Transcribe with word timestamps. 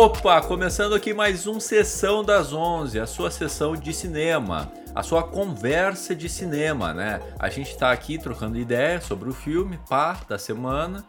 Opa, 0.00 0.40
começando 0.40 0.94
aqui 0.94 1.12
mais 1.12 1.48
um 1.48 1.58
Sessão 1.58 2.22
das 2.22 2.52
11, 2.52 3.00
a 3.00 3.06
sua 3.06 3.32
sessão 3.32 3.74
de 3.74 3.92
cinema, 3.92 4.72
a 4.94 5.02
sua 5.02 5.24
conversa 5.24 6.14
de 6.14 6.28
cinema, 6.28 6.94
né? 6.94 7.20
A 7.36 7.48
gente 7.48 7.76
tá 7.76 7.90
aqui 7.90 8.16
trocando 8.16 8.56
ideias 8.56 9.02
sobre 9.02 9.28
o 9.28 9.32
filme, 9.32 9.76
pá, 9.88 10.20
da 10.28 10.38
semana. 10.38 11.04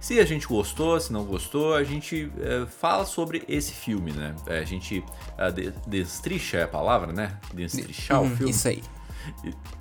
Se 0.00 0.20
a 0.20 0.24
gente 0.24 0.46
gostou, 0.46 1.00
se 1.00 1.12
não 1.12 1.24
gostou, 1.24 1.74
a 1.74 1.82
gente 1.82 2.30
é, 2.40 2.64
fala 2.64 3.04
sobre 3.04 3.42
esse 3.48 3.72
filme, 3.72 4.12
né? 4.12 4.36
É, 4.46 4.60
a 4.60 4.64
gente 4.64 5.04
é, 5.36 5.50
destricha 5.88 6.58
é 6.58 6.62
a 6.62 6.68
palavra, 6.68 7.12
né? 7.12 7.36
Destrichar 7.52 8.22
Hum, 8.22 8.32
o 8.32 8.36
filme. 8.36 8.52
Isso 8.52 8.68
aí. 8.68 8.84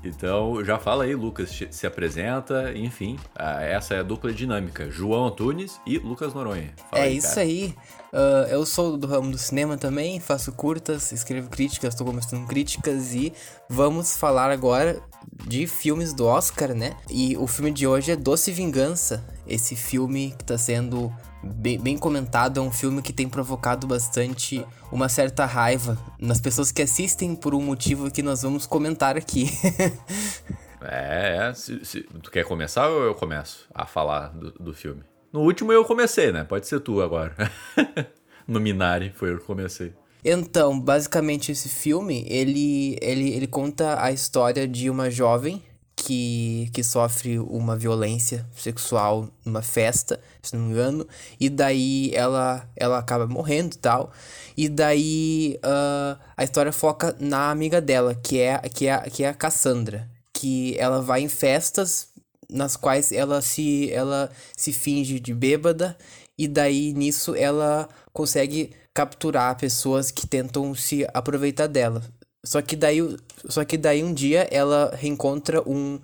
Então, 0.04 0.64
já 0.64 0.78
fala 0.80 1.04
aí, 1.04 1.16
Lucas 1.16 1.50
se- 1.50 1.68
se 1.72 1.86
apresenta, 1.88 2.72
enfim, 2.76 3.18
essa 3.60 3.94
é 3.96 4.00
a 4.00 4.04
dupla 4.04 4.32
dinâmica, 4.32 4.90
João 4.90 5.28
Antunes 5.28 5.80
e 5.86 5.98
Lucas 5.98 6.34
Noronha. 6.34 6.74
Fala 6.90 7.04
é 7.04 7.08
aí, 7.08 7.18
isso 7.18 7.40
aí. 7.40 7.76
Ah, 8.14 8.48
eu 8.50 8.66
sou 8.66 8.98
do 8.98 9.06
ramo 9.08 9.32
do 9.32 9.38
cinema 9.38 9.78
também, 9.78 10.20
faço 10.20 10.52
curtas, 10.52 11.12
escrevo 11.12 11.50
críticas, 11.50 11.94
estou 11.94 12.08
começando 12.08 12.48
críticas 12.48 13.14
e 13.14 13.34
vamos 13.70 14.18
falar 14.18 14.50
agora 14.50 15.00
de 15.46 15.68
filmes 15.68 16.14
do 16.14 16.26
Oscar, 16.26 16.74
né? 16.74 16.96
E 17.10 17.36
o 17.38 17.46
filme 17.48 17.72
de 17.72 17.86
hoje 17.86 18.12
é 18.12 18.16
Doce 18.16 18.52
Vingança. 18.52 19.26
Esse 19.46 19.76
filme 19.76 20.34
que 20.38 20.44
está 20.44 20.58
sendo 20.58 21.12
bem, 21.48 21.80
bem 21.80 21.98
comentado, 21.98 22.60
é 22.60 22.64
um 22.64 22.72
filme 22.72 23.02
que 23.02 23.12
tem 23.14 23.28
provocado 23.28 23.88
bastante 23.88 24.66
uma 24.92 25.10
certa 25.10 25.46
raiva 25.46 25.98
nas 26.20 26.40
pessoas 26.40 26.72
que 26.72 26.82
assistem 26.82 27.36
por 27.36 27.54
um 27.56 27.62
motivo 27.62 28.12
que 28.12 28.22
nós 28.22 28.42
vamos 28.42 28.66
comentar 28.66 29.18
aqui. 29.18 29.50
É, 30.80 31.48
é. 31.50 31.54
Se, 31.54 31.84
se- 31.84 32.04
tu 32.22 32.30
quer 32.30 32.46
começar 32.46 32.88
ou 32.88 33.04
eu 33.04 33.16
começo 33.16 33.68
a 33.74 33.86
falar 33.86 34.28
do, 34.30 34.52
do 34.52 34.74
filme? 34.74 35.02
No 35.34 35.42
último 35.42 35.74
eu 35.74 35.84
comecei, 35.84 36.32
né? 36.32 36.44
Pode 36.44 36.68
ser 36.68 36.80
tu 36.80 37.02
agora. 37.02 37.36
no 38.48 38.60
Minari 38.60 39.12
foi 39.14 39.32
eu 39.34 39.40
que 39.40 39.44
comecei. 39.46 39.92
Então, 40.24 40.80
basicamente 40.80 41.52
esse 41.52 41.68
filme, 41.68 42.26
ele, 42.28 42.98
ele, 43.02 43.30
ele 43.34 43.48
conta 43.48 44.02
a 44.02 44.12
história 44.12 44.68
de 44.68 44.90
uma 44.90 45.10
jovem 45.10 45.62
que, 46.08 46.70
que 46.72 46.86
sofre 46.86 47.38
uma 47.38 47.76
violência 47.76 48.48
sexual 48.56 49.28
numa 49.44 49.62
festa, 49.62 50.18
se 50.42 50.56
não 50.56 50.64
me 50.64 50.72
engano, 50.72 51.06
e 51.38 51.50
daí 51.50 52.12
ela, 52.14 52.66
ela 52.78 52.98
acaba 52.98 53.28
morrendo 53.28 53.76
e 53.76 53.78
tal, 53.78 54.14
e 54.56 54.70
daí 54.70 55.60
ah, 55.62 56.18
a 56.38 56.46
história 56.46 56.72
foca 56.72 57.14
na 57.20 57.52
amiga 57.52 57.82
dela, 57.82 58.16
que 58.16 58.40
é, 58.40 58.58
que, 58.70 58.88
é, 58.88 58.98
que 59.10 59.26
é 59.26 59.28
a 59.28 59.34
Cassandra, 59.34 60.10
que 60.32 60.78
ela 60.80 61.02
vai 61.02 61.20
em 61.20 61.28
festas 61.28 62.08
nas 62.50 62.78
quais 62.78 63.12
ela 63.12 63.42
se, 63.42 63.92
ela 63.92 64.30
se 64.56 64.72
finge 64.72 65.20
de 65.20 65.34
bêbada 65.34 65.98
e 66.38 66.48
daí 66.48 66.94
nisso 66.94 67.36
ela 67.36 67.90
consegue 68.14 68.72
capturar 68.94 69.58
pessoas 69.58 70.10
que 70.10 70.26
tentam 70.26 70.74
se 70.74 71.06
aproveitar 71.14 71.68
dela. 71.68 72.02
Só 72.48 72.62
que 72.62 72.78
daí, 72.78 73.00
só 73.50 73.66
que 73.66 73.78
daí 73.78 74.02
um 74.02 74.14
dia 74.14 74.48
ela 74.50 74.96
reencontra 74.96 75.62
um 75.68 76.00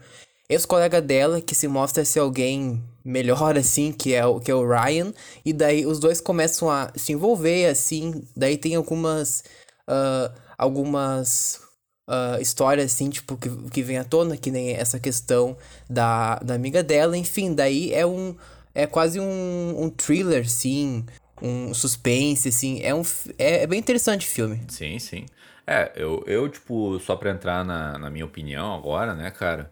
ex-colega 0.50 1.02
dela 1.02 1.40
que 1.40 1.56
se 1.56 1.70
mostra 1.70 2.04
ser 2.04 2.20
alguém 2.20 2.84
melhor 3.04 3.58
assim, 3.58 3.94
que 3.94 4.14
é 4.14 4.26
o 4.26 4.42
que 4.42 4.52
é 4.52 4.56
o 4.56 4.68
Ryan, 4.68 5.14
e 5.46 5.54
daí 5.54 5.86
os 5.86 6.00
dois 6.00 6.20
começam 6.20 6.70
a 6.70 6.92
se 6.98 7.14
envolver 7.14 7.68
assim, 7.68 8.24
daí 8.36 8.58
tem 8.58 8.76
algumas 8.76 9.46
ah, 9.88 10.34
algumas 10.58 11.62
ah, 12.08 12.38
histórias 12.42 12.94
assim, 12.94 13.10
tipo, 13.10 13.38
que, 13.38 13.50
que 13.70 13.82
vem 13.82 13.98
à 13.98 14.04
tona, 14.04 14.36
que 14.36 14.52
nem 14.52 14.72
essa 14.72 15.00
questão 15.00 15.56
da, 15.90 16.36
da 16.40 16.56
amiga 16.56 16.84
dela, 16.84 17.18
enfim, 17.18 17.54
daí 17.54 17.94
é 17.94 18.06
um 18.06 18.36
é 18.76 18.86
quase 18.86 19.18
um, 19.18 19.76
um 19.82 19.90
thriller, 19.90 20.50
sim, 20.50 21.06
um 21.42 21.74
suspense, 21.74 22.50
assim, 22.50 22.82
é 22.82 22.94
um 22.94 23.04
é, 23.38 23.64
é 23.64 23.68
bem 23.68 23.80
interessante 23.80 24.28
o 24.28 24.30
filme. 24.30 24.62
Sim, 24.68 25.00
sim. 25.00 25.26
É, 25.66 25.94
eu, 25.96 26.24
eu 26.28 26.50
tipo, 26.50 27.00
só 27.00 27.16
pra 27.16 27.32
entrar 27.32 27.64
na, 27.64 27.98
na 27.98 28.10
minha 28.10 28.26
opinião 28.26 28.74
agora, 28.76 29.14
né, 29.16 29.32
cara? 29.32 29.72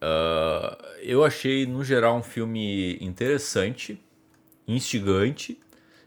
ah, 0.00 0.78
eu 1.02 1.24
achei, 1.24 1.66
no 1.66 1.82
geral, 1.84 2.16
um 2.16 2.22
filme 2.22 2.96
interessante, 3.00 4.00
instigante. 4.68 5.60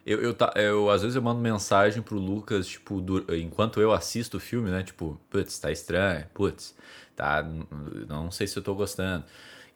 Eu, 0.06 0.22
eu, 0.24 0.34
ta- 0.36 0.54
eu, 0.58 0.90
às 0.92 1.02
vezes 1.04 1.16
eu 1.16 1.22
mando 1.24 1.42
mensagem 1.42 2.02
pro 2.04 2.18
Lucas, 2.20 2.68
tipo, 2.68 3.02
du- 3.02 3.26
enquanto 3.36 3.82
eu 3.82 3.92
assisto 3.94 4.38
o 4.38 4.40
filme, 4.40 4.70
né? 4.72 4.84
Tipo, 4.84 5.20
putz, 5.30 5.60
tá 5.60 5.72
estranho, 5.72 6.26
putz, 6.34 6.76
tá, 7.16 7.44
não 8.10 8.32
sei 8.32 8.48
se 8.48 8.58
eu 8.58 8.64
tô 8.64 8.76
gostando. 8.76 9.26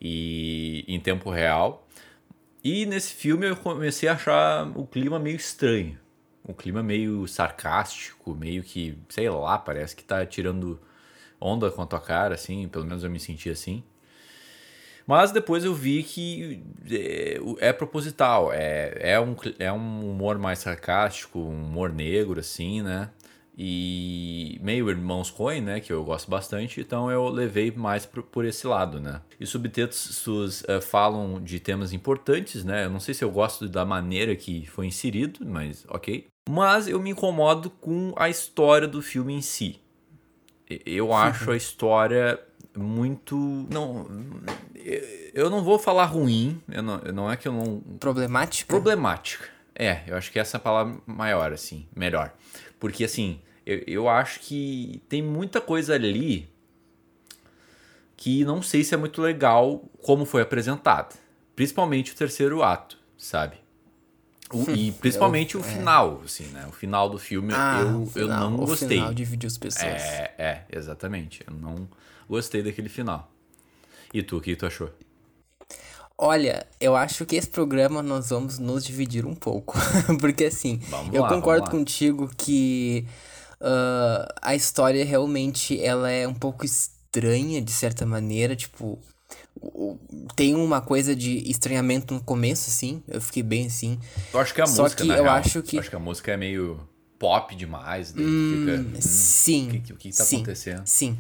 E 0.01 0.85
em 0.87 0.99
tempo 0.99 1.31
real. 1.31 1.87
E 2.63 2.85
nesse 2.85 3.13
filme 3.13 3.47
eu 3.49 3.55
comecei 3.57 4.09
a 4.09 4.13
achar 4.13 4.67
o 4.77 4.85
clima 4.87 5.19
meio 5.19 5.37
estranho. 5.37 5.97
Um 6.49 6.53
clima 6.53 6.81
meio 6.81 7.27
sarcástico, 7.27 8.33
meio 8.33 8.63
que, 8.63 8.97
sei 9.07 9.29
lá, 9.29 9.57
parece 9.59 9.95
que 9.95 10.03
tá 10.03 10.25
tirando 10.25 10.79
onda 11.39 11.69
com 11.69 11.83
a 11.83 11.85
tua 11.85 12.01
cara, 12.01 12.33
assim, 12.33 12.67
pelo 12.67 12.85
menos 12.85 13.03
eu 13.03 13.09
me 13.09 13.19
senti 13.19 13.51
assim. 13.51 13.83
Mas 15.05 15.31
depois 15.31 15.63
eu 15.63 15.75
vi 15.75 16.01
que 16.01 16.63
é, 16.89 17.67
é 17.69 17.73
proposital, 17.73 18.51
é, 18.51 18.93
é, 18.99 19.19
um, 19.19 19.35
é 19.59 19.71
um 19.71 20.11
humor 20.11 20.39
mais 20.39 20.59
sarcástico, 20.59 21.39
um 21.39 21.65
humor 21.65 21.91
negro, 21.91 22.39
assim, 22.39 22.81
né? 22.81 23.09
E 23.61 24.57
meio 24.63 24.89
Irmãos 24.89 25.29
Coen, 25.29 25.59
né? 25.59 25.81
Que 25.81 25.91
eu 25.91 26.01
gosto 26.01 26.31
bastante, 26.31 26.79
então 26.79 27.11
eu 27.11 27.27
levei 27.27 27.69
mais 27.71 28.05
por, 28.05 28.23
por 28.23 28.45
esse 28.45 28.65
lado, 28.65 29.01
né? 29.01 29.19
E 29.37 29.43
os 29.43 29.49
subtextos 29.49 30.63
eh, 30.65 30.79
falam 30.79 31.41
de 31.41 31.59
temas 31.59 31.91
importantes, 31.91 32.63
né? 32.63 32.85
Eu 32.85 32.89
não 32.89 33.01
sei 33.01 33.13
se 33.13 33.21
eu 33.21 33.29
gosto 33.29 33.67
da 33.67 33.83
maneira 33.83 34.33
que 34.33 34.65
foi 34.65 34.87
inserido, 34.87 35.45
mas 35.45 35.85
ok. 35.89 36.25
Mas 36.49 36.87
eu 36.87 37.01
me 37.01 37.09
incomodo 37.09 37.69
com 37.69 38.13
a 38.15 38.29
história 38.29 38.87
do 38.87 39.01
filme 39.01 39.33
em 39.33 39.41
si. 39.41 39.81
Eu 40.85 41.11
acho 41.11 41.51
a 41.51 41.57
história 41.57 42.39
muito. 42.77 43.35
Não. 43.69 44.07
Eu 45.33 45.49
não 45.49 45.65
vou 45.65 45.77
falar 45.77 46.05
ruim, 46.05 46.61
eu 46.71 46.81
não, 46.81 46.97
não 47.13 47.29
é 47.29 47.35
que 47.35 47.45
eu 47.45 47.51
não. 47.51 47.81
Problemática? 47.99 48.69
Problemática. 48.69 49.49
É, 49.75 50.03
eu 50.07 50.15
acho 50.15 50.31
que 50.31 50.39
essa 50.39 50.55
é 50.55 50.59
a 50.59 50.61
palavra 50.61 50.95
maior, 51.05 51.51
assim, 51.51 51.85
melhor. 51.93 52.33
Porque, 52.79 53.03
assim, 53.03 53.41
eu, 53.71 53.83
eu 53.87 54.09
acho 54.09 54.39
que 54.41 55.01
tem 55.09 55.21
muita 55.21 55.61
coisa 55.61 55.93
ali 55.93 56.49
que 58.17 58.43
não 58.43 58.61
sei 58.61 58.83
se 58.83 58.93
é 58.93 58.97
muito 58.97 59.21
legal 59.21 59.83
como 60.03 60.25
foi 60.25 60.41
apresentada. 60.41 61.09
Principalmente 61.55 62.11
o 62.11 62.15
terceiro 62.15 62.63
ato, 62.63 62.97
sabe? 63.17 63.57
O- 64.51 64.69
e 64.71 64.91
principalmente 64.93 65.55
o 65.57 65.63
final, 65.63 66.21
assim, 66.25 66.45
né? 66.47 66.65
O 66.67 66.71
final 66.71 67.09
do 67.09 67.19
filme 67.19 67.53
Ah, 67.55 67.79
eu, 67.81 67.87
o 67.97 68.03
eu 68.03 68.09
final- 68.27 68.49
não 68.49 68.59
o 68.59 68.65
gostei. 68.65 68.87
final 68.89 69.13
dividiu 69.13 69.47
as 69.47 69.57
pessoas. 69.57 70.01
É, 70.01 70.33
é, 70.37 70.63
exatamente. 70.71 71.43
Eu 71.47 71.53
não 71.53 71.87
gostei 72.27 72.63
daquele 72.63 72.89
final. 72.89 73.31
E 74.13 74.23
tu, 74.23 74.37
o 74.37 74.41
que 74.41 74.55
tu 74.55 74.65
achou? 74.65 74.89
Olha, 76.17 76.65
eu 76.81 76.95
acho 76.95 77.25
que 77.25 77.35
esse 77.35 77.47
programa 77.47 78.01
nós 78.03 78.29
vamos 78.31 78.59
nos 78.59 78.83
dividir 78.83 79.25
um 79.25 79.35
pouco. 79.35 79.77
Porque 80.19 80.45
assim, 80.45 80.77
Vamos 80.89 81.13
eu 81.13 81.21
lá, 81.21 81.29
concordo 81.29 81.69
contigo 81.69 82.29
que 82.37 83.05
ah, 83.61 84.27
a 84.41 84.55
história 84.55 85.03
realmente 85.05 85.79
ela 85.81 86.09
é 86.09 86.27
um 86.27 86.33
pouco 86.33 86.65
estranha 86.65 87.61
de 87.61 87.71
certa 87.71 88.05
maneira, 88.05 88.55
tipo, 88.55 88.99
tem 90.35 90.55
uma 90.55 90.81
coisa 90.81 91.15
de 91.15 91.49
estranhamento 91.49 92.13
no 92.13 92.21
começo, 92.23 92.69
assim, 92.69 93.03
eu 93.07 93.21
fiquei 93.21 93.43
bem 93.43 93.65
assim. 93.67 93.99
Eu 94.33 94.39
acho 94.39 94.53
que 94.53 94.61
a 94.61 94.65
Só 94.67 94.83
música, 94.83 95.03
que 95.03 95.09
eu 95.09 95.23
real, 95.23 95.35
acho 95.35 95.61
que- 95.61 95.79
acho 95.79 95.89
que 95.89 95.95
a 95.95 95.99
música 95.99 96.31
é 96.31 96.37
meio 96.37 96.79
pop 97.17 97.53
demais. 97.55 98.11
Daí 98.13 98.23
tu 98.25 98.31
fica, 98.59 98.81
hum, 98.97 99.01
Sim. 99.01 99.67
O 99.67 99.81
que, 99.81 99.93
o 99.93 99.97
que 99.97 100.09
tá 100.15 100.23
sim, 100.23 100.37
acontecendo? 100.37 100.83
Sim. 100.85 101.17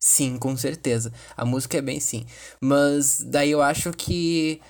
Sim, 0.00 0.36
com 0.38 0.56
certeza. 0.56 1.12
A 1.36 1.44
música 1.44 1.76
é 1.78 1.82
bem 1.82 2.00
sim. 2.00 2.24
Mas 2.60 3.22
daí 3.26 3.50
eu 3.50 3.60
acho 3.62 3.92
que 3.92 4.60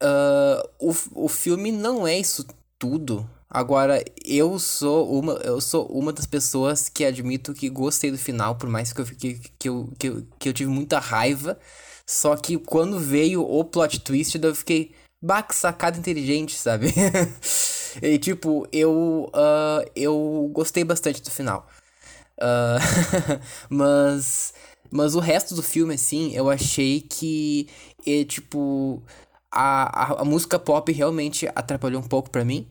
ah, 0.00 0.62
o, 0.78 0.94
o 1.14 1.28
filme 1.28 1.70
não 1.72 2.06
é 2.06 2.18
isso 2.18 2.46
tudo. 2.78 3.28
Agora, 3.48 4.02
eu 4.24 4.58
sou 4.58 5.18
uma, 5.20 5.34
eu 5.34 5.60
sou 5.60 5.86
uma 5.86 6.12
das 6.12 6.26
pessoas 6.26 6.88
que 6.88 7.04
admito 7.04 7.54
que 7.54 7.68
gostei 7.68 8.10
do 8.10 8.18
final, 8.18 8.56
por 8.56 8.68
mais 8.68 8.92
que 8.92 9.00
eu, 9.00 9.06
fiquei, 9.06 9.40
que 9.58 9.68
eu, 9.68 9.88
que 9.98 10.08
eu, 10.08 10.26
que 10.38 10.48
eu 10.48 10.52
tive 10.52 10.70
muita 10.70 10.98
raiva. 10.98 11.58
Só 12.06 12.36
que 12.36 12.58
quando 12.58 12.98
veio 12.98 13.42
o 13.42 13.64
plot 13.64 14.00
twist, 14.00 14.38
eu 14.42 14.54
fiquei, 14.54 14.92
bah, 15.22 15.46
sacada 15.50 15.98
inteligente, 15.98 16.56
sabe? 16.56 16.92
e 18.02 18.18
tipo, 18.18 18.66
eu, 18.72 19.30
ah, 19.32 19.84
eu 19.94 20.50
gostei 20.52 20.84
bastante 20.84 21.22
do 21.22 21.30
final. 21.30 21.66
Ah, 22.40 22.78
mas, 23.70 24.54
mas 24.90 25.14
o 25.14 25.20
resto 25.20 25.54
do 25.54 25.62
filme, 25.62 25.94
assim, 25.94 26.32
eu 26.34 26.50
achei 26.50 27.00
que, 27.00 27.68
é, 28.06 28.24
tipo, 28.24 29.02
a, 29.50 30.14
a, 30.14 30.22
a 30.22 30.24
música 30.24 30.58
pop 30.58 30.90
realmente 30.92 31.48
atrapalhou 31.54 32.00
um 32.00 32.08
pouco 32.08 32.30
pra 32.30 32.44
mim. 32.44 32.68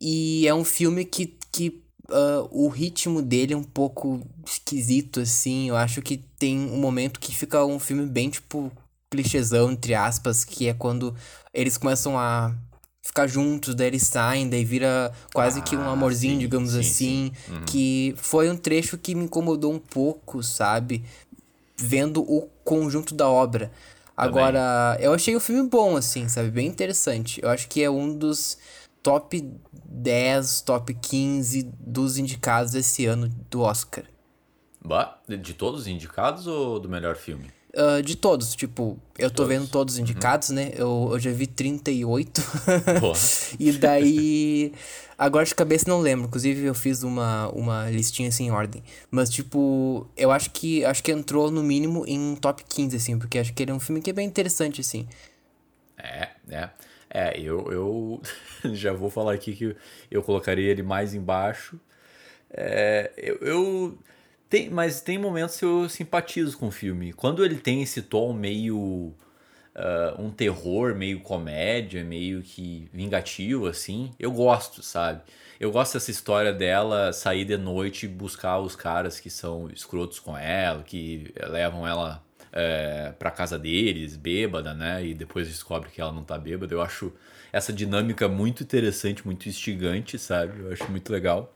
E 0.00 0.46
é 0.46 0.54
um 0.54 0.64
filme 0.64 1.04
que, 1.04 1.36
que 1.52 1.82
ah, 2.10 2.46
o 2.50 2.68
ritmo 2.68 3.22
dele 3.22 3.54
é 3.54 3.56
um 3.56 3.62
pouco 3.62 4.20
esquisito, 4.44 5.20
assim. 5.20 5.68
Eu 5.68 5.76
acho 5.76 6.02
que 6.02 6.16
tem 6.16 6.58
um 6.58 6.78
momento 6.78 7.20
que 7.20 7.34
fica 7.34 7.64
um 7.64 7.78
filme 7.78 8.06
bem, 8.06 8.30
tipo, 8.30 8.70
clichêzão, 9.10 9.70
entre 9.70 9.94
aspas, 9.94 10.44
que 10.44 10.68
é 10.68 10.74
quando 10.74 11.14
eles 11.52 11.76
começam 11.76 12.18
a 12.18 12.54
ficar 13.02 13.26
juntos, 13.26 13.74
daí 13.74 13.88
eles 13.88 14.02
saem, 14.02 14.48
daí 14.48 14.64
vira 14.64 15.12
quase 15.32 15.60
ah, 15.60 15.62
que 15.62 15.76
um 15.76 15.82
ah, 15.82 15.92
amorzinho, 15.92 16.34
sim, 16.34 16.38
digamos 16.38 16.70
sim, 16.70 16.78
assim. 16.78 16.88
Sim. 16.90 17.52
Uhum. 17.52 17.64
Que 17.64 18.14
foi 18.16 18.50
um 18.50 18.56
trecho 18.56 18.98
que 18.98 19.14
me 19.14 19.24
incomodou 19.24 19.72
um 19.72 19.78
pouco, 19.78 20.42
sabe? 20.42 21.04
Vendo 21.76 22.22
o 22.22 22.48
conjunto 22.64 23.14
da 23.14 23.28
obra. 23.28 23.70
Agora, 24.16 24.98
eu 25.00 25.14
achei 25.14 25.34
o 25.34 25.40
filme 25.40 25.66
bom, 25.68 25.96
assim, 25.96 26.28
sabe? 26.28 26.50
Bem 26.50 26.66
interessante. 26.66 27.40
Eu 27.42 27.48
acho 27.48 27.66
que 27.68 27.82
é 27.82 27.90
um 27.90 28.14
dos 28.14 28.58
top 29.02 29.42
10, 29.84 30.60
top 30.62 30.94
15 30.94 31.62
dos 31.78 32.18
indicados 32.18 32.74
esse 32.74 33.06
ano 33.06 33.28
do 33.50 33.62
Oscar. 33.62 34.04
Bah, 34.82 35.20
de 35.28 35.54
todos 35.54 35.82
os 35.82 35.86
indicados 35.86 36.46
ou 36.46 36.80
do 36.80 36.88
melhor 36.88 37.16
filme? 37.16 37.50
Uh, 37.72 38.02
de 38.02 38.16
todos, 38.16 38.56
tipo, 38.56 38.98
eu 39.16 39.30
tô 39.30 39.44
todos. 39.44 39.48
vendo 39.48 39.68
todos 39.68 39.94
os 39.94 39.98
uhum. 39.98 40.04
indicados, 40.04 40.48
uhum. 40.48 40.56
né? 40.56 40.72
Eu, 40.74 41.10
eu 41.12 41.20
já 41.20 41.30
vi 41.30 41.46
38. 41.46 42.42
e 43.60 43.72
daí. 43.72 44.72
Agora 45.16 45.44
de 45.44 45.54
cabeça 45.54 45.84
não 45.88 46.00
lembro. 46.00 46.26
Inclusive, 46.26 46.64
eu 46.64 46.74
fiz 46.74 47.04
uma, 47.04 47.48
uma 47.50 47.88
listinha 47.90 48.28
assim 48.28 48.46
em 48.46 48.50
ordem. 48.50 48.82
Mas, 49.10 49.30
tipo, 49.30 50.08
eu 50.16 50.32
acho 50.32 50.50
que 50.50 50.84
acho 50.84 51.02
que 51.02 51.12
entrou 51.12 51.50
no 51.50 51.62
mínimo 51.62 52.04
em 52.08 52.34
top 52.36 52.64
15, 52.68 52.96
assim, 52.96 53.18
porque 53.18 53.38
acho 53.38 53.52
que 53.52 53.62
ele 53.62 53.70
é 53.70 53.74
um 53.74 53.80
filme 53.80 54.00
que 54.00 54.10
é 54.10 54.12
bem 54.14 54.26
interessante, 54.26 54.80
assim. 54.80 55.06
É, 55.96 56.30
é. 56.48 56.70
É, 57.12 57.38
eu, 57.40 57.72
eu 57.72 58.22
já 58.74 58.92
vou 58.92 59.10
falar 59.10 59.34
aqui 59.34 59.54
que 59.54 59.76
eu 60.10 60.22
colocaria 60.22 60.70
ele 60.70 60.82
mais 60.82 61.12
embaixo. 61.12 61.78
É, 62.50 63.12
eu, 63.16 63.36
eu 63.40 63.98
tem, 64.48 64.68
mas 64.68 65.00
tem 65.00 65.16
momentos 65.18 65.56
que 65.56 65.64
eu 65.64 65.88
simpatizo 65.88 66.58
com 66.58 66.68
o 66.68 66.70
filme. 66.72 67.12
Quando 67.12 67.44
ele 67.44 67.56
tem 67.56 67.82
esse 67.82 68.02
tom 68.02 68.32
meio. 68.32 69.14
Uh, 69.72 70.20
um 70.20 70.30
terror, 70.32 70.96
meio 70.96 71.20
comédia, 71.20 72.02
meio 72.02 72.42
que 72.42 72.88
vingativo, 72.92 73.68
assim, 73.68 74.10
eu 74.18 74.32
gosto, 74.32 74.82
sabe? 74.82 75.22
Eu 75.60 75.70
gosto 75.70 75.94
dessa 75.94 76.10
história 76.10 76.52
dela 76.52 77.12
sair 77.12 77.44
de 77.44 77.56
noite 77.56 78.04
e 78.04 78.08
buscar 78.08 78.58
os 78.58 78.74
caras 78.74 79.20
que 79.20 79.30
são 79.30 79.70
escrotos 79.70 80.18
com 80.18 80.36
ela, 80.36 80.82
que 80.82 81.32
levam 81.48 81.86
ela 81.86 82.20
é, 82.52 83.12
pra 83.18 83.30
casa 83.30 83.58
deles, 83.58 84.16
bêbada, 84.16 84.74
né? 84.74 85.04
E 85.04 85.14
depois 85.14 85.48
descobre 85.48 85.90
que 85.90 86.00
ela 86.00 86.12
não 86.12 86.24
tá 86.24 86.36
bêbada. 86.38 86.74
Eu 86.74 86.82
acho 86.82 87.12
essa 87.52 87.72
dinâmica 87.72 88.28
muito 88.28 88.62
interessante, 88.62 89.24
muito 89.26 89.48
instigante, 89.48 90.18
sabe? 90.18 90.60
Eu 90.60 90.72
acho 90.72 90.90
muito 90.90 91.12
legal. 91.12 91.52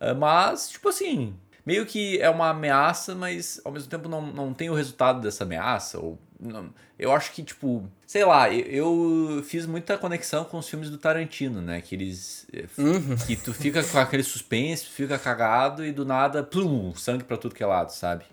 Uh, 0.00 0.14
mas, 0.16 0.70
tipo 0.70 0.88
assim, 0.88 1.34
meio 1.64 1.86
que 1.86 2.20
é 2.20 2.28
uma 2.28 2.50
ameaça, 2.50 3.14
mas 3.14 3.60
ao 3.64 3.72
mesmo 3.72 3.88
tempo 3.88 4.08
não, 4.08 4.20
não 4.20 4.52
tem 4.52 4.68
o 4.68 4.74
resultado 4.74 5.20
dessa 5.20 5.44
ameaça. 5.44 5.98
Ou, 5.98 6.18
não, 6.40 6.72
eu 6.98 7.12
acho 7.12 7.32
que, 7.32 7.42
tipo, 7.42 7.88
sei 8.06 8.24
lá, 8.24 8.52
eu, 8.52 9.36
eu, 9.36 9.42
fiz 9.44 9.66
muita 9.66 9.96
conexão 9.96 10.44
com 10.44 10.58
os 10.58 10.68
filmes 10.68 10.90
do 10.90 10.98
Tarantino, 10.98 11.60
né? 11.60 11.80
Que 11.80 11.94
eles. 11.94 12.46
Eh, 12.52 12.66
uhum. 12.78 13.16
Que 13.26 13.36
tu 13.36 13.54
fica 13.54 13.82
com 13.84 13.98
aquele 13.98 14.22
suspense, 14.22 14.86
fica 14.86 15.18
cagado 15.18 15.84
e 15.84 15.92
do 15.92 16.04
nada, 16.04 16.42
plum, 16.42 16.94
sangue 16.94 17.24
pra 17.24 17.36
tudo 17.36 17.54
que 17.54 17.62
é 17.62 17.66
lado, 17.66 17.90
sabe? 17.90 18.24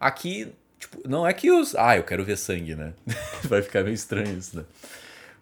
Aqui, 0.00 0.52
tipo, 0.82 1.08
não 1.08 1.26
é 1.26 1.32
que 1.32 1.50
os. 1.50 1.74
Ah, 1.76 1.96
eu 1.96 2.02
quero 2.02 2.24
ver 2.24 2.36
sangue, 2.36 2.74
né? 2.74 2.92
Vai 3.44 3.62
ficar 3.62 3.84
meio 3.84 3.94
estranho 3.94 4.36
isso, 4.36 4.56
né? 4.56 4.64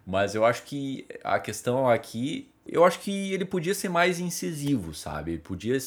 Mas 0.05 0.35
eu 0.35 0.45
acho 0.45 0.63
que 0.63 1.05
a 1.23 1.39
questão 1.39 1.89
aqui. 1.89 2.47
Eu 2.65 2.85
acho 2.85 2.99
que 2.99 3.33
ele 3.33 3.43
podia 3.43 3.73
ser 3.73 3.89
mais 3.89 4.19
incisivo, 4.19 4.93
sabe? 4.93 5.31
Ele 5.31 5.41
podia 5.41 5.77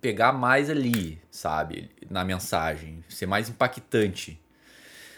pegar 0.00 0.32
mais 0.32 0.68
ali, 0.68 1.18
sabe? 1.30 1.90
Na 2.10 2.22
mensagem, 2.22 3.02
ser 3.08 3.26
mais 3.26 3.48
impactante. 3.48 4.38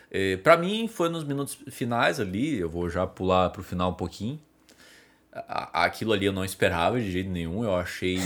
É, 0.08 0.36
para 0.36 0.56
mim, 0.56 0.86
foi 0.86 1.08
nos 1.08 1.24
minutos 1.24 1.58
finais 1.68 2.20
ali, 2.20 2.58
eu 2.58 2.68
vou 2.68 2.88
já 2.88 3.04
pular 3.04 3.50
pro 3.50 3.64
final 3.64 3.90
um 3.90 3.94
pouquinho. 3.94 4.40
Aquilo 5.32 6.12
ali 6.12 6.26
eu 6.26 6.32
não 6.32 6.44
esperava 6.44 7.00
de 7.00 7.10
jeito 7.10 7.28
nenhum, 7.28 7.64
eu 7.64 7.74
achei 7.74 8.18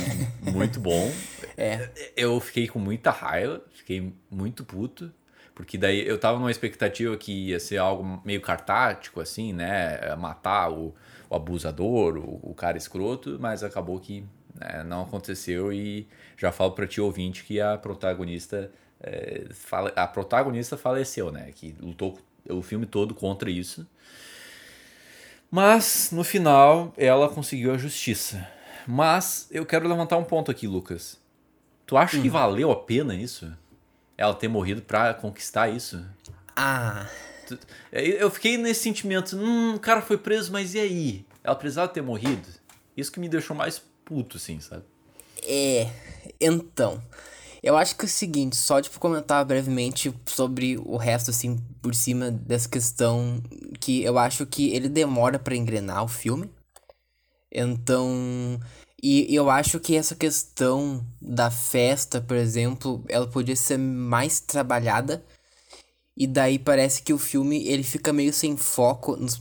muito 0.43 0.79
bom. 0.79 1.11
É. 1.61 1.91
Eu 2.17 2.39
fiquei 2.39 2.69
com 2.69 2.79
muita 2.79 3.11
raiva, 3.11 3.61
fiquei 3.73 4.13
muito 4.31 4.65
puto, 4.65 5.13
porque 5.59 5.77
daí 5.77 6.07
eu 6.07 6.17
tava 6.17 6.39
numa 6.39 6.53
expectativa 6.53 7.17
que 7.17 7.49
ia 7.49 7.59
ser 7.59 7.79
algo 7.79 8.23
meio 8.25 8.41
cartático, 8.41 9.21
assim, 9.21 9.53
né? 9.53 10.15
Matar 10.15 10.71
o, 10.71 10.95
o 11.29 11.35
abusador, 11.35 12.17
o, 12.17 12.39
o 12.51 12.55
cara 12.55 12.79
escroto, 12.79 13.39
mas 13.41 13.65
acabou 13.65 13.99
que 13.99 14.25
né? 14.55 14.85
Não 14.85 15.03
aconteceu 15.03 15.73
e 15.73 16.07
já 16.37 16.53
falo 16.53 16.71
para 16.71 16.87
ti 16.87 17.01
ouvinte 17.01 17.43
que 17.43 17.61
a 17.61 17.77
protagonista 17.77 18.71
é, 19.01 19.47
fale, 19.51 19.93
a 19.97 20.07
protagonista 20.07 20.77
faleceu, 20.77 21.33
né? 21.33 21.51
Que 21.53 21.75
lutou 21.81 22.17
o 22.49 22.63
filme 22.63 22.87
todo 22.87 23.13
contra 23.13 23.51
isso. 23.51 23.85
Mas 25.51 26.11
no 26.13 26.23
final 26.23 26.95
ela 26.97 27.29
conseguiu 27.29 27.75
a 27.75 27.77
justiça. 27.77 28.47
Mas 28.87 29.49
eu 29.51 29.67
quero 29.67 29.89
levantar 29.89 30.19
um 30.19 30.25
ponto 30.25 30.53
aqui, 30.53 30.69
Lucas. 30.69 31.21
Tu 31.85 31.97
acha 31.97 32.17
hum. 32.17 32.23
que 32.23 32.29
valeu 32.29 32.71
a 32.71 32.77
pena 32.77 33.13
isso? 33.13 33.53
Ela 34.19 34.35
ter 34.35 34.49
morrido 34.49 34.83
para 34.83 35.15
conquistar 35.15 35.69
isso? 35.69 36.05
Ah. 36.57 37.07
Eu 37.93 38.29
fiquei 38.31 38.59
nesse 38.59 38.83
sentimento, 38.83 39.37
hum, 39.37 39.77
o 39.77 39.81
cara 39.81 40.03
foi 40.03 40.19
preso, 40.19 40.53
mas 40.53 40.75
e 40.75 40.81
aí? 40.81 41.27
Ela 41.43 41.55
precisava 41.55 41.89
ter 41.89 42.03
morrido? 42.03 42.47
Isso 42.97 43.11
que 43.11 43.21
me 43.21 43.29
deixou 43.29 43.57
mais 43.57 43.81
puto, 44.05 44.37
assim, 44.37 44.61
sabe? 44.61 44.83
É, 45.43 45.89
então. 46.41 47.01
Eu 47.63 47.77
acho 47.77 47.97
que 47.97 48.05
é 48.05 48.07
o 48.07 48.09
seguinte, 48.09 48.57
só 48.57 48.81
tipo 48.81 49.01
comentar 49.01 49.45
brevemente 49.45 50.15
sobre 50.27 50.79
o 50.79 50.97
resto 50.97 51.31
assim 51.31 51.57
por 51.83 51.93
cima 51.93 52.31
dessa 52.31 52.69
questão 52.69 53.43
que 53.81 54.03
eu 54.03 54.17
acho 54.17 54.47
que 54.47 54.73
ele 54.73 54.89
demora 54.89 55.41
para 55.41 55.57
engrenar 55.57 56.05
o 56.05 56.09
filme. 56.09 56.49
Então, 57.51 58.61
e 59.03 59.33
eu 59.33 59.49
acho 59.49 59.79
que 59.79 59.95
essa 59.95 60.17
questão 60.17 61.07
da 61.21 61.51
festa, 61.51 62.21
por 62.21 62.37
exemplo, 62.37 63.05
ela 63.09 63.29
podia 63.29 63.55
ser 63.55 63.79
mais 63.79 64.41
trabalhada. 64.41 65.25
E 66.17 66.27
daí 66.27 66.59
parece 66.59 67.03
que 67.03 67.13
o 67.13 67.19
filme 67.19 67.65
ele 67.69 67.85
fica 67.85 68.13
meio 68.13 68.33
sem 68.33 68.57
foco 68.57 69.17
nos, 69.17 69.39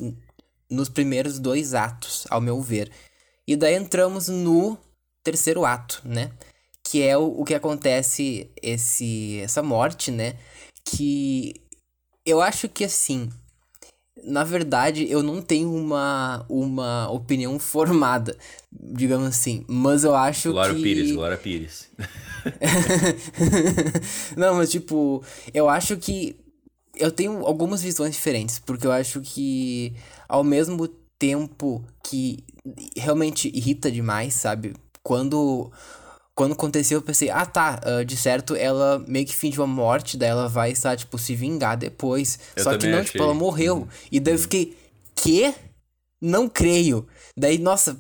nos 0.69 0.89
primeiros 0.89 1.39
dois 1.39 1.73
atos, 1.73 2.27
ao 2.29 2.39
meu 2.39 2.61
ver. 2.61 2.91
E 3.47 3.55
daí 3.55 3.73
entramos 3.73 4.27
no 4.27 4.77
terceiro 5.23 5.65
ato, 5.65 6.01
né? 6.05 6.31
Que 6.83 7.01
é 7.01 7.17
o, 7.17 7.41
o 7.41 7.43
que 7.43 7.55
acontece 7.55 8.51
esse 8.61 9.39
essa 9.41 9.63
morte, 9.63 10.11
né? 10.11 10.37
Que 10.85 11.55
eu 12.23 12.41
acho 12.41 12.69
que 12.69 12.83
assim, 12.83 13.31
na 14.23 14.43
verdade, 14.43 15.09
eu 15.09 15.23
não 15.23 15.41
tenho 15.41 15.73
uma, 15.73 16.45
uma 16.49 17.09
opinião 17.11 17.57
formada, 17.59 18.37
digamos 18.71 19.27
assim. 19.27 19.63
Mas 19.67 20.03
eu 20.03 20.15
acho 20.15 20.51
Glória 20.51 20.75
que... 20.75 20.81
Pires, 20.81 21.11
Glória 21.11 21.37
Pires. 21.37 21.89
não, 24.35 24.55
mas 24.55 24.69
tipo, 24.69 25.23
eu 25.53 25.69
acho 25.69 25.97
que 25.97 26.35
eu 26.95 27.11
tenho 27.11 27.45
algumas 27.45 27.81
visões 27.81 28.15
diferentes, 28.15 28.59
porque 28.59 28.87
eu 28.87 28.91
acho 28.91 29.21
que 29.21 29.93
ao 30.27 30.43
mesmo 30.43 30.87
tempo 31.19 31.83
que 32.03 32.43
realmente 32.95 33.49
irrita 33.53 33.91
demais, 33.91 34.33
sabe? 34.33 34.73
Quando 35.03 35.71
quando 36.37 36.51
aconteceu, 36.51 36.99
eu 36.99 37.01
pensei, 37.01 37.31
ah 37.31 37.47
tá, 37.47 37.81
uh, 37.83 38.05
de 38.05 38.15
certo 38.15 38.55
ela 38.55 39.03
meio 39.07 39.25
que 39.25 39.35
fingiu 39.35 39.63
a 39.63 39.67
morte, 39.67 40.15
daí 40.15 40.29
ela 40.29 40.47
vai 40.47 40.71
estar, 40.71 40.95
tipo, 40.95 41.17
se 41.17 41.33
vingar 41.33 41.75
depois. 41.75 42.37
Eu 42.55 42.63
Só 42.63 42.77
que 42.77 42.85
não, 42.85 42.99
achei. 42.99 43.13
tipo, 43.13 43.23
ela 43.23 43.33
morreu. 43.33 43.77
Uhum. 43.77 43.87
E 44.11 44.19
daí 44.19 44.35
eu 44.35 44.37
fiquei, 44.37 44.77
quê? 45.15 45.55
Não 46.21 46.47
creio. 46.47 47.07
Daí, 47.35 47.57
nossa, 47.57 47.97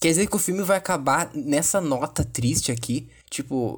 quer 0.00 0.10
dizer 0.10 0.28
que 0.28 0.36
o 0.36 0.38
filme 0.38 0.62
vai 0.62 0.76
acabar 0.76 1.32
nessa 1.34 1.80
nota 1.80 2.24
triste 2.24 2.70
aqui. 2.70 3.08
Tipo, 3.28 3.76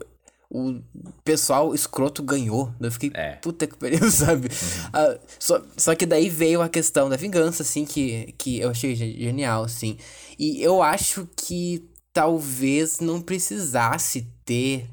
o 0.50 0.82
pessoal 1.24 1.74
escroto 1.74 2.22
ganhou. 2.22 2.70
Eu 2.78 2.92
fiquei, 2.92 3.12
é. 3.14 3.36
puta 3.36 3.66
que 3.66 3.78
pariu, 3.78 3.98
sabe? 4.12 4.48
Uhum. 4.48 5.14
Uh, 5.14 5.20
só, 5.38 5.62
só 5.74 5.94
que 5.94 6.04
daí 6.04 6.28
veio 6.28 6.60
a 6.60 6.68
questão 6.68 7.08
da 7.08 7.16
vingança, 7.16 7.62
assim, 7.62 7.86
que, 7.86 8.34
que 8.36 8.60
eu 8.60 8.68
achei 8.68 8.94
genial, 8.94 9.64
assim. 9.64 9.96
E 10.38 10.62
eu 10.62 10.82
acho 10.82 11.26
que 11.34 11.90
talvez 12.12 13.00
não 13.00 13.20
precisasse 13.20 14.26
ter 14.44 14.86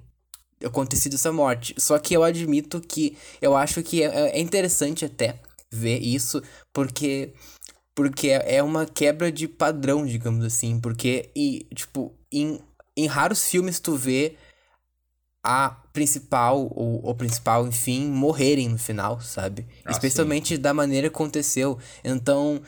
acontecido 0.63 1.15
essa 1.15 1.31
morte. 1.31 1.75
Só 1.77 1.97
que 1.99 2.13
eu 2.13 2.23
admito 2.23 2.79
que 2.81 3.17
eu 3.41 3.55
acho 3.55 3.83
que 3.83 4.03
é, 4.03 4.37
é 4.37 4.39
interessante 4.39 5.05
até 5.05 5.39
ver 5.71 5.99
isso, 5.99 6.41
porque 6.73 7.33
porque 7.95 8.29
é 8.29 8.63
uma 8.63 8.85
quebra 8.85 9.29
de 9.29 9.45
padrão, 9.45 10.05
digamos 10.05 10.45
assim, 10.45 10.79
porque 10.79 11.29
e 11.35 11.67
tipo, 11.75 12.13
em, 12.31 12.59
em 12.95 13.05
raros 13.07 13.43
filmes 13.43 13.79
tu 13.79 13.95
vê 13.95 14.37
a 15.43 15.69
principal 15.91 16.71
ou 16.75 17.01
o 17.03 17.15
principal, 17.15 17.67
enfim, 17.67 18.07
morrerem 18.07 18.69
no 18.69 18.77
final, 18.77 19.19
sabe? 19.21 19.65
Ah, 19.83 19.91
Especialmente 19.91 20.55
sim. 20.55 20.61
da 20.61 20.73
maneira 20.73 21.09
que 21.09 21.15
aconteceu. 21.15 21.77
Então, 22.03 22.61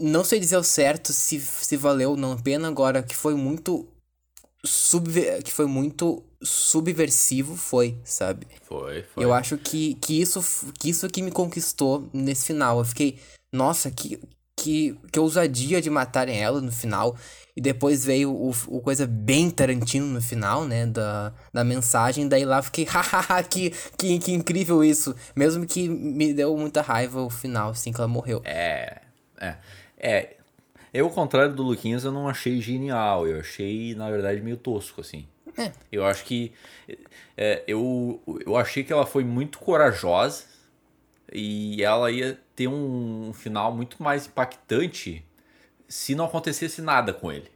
não 0.00 0.24
sei 0.24 0.40
dizer 0.40 0.56
o 0.56 0.64
certo 0.64 1.12
se, 1.12 1.40
se 1.40 1.76
valeu 1.76 2.10
ou 2.10 2.16
não 2.16 2.32
a 2.32 2.36
pena 2.36 2.68
agora, 2.68 3.02
que 3.02 3.14
foi 3.14 3.34
muito 3.34 3.86
subver 4.64 5.42
que 5.44 5.52
foi 5.52 5.66
muito 5.66 6.22
subversivo 6.42 7.56
foi, 7.56 7.96
sabe? 8.04 8.46
Foi, 8.62 9.02
foi. 9.02 9.24
Eu 9.24 9.32
acho 9.32 9.56
que, 9.56 9.94
que 9.94 10.20
isso 10.20 10.42
que 10.78 10.90
isso 10.90 11.08
que 11.08 11.22
me 11.22 11.30
conquistou 11.30 12.08
nesse 12.12 12.46
final. 12.46 12.78
Eu 12.78 12.84
fiquei, 12.84 13.18
nossa, 13.52 13.90
que 13.90 14.20
que, 14.58 14.98
que 15.12 15.18
ousadia 15.20 15.80
de 15.80 15.88
matarem 15.88 16.42
ela 16.42 16.60
no 16.60 16.72
final. 16.72 17.16
E 17.56 17.60
depois 17.60 18.04
veio 18.04 18.30
o, 18.30 18.50
o 18.68 18.80
coisa 18.80 19.06
bem 19.06 19.50
Tarantino 19.50 20.06
no 20.06 20.20
final, 20.20 20.64
né? 20.64 20.86
Da, 20.86 21.32
da 21.52 21.64
mensagem. 21.64 22.28
Daí 22.28 22.44
lá 22.44 22.60
fiquei, 22.60 22.84
hahaha, 22.90 23.42
que, 23.42 23.70
que, 23.96 24.18
que 24.18 24.32
incrível 24.32 24.82
isso. 24.82 25.14
Mesmo 25.34 25.66
que 25.66 25.88
me 25.88 26.32
deu 26.32 26.56
muita 26.56 26.82
raiva 26.82 27.20
o 27.22 27.30
final, 27.30 27.70
assim, 27.70 27.92
que 27.92 28.00
ela 28.00 28.08
morreu. 28.08 28.42
É. 28.44 29.00
É. 29.40 29.56
É. 29.98 30.36
Eu, 30.92 31.06
ao 31.06 31.12
contrário 31.12 31.54
do 31.54 31.62
Luquinhas, 31.62 32.04
eu 32.04 32.12
não 32.12 32.28
achei 32.28 32.60
genial. 32.60 33.26
Eu 33.26 33.40
achei, 33.40 33.94
na 33.94 34.10
verdade, 34.10 34.40
meio 34.40 34.56
tosco, 34.56 35.00
assim. 35.00 35.26
É. 35.56 35.72
Eu 35.90 36.06
acho 36.06 36.24
que. 36.24 36.52
É, 37.36 37.64
eu, 37.66 38.22
eu 38.46 38.56
achei 38.56 38.84
que 38.84 38.92
ela 38.92 39.04
foi 39.04 39.24
muito 39.24 39.58
corajosa 39.58 40.44
e 41.32 41.82
ela 41.82 42.10
ia 42.10 42.38
ter 42.54 42.68
um, 42.68 43.28
um 43.28 43.32
final 43.32 43.74
muito 43.74 44.02
mais 44.02 44.26
impactante 44.26 45.24
se 45.86 46.14
não 46.14 46.26
acontecesse 46.26 46.82
nada 46.82 47.12
com 47.12 47.30
ele. 47.30 47.50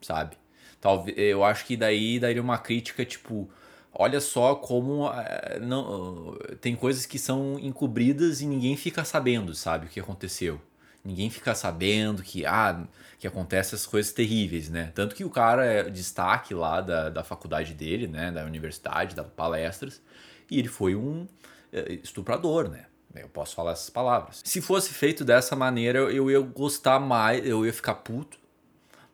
Sabe? 0.00 0.36
Talvez, 0.80 1.16
eu 1.18 1.42
acho 1.42 1.64
que 1.64 1.76
daí 1.76 2.18
daria 2.18 2.42
uma 2.42 2.58
crítica 2.58 3.04
tipo, 3.04 3.48
olha 3.92 4.20
só 4.20 4.54
como 4.54 5.08
uh, 5.08 5.12
não 5.60 6.36
tem 6.60 6.76
coisas 6.76 7.06
que 7.06 7.18
são 7.18 7.58
encobridas 7.58 8.40
e 8.40 8.46
ninguém 8.46 8.76
fica 8.76 9.04
sabendo, 9.04 9.54
sabe, 9.54 9.86
o 9.86 9.88
que 9.88 9.98
aconteceu. 9.98 10.60
Ninguém 11.06 11.30
fica 11.30 11.54
sabendo 11.54 12.22
que 12.22 12.44
ah, 12.44 12.84
que 13.18 13.26
acontece 13.26 13.74
essas 13.74 13.86
coisas 13.86 14.12
terríveis, 14.12 14.68
né? 14.68 14.90
Tanto 14.94 15.14
que 15.14 15.24
o 15.24 15.30
cara 15.30 15.64
é 15.64 15.84
destaque 15.84 16.52
lá 16.52 16.80
da, 16.80 17.08
da 17.08 17.22
faculdade 17.22 17.72
dele, 17.74 18.06
né, 18.06 18.30
da 18.30 18.44
universidade, 18.44 19.14
da 19.14 19.24
palestras, 19.24 20.02
e 20.50 20.58
ele 20.58 20.68
foi 20.68 20.94
um 20.96 21.26
eh, 21.72 22.00
estuprador, 22.02 22.68
né? 22.68 22.86
Eu 23.14 23.28
posso 23.28 23.54
falar 23.54 23.72
essas 23.72 23.88
palavras. 23.88 24.42
Se 24.44 24.60
fosse 24.60 24.92
feito 24.92 25.24
dessa 25.24 25.56
maneira, 25.56 26.00
eu 26.00 26.30
ia 26.30 26.40
gostar 26.40 27.00
mais, 27.00 27.46
eu 27.46 27.64
ia 27.64 27.72
ficar 27.72 27.94
puto. 27.94 28.38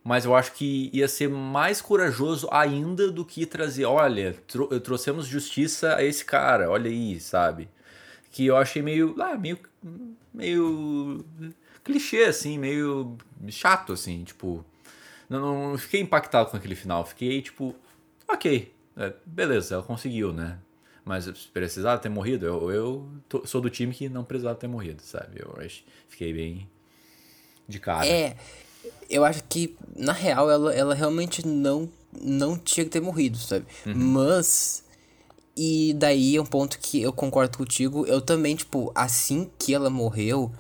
Mas 0.03 0.25
eu 0.25 0.35
acho 0.35 0.53
que 0.55 0.91
ia 0.93 1.07
ser 1.07 1.29
mais 1.29 1.81
corajoso 1.81 2.49
ainda 2.51 3.13
do 3.13 3.25
que 3.25 3.47
trazer, 3.47 3.85
olha, 3.85 4.35
tro 4.49 4.81
trouxemos 4.81 5.27
justiça 5.29 5.95
a 5.95 6.03
esse 6.03 6.25
cara, 6.25 6.69
olha 6.69 6.91
aí, 6.91 7.21
sabe? 7.21 7.69
Que 8.33 8.47
eu 8.47 8.57
achei 8.57 8.83
meio, 8.83 9.15
ah, 9.23 9.37
meio, 9.39 9.61
meio 10.35 11.25
clichê, 11.85 12.25
assim, 12.25 12.59
meio 12.59 13.17
chato, 13.49 13.93
assim, 13.93 14.25
tipo. 14.25 14.65
Não, 15.29 15.71
não 15.71 15.79
fiquei 15.79 16.01
impactado 16.01 16.51
com 16.51 16.57
aquele 16.57 16.75
final, 16.75 17.07
fiquei 17.07 17.41
tipo, 17.41 17.75
ok, 18.29 18.71
é, 18.97 19.15
beleza, 19.25 19.75
ela 19.75 19.83
conseguiu, 19.83 20.33
né? 20.33 20.59
Mas 21.05 21.27
precisava 21.53 22.01
ter 22.01 22.09
morrido? 22.09 22.47
Eu, 22.47 22.71
eu 22.71 23.09
tô, 23.29 23.47
sou 23.47 23.61
do 23.61 23.71
time 23.71 23.95
que 23.95 24.09
não 24.09 24.25
precisava 24.25 24.55
ter 24.55 24.69
morrido, 24.69 25.03
sabe? 25.03 25.41
Eu 25.41 25.57
acho, 25.65 25.85
fiquei 26.07 26.33
bem 26.33 26.69
de 27.67 27.81
cara. 27.81 28.07
É, 28.07 28.37
eu 29.09 29.25
acho 29.25 29.43
que, 29.45 29.77
na 29.97 30.13
real, 30.13 30.51
ela, 30.51 30.75
ela 30.75 30.95
realmente 30.95 31.47
não, 31.47 31.89
não 32.21 32.57
tinha 32.57 32.85
que 32.85 32.91
ter 32.91 33.01
morrido, 33.01 33.39
sabe? 33.39 33.67
Uhum. 33.87 33.95
Mas. 33.95 34.85
E 35.55 35.93
daí 35.95 36.37
é 36.37 36.41
um 36.41 36.47
ponto 36.47 36.79
que 36.79 37.03
eu 37.03 37.13
concordo 37.13 37.59
contigo. 37.59 38.07
Eu 38.07 38.23
também, 38.23 38.57
tipo, 38.57 38.91
assim 38.95 39.51
que 39.59 39.75
ela 39.75 39.91
morreu, 39.91 40.51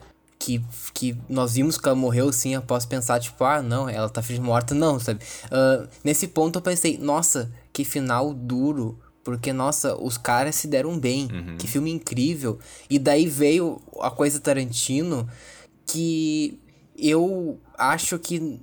que, 0.42 0.61
que 0.92 1.16
nós 1.28 1.54
vimos 1.54 1.78
que 1.78 1.87
ela 1.87 1.94
morreu, 1.94 2.28
assim, 2.28 2.56
após 2.56 2.84
pensar, 2.84 3.20
tipo, 3.20 3.44
ah, 3.44 3.62
não, 3.62 3.88
ela 3.88 4.08
tá 4.08 4.20
morta, 4.40 4.75
não, 4.75 4.99
sabe? 4.99 5.20
Uh, 5.46 5.88
nesse 6.02 6.26
ponto 6.26 6.58
eu 6.58 6.62
pensei, 6.62 6.99
nossa, 6.99 7.50
que 7.72 7.84
final 7.84 8.34
duro 8.34 8.99
porque, 9.22 9.52
nossa, 9.52 9.94
os 9.94 10.18
caras 10.18 10.56
se 10.56 10.66
deram 10.66 10.99
bem. 10.99 11.28
Uhum. 11.30 11.56
Que 11.56 11.68
filme 11.68 11.92
incrível. 11.92 12.58
E 12.90 12.99
daí 12.99 13.28
veio 13.28 13.80
a 14.00 14.11
coisa 14.11 14.40
Tarantino 14.40 15.28
que 15.87 16.58
eu 16.99 17.56
acho 17.78 18.18
que 18.18 18.58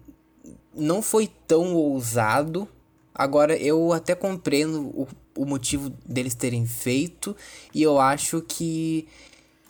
não 0.75 1.01
foi 1.01 1.31
tão 1.47 1.73
ousado. 1.75 2.67
Agora, 3.15 3.55
eu 3.55 3.93
até 3.93 4.13
compreendo 4.13 4.81
o, 4.87 5.07
o 5.37 5.45
motivo 5.45 5.89
deles 6.05 6.35
terem 6.35 6.65
feito. 6.65 7.33
E 7.73 7.81
eu 7.81 7.97
acho 7.97 8.41
que 8.41 9.07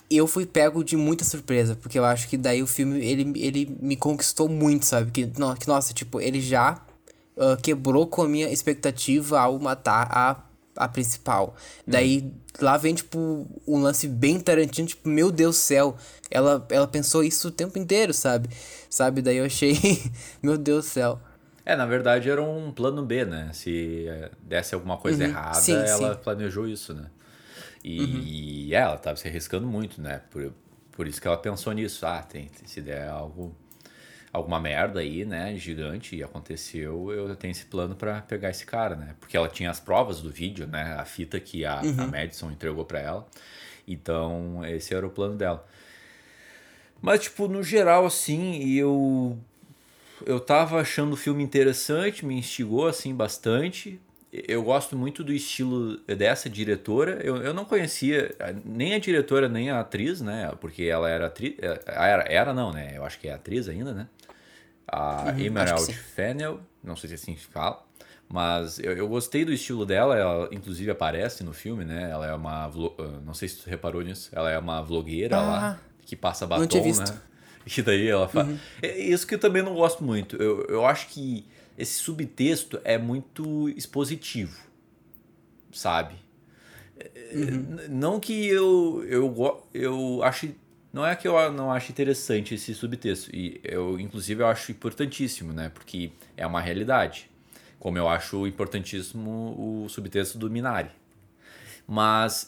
eu 0.10 0.28
fui 0.28 0.46
pego 0.46 0.84
de 0.84 0.98
muita 0.98 1.24
surpresa. 1.24 1.76
Porque 1.76 1.98
eu 1.98 2.06
acho 2.06 2.28
que 2.28 2.38
daí 2.38 2.64
o 2.64 2.68
filme, 2.68 3.04
ele, 3.06 3.40
ele 3.40 3.78
me 3.82 3.96
conquistou 3.96 4.48
muito, 4.50 4.86
sabe? 4.86 5.12
Que, 5.12 5.28
que 5.28 5.68
nossa, 5.68 5.94
tipo, 5.94 6.20
ele 6.20 6.42
já 6.42 6.82
uh, 7.36 7.62
quebrou 7.62 8.08
com 8.08 8.22
a 8.24 8.28
minha 8.28 8.50
expectativa 8.50 9.40
ao 9.40 9.60
matar 9.60 10.08
a 10.12 10.50
a 10.80 10.88
principal. 10.88 11.56
Daí 11.86 12.32
lá 12.62 12.78
vem, 12.78 12.96
tipo, 12.96 13.46
um 13.68 13.82
lance 13.82 14.08
bem 14.08 14.40
Tarantino, 14.40 14.88
tipo, 14.88 15.10
meu 15.10 15.30
Deus 15.30 15.58
do 15.58 15.60
céu. 15.60 15.98
Ela, 16.32 16.66
ela 16.70 16.88
pensou 16.88 17.22
isso 17.22 17.50
o 17.50 17.52
tempo 17.52 17.78
inteiro, 17.78 18.14
sabe? 18.14 18.50
Sabe? 18.90 19.22
Daí 19.22 19.38
eu 19.38 19.46
achei, 19.46 19.78
meu 20.42 20.58
Deus 20.58 20.86
do 20.86 20.90
céu. 20.90 21.20
É, 21.66 21.76
na 21.76 21.86
verdade 21.86 22.30
era 22.30 22.42
um 22.42 22.72
plano 22.72 23.06
B, 23.06 23.26
né? 23.26 23.52
Se 23.54 24.08
eh, 24.08 24.32
desse 24.42 24.74
alguma 24.74 24.98
coisa 24.98 25.24
uhum. 25.24 25.30
errada, 25.30 25.56
sim, 25.56 25.76
ela 25.76 26.16
sim. 26.16 26.20
planejou 26.24 26.68
isso, 26.68 26.94
né? 26.94 27.08
E 27.84 28.68
uhum. 28.70 28.74
é, 28.74 28.82
ela 28.82 28.98
tava 28.98 29.16
se 29.16 29.28
arriscando 29.28 29.68
muito, 29.68 30.02
né? 30.02 30.22
Por, 30.30 30.54
por 30.92 31.08
isso 31.08 31.22
que 31.22 31.28
ela 31.28 31.38
pensou 31.38 31.74
nisso. 31.74 32.06
Ah, 32.06 32.22
tem, 32.22 32.50
se 32.66 32.82
der 32.82 33.08
algo 33.08 33.56
alguma 34.32 34.60
merda 34.60 35.00
aí, 35.00 35.26
né, 35.26 35.56
gigante 35.56 36.16
e 36.16 36.24
aconteceu, 36.24 37.12
eu 37.12 37.36
tenho 37.36 37.52
esse 37.52 37.66
plano 37.66 37.96
para 37.96 38.22
pegar 38.22 38.50
esse 38.50 38.66
cara, 38.66 38.96
né? 38.96 39.16
Porque 39.20 39.36
ela 39.36 39.50
tinha 39.50 39.72
as 39.72 39.80
provas 39.80 40.22
do 40.22 40.30
vídeo, 40.30 40.68
né, 40.68 40.96
a 41.00 41.06
fita 41.06 41.40
que 41.40 41.66
a, 41.66 41.82
uhum. 41.82 41.96
a 42.04 42.08
Madison 42.08 42.52
entregou 42.52 42.86
para 42.86 43.00
ela. 43.00 43.28
Então, 43.88 44.64
esse 44.66 44.94
era 44.94 45.06
o 45.06 45.10
plano 45.10 45.36
dela. 45.36 45.68
Mas 47.02 47.22
tipo, 47.22 47.48
no 47.48 47.64
geral 47.64 48.06
assim, 48.06 48.64
eu 48.66 49.38
eu 50.26 50.40
tava 50.40 50.80
achando 50.82 51.14
o 51.14 51.18
filme 51.18 51.42
interessante, 51.42 52.26
me 52.26 52.36
instigou 52.36 52.88
assim 52.88 53.16
bastante. 53.16 54.00
Eu 54.32 54.62
gosto 54.64 54.96
muito 54.96 55.24
do 55.24 55.34
estilo 55.34 55.98
dessa 56.02 56.50
diretora. 56.50 57.20
Eu, 57.24 57.38
eu 57.38 57.54
não 57.54 57.66
conhecia 57.66 58.36
nem 58.64 58.94
a 58.94 59.00
diretora 59.00 59.50
nem 59.50 59.72
a 59.72 59.80
atriz, 59.80 60.22
né? 60.22 60.52
Porque 60.62 60.84
ela 60.84 61.10
era 61.10 61.28
atriz. 61.28 61.56
Eh, 61.60 61.82
era, 61.88 62.24
era 62.28 62.54
não, 62.54 62.72
né? 62.72 62.94
Eu 62.96 63.04
acho 63.04 63.20
que 63.20 63.28
é 63.28 63.34
atriz 63.34 63.68
ainda, 63.68 63.94
né? 63.94 64.08
a 64.92 65.32
uhum, 65.32 65.40
Emerald 65.40 65.94
Fennel, 65.94 66.60
não 66.84 66.96
sei 66.96 67.10
se 67.10 67.16
assim 67.16 67.36
se 67.36 67.46
fala, 67.46 67.84
mas 68.28 68.80
eu, 68.80 68.94
eu, 68.94 69.08
gostei 69.08 69.46
do 69.46 69.52
estilo 69.52 69.86
dela, 69.86 70.18
ela 70.18 70.50
inclusive 70.52 70.90
aparece 70.92 71.44
no 71.44 71.54
filme, 71.54 71.84
né? 71.86 72.10
Ela 72.12 72.28
é 72.28 72.34
uma, 72.34 72.66
ah, 72.66 72.72
não 73.26 73.34
sei 73.34 73.48
se 73.48 73.58
tu 73.58 73.70
reparou 73.70 74.02
nisso, 74.02 74.30
ela 74.32 74.50
é 74.50 74.58
uma 74.58 74.82
vlogueira 74.82 75.38
ah, 75.38 75.42
lá, 75.42 75.80
que 76.06 76.16
passa 76.16 76.46
batom, 76.46 76.66
né? 76.66 77.06
E 77.78 77.82
daí 77.84 78.08
ela 78.08 78.28
fala... 78.28 78.48
Uhum. 78.48 78.58
É 78.82 78.98
isso 78.98 79.28
que 79.28 79.36
eu 79.36 79.40
também 79.40 79.62
não 79.62 79.76
gosto 79.76 80.04
muito, 80.04 80.36
eu, 80.38 80.66
eu 80.68 80.86
acho 80.86 81.08
que 81.08 81.46
esse 81.80 82.00
subtexto 82.00 82.80
é 82.84 82.98
muito 82.98 83.70
expositivo, 83.70 84.58
sabe? 85.72 86.16
Uhum. 87.34 87.78
Não 87.90 88.20
que 88.20 88.48
eu, 88.48 89.04
eu, 89.08 89.68
eu 89.74 90.24
ache 90.24 90.56
não 90.92 91.06
é 91.06 91.16
que 91.16 91.28
eu 91.28 91.52
não 91.52 91.72
acho 91.72 91.92
interessante 91.92 92.56
esse 92.56 92.74
subtexto, 92.74 93.34
e 93.34 93.62
eu, 93.64 94.00
inclusive, 94.00 94.42
eu 94.42 94.48
acho 94.48 94.72
importantíssimo, 94.72 95.54
né? 95.54 95.70
Porque 95.70 96.12
é 96.36 96.46
uma 96.48 96.60
realidade. 96.60 97.30
Como 97.80 97.98
eu 97.98 98.10
acho 98.10 98.48
importantíssimo 98.48 99.84
o 99.86 99.88
subtexto 99.88 100.38
do 100.38 100.50
Minari. 100.50 100.90
Mas 101.92 102.48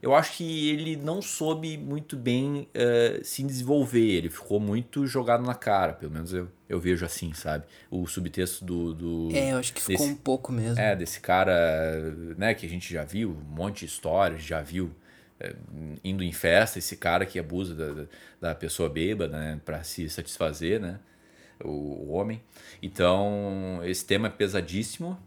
eu 0.00 0.14
acho 0.14 0.38
que 0.38 0.70
ele 0.70 0.96
não 0.96 1.20
soube 1.20 1.76
muito 1.76 2.16
bem 2.16 2.66
uh, 2.74 3.22
se 3.22 3.42
desenvolver, 3.42 4.00
ele 4.00 4.30
ficou 4.30 4.58
muito 4.58 5.06
jogado 5.06 5.44
na 5.44 5.54
cara, 5.54 5.92
pelo 5.92 6.10
menos 6.10 6.32
eu, 6.32 6.48
eu 6.66 6.80
vejo 6.80 7.04
assim, 7.04 7.34
sabe? 7.34 7.66
O 7.90 8.06
subtexto 8.06 8.64
do. 8.64 8.94
do 8.94 9.28
é, 9.36 9.52
eu 9.52 9.58
acho 9.58 9.74
que 9.74 9.82
ficou 9.82 10.06
desse, 10.06 10.10
um 10.10 10.16
pouco 10.16 10.50
mesmo. 10.50 10.80
É, 10.80 10.96
desse 10.96 11.20
cara, 11.20 12.00
né, 12.38 12.54
que 12.54 12.64
a 12.64 12.68
gente 12.68 12.90
já 12.90 13.04
viu, 13.04 13.36
um 13.46 13.54
monte 13.54 13.80
de 13.80 13.84
histórias, 13.84 14.42
já 14.42 14.62
viu 14.62 14.90
é, 15.38 15.54
indo 16.02 16.24
em 16.24 16.32
festa, 16.32 16.78
esse 16.78 16.96
cara 16.96 17.26
que 17.26 17.38
abusa 17.38 17.74
da, 17.74 18.06
da 18.40 18.54
pessoa 18.54 18.88
bêbada, 18.88 19.38
né, 19.38 19.60
para 19.66 19.84
se 19.84 20.08
satisfazer, 20.08 20.80
né, 20.80 20.98
o, 21.62 21.68
o, 21.68 22.12
homem. 22.12 22.40
Então, 22.82 23.80
esse 23.84 24.02
tema 24.06 24.28
é 24.28 24.30
pesadíssimo, 24.30 25.18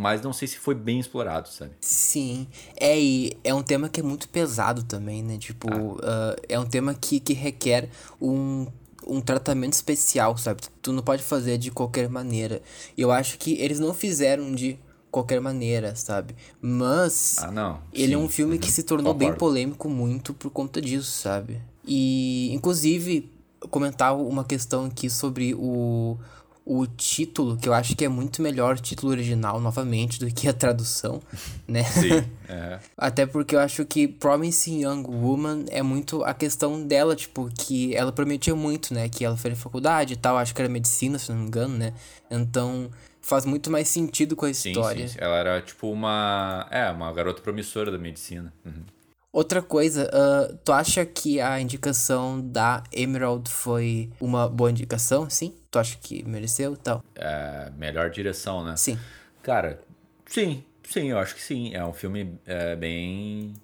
mas 0.00 0.22
não 0.22 0.32
sei 0.32 0.48
se 0.48 0.56
foi 0.56 0.74
bem 0.74 0.98
explorado, 0.98 1.46
sabe? 1.50 1.72
Sim, 1.78 2.46
é, 2.74 2.98
e 2.98 3.36
é 3.44 3.52
um 3.52 3.62
tema 3.62 3.86
que 3.86 4.00
é 4.00 4.02
muito 4.02 4.30
pesado 4.30 4.82
também, 4.82 5.22
né, 5.22 5.36
tipo, 5.36 5.68
ah. 6.02 6.34
uh, 6.34 6.42
é 6.48 6.58
um 6.58 6.64
tema 6.64 6.94
que, 6.94 7.20
que 7.20 7.34
requer 7.34 7.90
um 8.20 8.66
um 9.06 9.20
tratamento 9.20 9.72
especial, 9.72 10.36
sabe? 10.36 10.60
Tu 10.82 10.92
não 10.92 11.02
pode 11.02 11.22
fazer 11.22 11.56
de 11.56 11.70
qualquer 11.70 12.08
maneira. 12.08 12.62
Eu 12.96 13.10
acho 13.10 13.38
que 13.38 13.54
eles 13.54 13.80
não 13.80 13.94
fizeram 13.94 14.54
de 14.54 14.78
qualquer 15.10 15.40
maneira, 15.40 15.96
sabe? 15.96 16.36
Mas 16.60 17.38
ah, 17.38 17.50
não. 17.50 17.80
ele 17.92 18.08
Sim. 18.08 18.14
é 18.14 18.18
um 18.18 18.28
filme 18.28 18.54
uhum. 18.54 18.60
que 18.60 18.70
se 18.70 18.82
tornou 18.82 19.14
Concordo. 19.14 19.32
bem 19.32 19.38
polêmico 19.38 19.88
muito 19.88 20.32
por 20.34 20.50
conta 20.50 20.80
disso, 20.80 21.10
sabe? 21.10 21.60
E 21.84 22.50
inclusive 22.52 23.28
comentar 23.70 24.14
uma 24.16 24.44
questão 24.44 24.84
aqui 24.84 25.10
sobre 25.10 25.54
o 25.54 26.16
o 26.64 26.86
título, 26.86 27.56
que 27.56 27.68
eu 27.68 27.74
acho 27.74 27.96
que 27.96 28.04
é 28.04 28.08
muito 28.08 28.42
melhor 28.42 28.76
o 28.76 28.80
título 28.80 29.12
original, 29.12 29.60
novamente, 29.60 30.20
do 30.20 30.32
que 30.32 30.48
a 30.48 30.52
tradução, 30.52 31.20
né? 31.66 31.84
Sim. 31.84 32.24
É. 32.48 32.78
Até 32.96 33.26
porque 33.26 33.56
eu 33.56 33.60
acho 33.60 33.84
que 33.84 34.06
Promising 34.06 34.84
Young 34.84 35.04
Woman 35.08 35.64
é 35.68 35.82
muito 35.82 36.22
a 36.24 36.34
questão 36.34 36.86
dela, 36.86 37.16
tipo, 37.16 37.50
que 37.54 37.94
ela 37.94 38.12
prometia 38.12 38.54
muito, 38.54 38.94
né? 38.94 39.08
Que 39.08 39.24
ela 39.24 39.36
fez 39.36 39.58
faculdade 39.58 40.14
e 40.14 40.16
tal, 40.16 40.36
acho 40.36 40.54
que 40.54 40.60
era 40.60 40.68
medicina, 40.68 41.18
se 41.18 41.30
não 41.30 41.38
me 41.38 41.46
engano, 41.46 41.76
né? 41.76 41.92
Então 42.30 42.90
faz 43.20 43.44
muito 43.44 43.70
mais 43.70 43.88
sentido 43.88 44.34
com 44.34 44.46
a 44.46 44.50
história. 44.50 45.06
Sim, 45.06 45.14
sim. 45.14 45.18
Ela 45.20 45.36
era 45.36 45.60
tipo 45.60 45.90
uma. 45.90 46.66
É, 46.70 46.90
uma 46.90 47.12
garota 47.12 47.42
promissora 47.42 47.90
da 47.90 47.98
medicina. 47.98 48.52
Uhum. 48.64 48.82
Outra 49.32 49.62
coisa, 49.62 50.10
uh, 50.12 50.56
tu 50.64 50.72
acha 50.72 51.06
que 51.06 51.40
a 51.40 51.60
indicação 51.60 52.40
da 52.40 52.82
Emerald 52.92 53.48
foi 53.48 54.10
uma 54.20 54.48
boa 54.48 54.70
indicação? 54.70 55.30
Sim? 55.30 55.54
Tu 55.70 55.78
acha 55.78 55.96
que 55.98 56.24
mereceu 56.24 56.76
tal? 56.76 57.04
É, 57.14 57.70
melhor 57.76 58.10
direção, 58.10 58.64
né? 58.64 58.76
Sim. 58.76 58.98
Cara, 59.40 59.80
sim, 60.26 60.64
sim, 60.82 61.10
eu 61.10 61.18
acho 61.18 61.36
que 61.36 61.42
sim. 61.42 61.72
É 61.72 61.84
um 61.84 61.92
filme 61.92 62.40
é, 62.44 62.74
bem. 62.74 63.54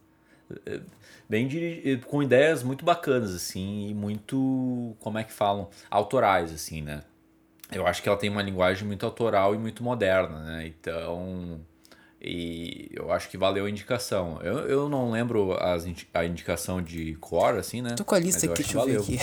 É, 0.64 0.80
bem 1.28 1.48
com 2.06 2.22
ideias 2.22 2.62
muito 2.62 2.84
bacanas, 2.84 3.34
assim, 3.34 3.88
e 3.88 3.94
muito. 3.94 4.96
Como 5.00 5.18
é 5.18 5.24
que 5.24 5.32
falam? 5.32 5.68
Autorais, 5.90 6.52
assim, 6.52 6.80
né? 6.80 7.02
Eu 7.72 7.84
acho 7.88 8.00
que 8.00 8.08
ela 8.08 8.16
tem 8.16 8.30
uma 8.30 8.42
linguagem 8.42 8.86
muito 8.86 9.04
autoral 9.04 9.52
e 9.52 9.58
muito 9.58 9.82
moderna, 9.82 10.44
né? 10.44 10.66
Então 10.68 11.60
e 12.26 12.90
eu 12.92 13.12
acho 13.12 13.28
que 13.28 13.38
valeu 13.38 13.66
a 13.66 13.70
indicação. 13.70 14.40
Eu, 14.42 14.58
eu 14.68 14.88
não 14.88 15.12
lembro 15.12 15.52
as, 15.52 15.86
a 16.12 16.24
indicação 16.24 16.82
de 16.82 17.14
core, 17.20 17.58
assim, 17.58 17.80
né? 17.80 17.94
Tô 17.94 18.04
com 18.04 18.16
a 18.16 18.18
lista 18.18 18.46
aqui, 18.46 18.62
deixa 18.64 18.78
eu 18.78 18.84
ver 18.84 18.98
aqui. 18.98 19.18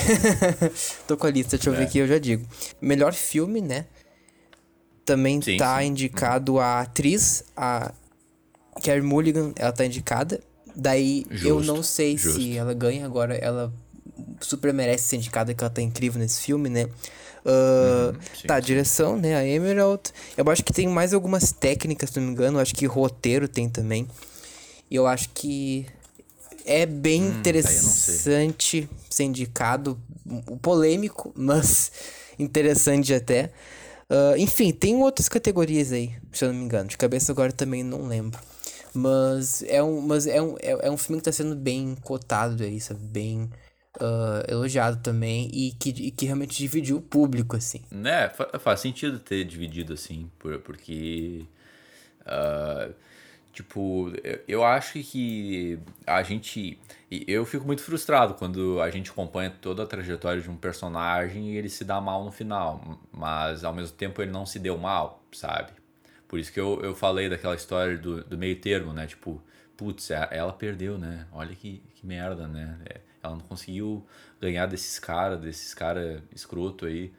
Tô 1.06 1.16
com 1.16 1.26
a 1.26 1.30
lista, 1.30 1.56
deixa 1.58 1.68
eu 1.68 1.74
é. 1.74 1.76
ver 1.78 1.84
aqui, 1.84 1.98
eu 1.98 2.08
já 2.08 2.18
digo. 2.18 2.46
Melhor 2.80 3.12
filme, 3.12 3.60
né? 3.60 3.84
Também 5.04 5.42
sim, 5.42 5.58
tá 5.58 5.80
sim. 5.80 5.88
indicado 5.88 6.58
a 6.58 6.80
atriz, 6.80 7.44
a 7.54 7.92
Carrie 8.82 9.02
Mulligan, 9.02 9.52
ela 9.56 9.72
tá 9.72 9.84
indicada. 9.84 10.40
Daí 10.74 11.26
justo, 11.30 11.46
eu 11.46 11.60
não 11.62 11.82
sei 11.82 12.16
justo. 12.16 12.40
se 12.40 12.56
ela 12.56 12.72
ganha 12.72 13.04
agora, 13.04 13.34
ela 13.34 13.70
super 14.40 14.72
merece 14.72 15.04
ser 15.04 15.16
indicada, 15.16 15.54
que 15.54 15.62
ela 15.62 15.70
tá 15.70 15.82
incrível 15.82 16.20
nesse 16.20 16.40
filme, 16.40 16.68
né? 16.68 16.84
Uh, 17.44 18.08
uhum, 18.08 18.20
sim, 18.34 18.46
tá, 18.46 18.56
sim. 18.56 18.66
direção, 18.66 19.16
né? 19.18 19.34
A 19.36 19.46
Emerald. 19.46 20.02
Eu 20.36 20.50
acho 20.50 20.64
que 20.64 20.72
tem 20.72 20.88
mais 20.88 21.12
algumas 21.12 21.52
técnicas, 21.52 22.10
se 22.10 22.18
não 22.18 22.26
me 22.26 22.32
engano. 22.32 22.58
Eu 22.58 22.62
acho 22.62 22.74
que 22.74 22.86
roteiro 22.86 23.46
tem 23.46 23.68
também. 23.68 24.08
E 24.90 24.96
eu 24.96 25.06
acho 25.06 25.28
que 25.34 25.86
é 26.64 26.86
bem 26.86 27.22
hum, 27.22 27.38
interessante 27.38 28.88
ser 29.10 29.24
indicado. 29.24 29.98
Polêmico, 30.62 31.32
mas 31.36 31.92
interessante 32.38 33.12
até. 33.12 33.50
Uh, 34.10 34.36
enfim, 34.38 34.72
tem 34.72 34.96
outras 35.02 35.28
categorias 35.28 35.92
aí, 35.92 36.12
se 36.32 36.44
eu 36.44 36.52
não 36.52 36.58
me 36.58 36.64
engano. 36.64 36.88
De 36.88 36.96
cabeça 36.96 37.32
agora 37.32 37.52
também 37.52 37.82
não 37.82 38.06
lembro. 38.06 38.40
Mas 38.94 39.62
é 39.66 39.82
um, 39.82 40.00
mas 40.00 40.26
é 40.26 40.40
um, 40.40 40.56
é, 40.60 40.86
é 40.86 40.90
um 40.90 40.96
filme 40.96 41.20
que 41.20 41.24
tá 41.24 41.32
sendo 41.32 41.56
bem 41.56 41.96
cotado 42.02 42.62
aí, 42.62 42.80
sabe? 42.80 43.00
Bem 43.00 43.50
uh, 44.00 44.50
elogiado 44.50 45.00
também 45.02 45.50
e 45.52 45.72
que, 45.72 45.90
e 45.90 46.10
que 46.10 46.26
realmente 46.26 46.56
dividiu 46.56 46.96
o 46.98 47.02
público, 47.02 47.56
assim. 47.56 47.82
Né, 47.90 48.30
faz 48.60 48.80
sentido 48.80 49.18
ter 49.18 49.44
dividido, 49.44 49.92
assim, 49.92 50.30
por, 50.38 50.58
porque. 50.60 51.44
Uh, 52.22 52.94
tipo, 53.52 54.12
eu 54.48 54.64
acho 54.64 55.00
que 55.02 55.78
a 56.06 56.22
gente. 56.22 56.78
Eu 57.10 57.44
fico 57.44 57.64
muito 57.64 57.82
frustrado 57.82 58.34
quando 58.34 58.80
a 58.80 58.90
gente 58.90 59.10
acompanha 59.10 59.50
toda 59.50 59.84
a 59.84 59.86
trajetória 59.86 60.42
de 60.42 60.50
um 60.50 60.56
personagem 60.56 61.52
e 61.52 61.56
ele 61.56 61.68
se 61.68 61.84
dá 61.84 62.00
mal 62.00 62.24
no 62.24 62.32
final, 62.32 62.98
mas 63.12 63.64
ao 63.64 63.72
mesmo 63.72 63.96
tempo 63.96 64.20
ele 64.20 64.32
não 64.32 64.44
se 64.44 64.58
deu 64.58 64.76
mal, 64.76 65.22
sabe? 65.32 65.72
Por 66.26 66.38
isso 66.40 66.52
que 66.52 66.58
eu, 66.58 66.80
eu 66.82 66.94
falei 66.94 67.28
daquela 67.28 67.54
história 67.54 67.96
do, 67.96 68.24
do 68.24 68.36
meio 68.36 68.56
termo, 68.56 68.92
né? 68.92 69.06
Tipo, 69.06 69.40
putz, 69.76 70.10
ela 70.10 70.52
perdeu, 70.52 70.98
né? 70.98 71.26
Olha 71.30 71.54
que, 71.54 71.80
que 71.94 72.04
merda, 72.04 72.48
né? 72.48 72.76
É, 72.86 73.00
ela 73.24 73.36
não 73.36 73.40
conseguiu 73.40 74.04
ganhar 74.40 74.66
desses 74.66 74.98
caras, 74.98 75.40
desses 75.40 75.74
caras 75.74 76.22
escroto 76.34 76.86
aí. 76.86 77.12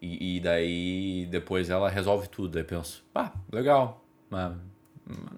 E, 0.00 0.36
e, 0.36 0.40
daí 0.40 1.28
depois 1.30 1.70
ela 1.70 1.88
resolve 1.88 2.28
tudo. 2.28 2.58
Aí 2.58 2.64
penso, 2.64 3.04
ah, 3.14 3.32
legal. 3.52 4.04
Mas 4.28 4.52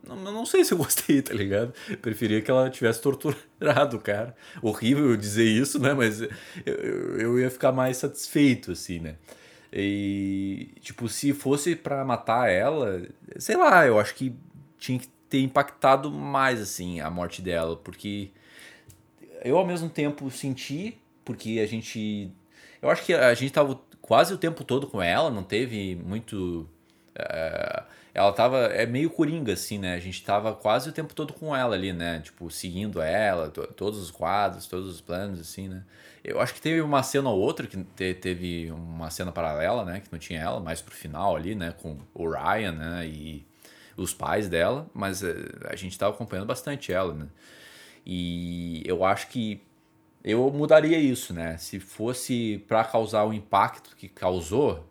não, 0.07 0.17
não 0.17 0.47
sei 0.47 0.65
se 0.65 0.73
eu 0.73 0.79
gostei, 0.79 1.21
tá 1.23 1.35
ligado? 1.35 1.75
Preferia 2.01 2.41
que 2.41 2.51
ela 2.51 2.71
tivesse 2.71 3.01
torturado 3.01 3.99
cara. 3.99 4.35
Horrível 4.63 5.17
dizer 5.17 5.45
isso, 5.45 5.79
né? 5.79 5.93
Mas 5.93 6.21
eu, 6.21 7.19
eu 7.19 7.39
ia 7.39 7.51
ficar 7.51 7.73
mais 7.73 7.99
satisfeito, 7.99 8.73
assim, 8.73 9.01
né? 9.01 9.17
E, 9.73 10.71
tipo, 10.81 11.09
se 11.09 11.33
fosse 11.33 11.75
para 11.75 12.05
matar 12.05 12.49
ela, 12.49 13.03
sei 13.39 13.57
lá, 13.57 13.85
eu 13.85 13.99
acho 13.99 14.15
que 14.15 14.35
tinha 14.79 14.99
que 14.99 15.09
ter 15.29 15.41
impactado 15.41 16.13
mais, 16.13 16.61
assim, 16.61 17.01
a 17.01 17.11
morte 17.11 17.43
dela, 17.43 17.77
porque 17.77 18.31
eu 19.45 19.59
ao 19.59 19.67
mesmo 19.67 19.89
tempo 19.89 20.31
senti, 20.31 20.99
porque 21.25 21.61
a 21.63 21.67
gente. 21.67 22.31
Eu 22.83 22.91
acho 22.91 23.05
que 23.05 23.15
a 23.15 23.35
gente 23.35 23.53
tava 23.53 23.81
quase 24.01 24.35
o 24.35 24.39
tempo 24.39 24.65
todo 24.65 24.87
com 24.87 25.01
ela, 25.01 25.31
não 25.31 25.43
teve 25.43 25.95
muito. 25.97 26.69
É, 27.15 27.83
ela 28.15 28.33
tava. 28.33 28.59
É 28.67 28.87
meio 28.87 29.11
coringa, 29.11 29.53
assim, 29.53 29.79
né? 29.79 29.95
A 29.95 30.01
gente 30.01 30.25
tava 30.25 30.55
quase 30.55 30.89
o 30.89 30.93
tempo 30.93 31.15
todo 31.15 31.33
com 31.33 31.55
ela 31.55 31.75
ali, 31.75 31.93
né? 31.93 32.21
Tipo, 32.21 32.51
seguindo 32.51 33.01
ela, 33.01 33.51
todos 33.51 34.01
os 34.01 34.11
quadros, 34.11 34.67
todos 34.67 34.89
os 34.89 35.01
planos, 35.01 35.41
assim, 35.41 35.69
né? 35.69 35.85
Eu 36.23 36.41
acho 36.41 36.55
que 36.55 36.61
teve 36.61 36.81
uma 36.81 37.03
cena 37.03 37.29
ou 37.29 37.39
outra 37.39 37.67
que 37.67 37.77
te 37.77 38.15
teve 38.15 38.71
uma 38.71 39.11
cena 39.11 39.31
paralela, 39.31 39.85
né? 39.85 40.01
Que 40.01 40.09
não 40.11 40.19
tinha 40.19 40.41
ela, 40.41 40.61
mais 40.61 40.81
pro 40.81 40.95
final 40.95 41.37
ali, 41.37 41.55
né? 41.55 41.73
Com 41.73 41.99
o 42.15 42.29
Ryan, 42.31 42.73
né? 42.73 43.07
E 43.07 43.47
os 43.97 44.13
pais 44.15 44.49
dela, 44.49 44.89
mas 44.95 45.23
eh, 45.23 45.35
a 45.69 45.77
gente 45.77 45.99
tava 45.99 46.15
acompanhando 46.15 46.47
bastante 46.47 46.93
ela, 46.93 47.15
né? 47.15 47.29
E 48.07 48.83
eu 48.85 49.05
acho 49.05 49.29
que 49.29 49.61
eu 50.23 50.51
mudaria 50.51 50.99
isso, 50.99 51.33
né? 51.33 51.57
Se 51.59 51.79
fosse 51.79 52.65
para 52.67 52.85
causar 52.85 53.25
o 53.25 53.33
impacto 53.33 53.95
que 53.97 54.09
causou, 54.09 54.85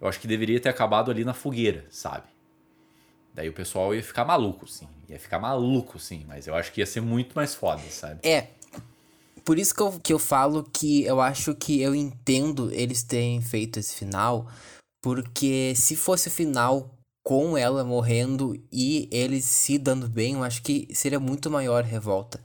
eu 0.00 0.08
acho 0.08 0.20
que 0.20 0.26
deveria 0.26 0.60
ter 0.60 0.68
acabado 0.68 1.10
ali 1.10 1.24
na 1.24 1.34
fogueira, 1.34 1.86
sabe? 1.90 2.26
Daí 3.34 3.48
o 3.48 3.52
pessoal 3.52 3.94
ia 3.94 4.02
ficar 4.02 4.24
maluco, 4.24 4.66
sim. 4.66 4.88
Ia 5.08 5.18
ficar 5.18 5.38
maluco, 5.38 5.98
sim. 5.98 6.24
Mas 6.28 6.46
eu 6.46 6.54
acho 6.54 6.72
que 6.72 6.80
ia 6.80 6.86
ser 6.86 7.00
muito 7.00 7.34
mais 7.34 7.54
foda, 7.54 7.82
sabe? 7.90 8.20
É. 8.22 8.48
Por 9.44 9.58
isso 9.58 9.74
que 9.74 9.80
eu, 9.80 10.00
que 10.00 10.12
eu 10.12 10.18
falo 10.18 10.62
que 10.72 11.02
eu 11.04 11.20
acho 11.20 11.54
que 11.54 11.80
eu 11.80 11.94
entendo 11.94 12.70
eles 12.72 13.02
terem 13.02 13.40
feito 13.40 13.78
esse 13.78 13.96
final. 13.96 14.46
Porque 15.02 15.72
se 15.74 15.96
fosse 15.96 16.28
o 16.28 16.30
final 16.30 16.90
com 17.22 17.56
ela 17.56 17.84
morrendo 17.84 18.60
e 18.72 19.08
eles 19.12 19.44
se 19.44 19.78
dando 19.78 20.08
bem, 20.08 20.34
eu 20.34 20.42
acho 20.42 20.62
que 20.62 20.88
seria 20.92 21.20
muito 21.20 21.50
maior 21.50 21.84
revolta. 21.84 22.40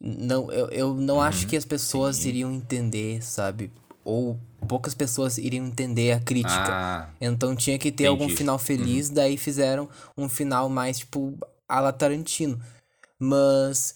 Não, 0.00 0.52
eu, 0.52 0.68
eu 0.68 0.94
não 0.94 1.16
uhum, 1.16 1.20
acho 1.22 1.46
que 1.46 1.56
as 1.56 1.64
pessoas 1.64 2.16
sim. 2.16 2.28
iriam 2.28 2.52
entender, 2.52 3.22
sabe? 3.24 3.72
Ou 4.04 4.38
poucas 4.68 4.94
pessoas 4.94 5.38
iriam 5.38 5.66
entender 5.66 6.12
a 6.12 6.20
crítica. 6.20 6.68
Ah, 6.68 7.08
então 7.18 7.56
tinha 7.56 7.78
que 7.78 7.90
ter 7.90 8.04
entendi. 8.04 8.08
algum 8.08 8.28
final 8.28 8.58
feliz, 8.58 9.08
uhum. 9.08 9.14
daí 9.14 9.38
fizeram 9.38 9.88
um 10.16 10.28
final 10.28 10.68
mais 10.68 10.98
tipo 10.98 11.38
a 11.66 11.80
la 11.80 11.92
Tarantino. 11.92 12.60
Mas 13.18 13.94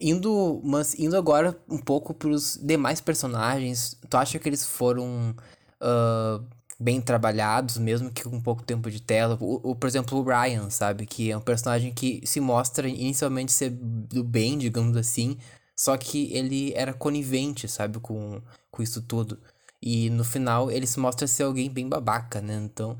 indo, 0.00 0.60
mas 0.64 0.98
indo 0.98 1.16
agora 1.16 1.56
um 1.68 1.78
pouco 1.78 2.14
pros 2.14 2.58
demais 2.62 3.00
personagens, 3.00 3.98
tu 4.08 4.16
acha 4.16 4.38
que 4.38 4.48
eles 4.48 4.64
foram 4.64 5.34
uh, 5.82 6.42
bem 6.82 7.00
trabalhados, 7.00 7.78
mesmo 7.78 8.10
que 8.10 8.24
com 8.24 8.40
pouco 8.40 8.62
tempo 8.62 8.90
de 8.90 9.00
tela. 9.00 9.38
O, 9.40 9.70
o, 9.70 9.76
por 9.76 9.86
exemplo, 9.86 10.18
o 10.18 10.24
Ryan, 10.24 10.68
sabe? 10.70 11.06
Que 11.06 11.30
é 11.30 11.36
um 11.36 11.40
personagem 11.40 11.92
que 11.92 12.20
se 12.24 12.40
mostra 12.40 12.88
inicialmente 12.88 13.52
ser 13.52 13.70
do 13.70 14.24
bem, 14.24 14.58
digamos 14.58 14.96
assim, 14.96 15.38
só 15.76 15.96
que 15.96 16.32
ele 16.32 16.72
era 16.74 16.92
conivente, 16.92 17.68
sabe? 17.68 18.00
Com, 18.00 18.42
com 18.70 18.82
isso 18.82 19.00
tudo. 19.02 19.38
E 19.80 20.10
no 20.10 20.24
final 20.24 20.70
ele 20.70 20.86
se 20.86 20.98
mostra 20.98 21.26
ser 21.26 21.44
alguém 21.44 21.70
bem 21.70 21.88
babaca, 21.88 22.40
né? 22.40 22.56
Então, 22.64 22.92
o 22.92 22.98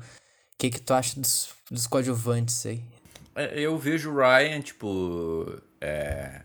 que 0.57 0.69
que 0.69 0.81
tu 0.81 0.93
acha 0.93 1.19
dos, 1.19 1.49
dos 1.69 1.87
coadjuvantes 1.87 2.65
aí? 2.65 2.81
É, 3.35 3.59
eu 3.59 3.77
vejo 3.77 4.11
o 4.11 4.15
Ryan, 4.15 4.61
tipo. 4.61 5.61
É, 5.81 6.41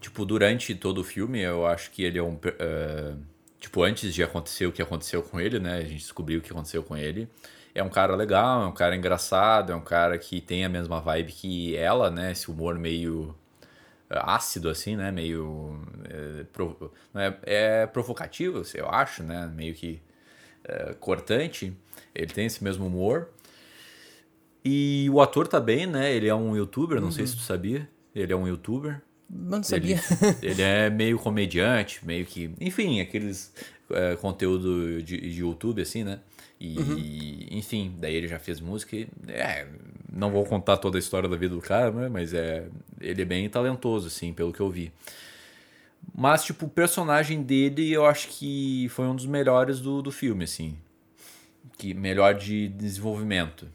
tipo, 0.00 0.24
durante 0.24 0.74
todo 0.74 0.98
o 0.98 1.04
filme, 1.04 1.40
eu 1.40 1.66
acho 1.66 1.90
que 1.90 2.02
ele 2.02 2.18
é 2.18 2.22
um. 2.22 2.34
Uh, 2.34 3.29
tipo, 3.60 3.82
antes 3.82 4.14
de 4.14 4.22
acontecer 4.22 4.66
o 4.66 4.72
que 4.72 4.82
aconteceu 4.82 5.22
com 5.22 5.38
ele, 5.38 5.60
né? 5.60 5.76
A 5.76 5.82
gente 5.82 5.98
descobriu 5.98 6.40
o 6.40 6.42
que 6.42 6.50
aconteceu 6.50 6.82
com 6.82 6.96
ele. 6.96 7.28
É 7.74 7.82
um 7.82 7.90
cara 7.90 8.16
legal, 8.16 8.64
é 8.64 8.66
um 8.66 8.72
cara 8.72 8.96
engraçado, 8.96 9.70
é 9.70 9.76
um 9.76 9.82
cara 9.82 10.18
que 10.18 10.40
tem 10.40 10.64
a 10.64 10.68
mesma 10.68 11.00
vibe 11.00 11.32
que 11.32 11.76
ela, 11.76 12.10
né? 12.10 12.32
Esse 12.32 12.50
humor 12.50 12.76
meio 12.78 13.34
eh, 14.08 14.20
ácido, 14.24 14.68
assim, 14.68 14.96
né? 14.96 15.12
Meio. 15.12 15.78
É, 16.08 16.44
provo 16.44 16.92
é, 17.14 17.82
é 17.82 17.86
provocativo, 17.86 18.62
eu 18.74 18.88
acho, 18.88 19.22
né? 19.22 19.46
Meio 19.54 19.74
que 19.74 20.02
é, 20.64 20.94
cortante. 20.94 21.72
Ele 22.14 22.32
tem 22.32 22.46
esse 22.46 22.64
mesmo 22.64 22.86
humor. 22.86 23.28
E 24.64 25.08
o 25.10 25.20
ator 25.20 25.46
tá 25.46 25.60
bem, 25.60 25.86
né? 25.86 26.12
Ele 26.12 26.28
é 26.28 26.34
um 26.34 26.56
youtuber, 26.56 26.98
não 26.98 27.06
uhum. 27.06 27.12
sei 27.12 27.26
se 27.26 27.36
tu 27.36 27.42
sabia. 27.42 27.88
Ele 28.14 28.32
é 28.32 28.36
um 28.36 28.48
youtuber. 28.48 29.00
Não 29.30 29.62
sabia. 29.62 30.00
Ele, 30.42 30.52
ele 30.52 30.62
é 30.62 30.90
meio 30.90 31.18
comediante, 31.18 32.04
meio 32.04 32.26
que. 32.26 32.50
Enfim, 32.60 33.00
aqueles 33.00 33.52
é, 33.90 34.16
conteúdo 34.16 35.02
de, 35.02 35.16
de 35.20 35.40
YouTube, 35.40 35.80
assim, 35.82 36.02
né? 36.02 36.18
E, 36.58 36.78
uhum. 36.78 37.58
enfim, 37.58 37.94
daí 37.98 38.14
ele 38.14 38.28
já 38.28 38.38
fez 38.38 38.60
música 38.60 38.94
e, 38.94 39.08
é, 39.28 39.66
não 40.12 40.30
vou 40.30 40.44
contar 40.44 40.76
toda 40.76 40.98
a 40.98 41.00
história 41.00 41.26
da 41.26 41.36
vida 41.36 41.54
do 41.54 41.60
cara, 41.62 41.90
né, 41.90 42.08
mas 42.10 42.34
é, 42.34 42.68
ele 43.00 43.22
é 43.22 43.24
bem 43.24 43.48
talentoso, 43.48 44.08
assim, 44.08 44.34
pelo 44.34 44.52
que 44.52 44.60
eu 44.60 44.68
vi. 44.68 44.92
Mas, 46.14 46.44
tipo, 46.44 46.66
o 46.66 46.68
personagem 46.68 47.42
dele 47.42 47.90
eu 47.90 48.04
acho 48.04 48.28
que 48.28 48.88
foi 48.90 49.06
um 49.06 49.16
dos 49.16 49.24
melhores 49.24 49.80
do, 49.80 50.02
do 50.02 50.12
filme, 50.12 50.44
assim. 50.44 50.76
Que 51.78 51.94
melhor 51.94 52.34
de 52.34 52.68
desenvolvimento. 52.68 53.66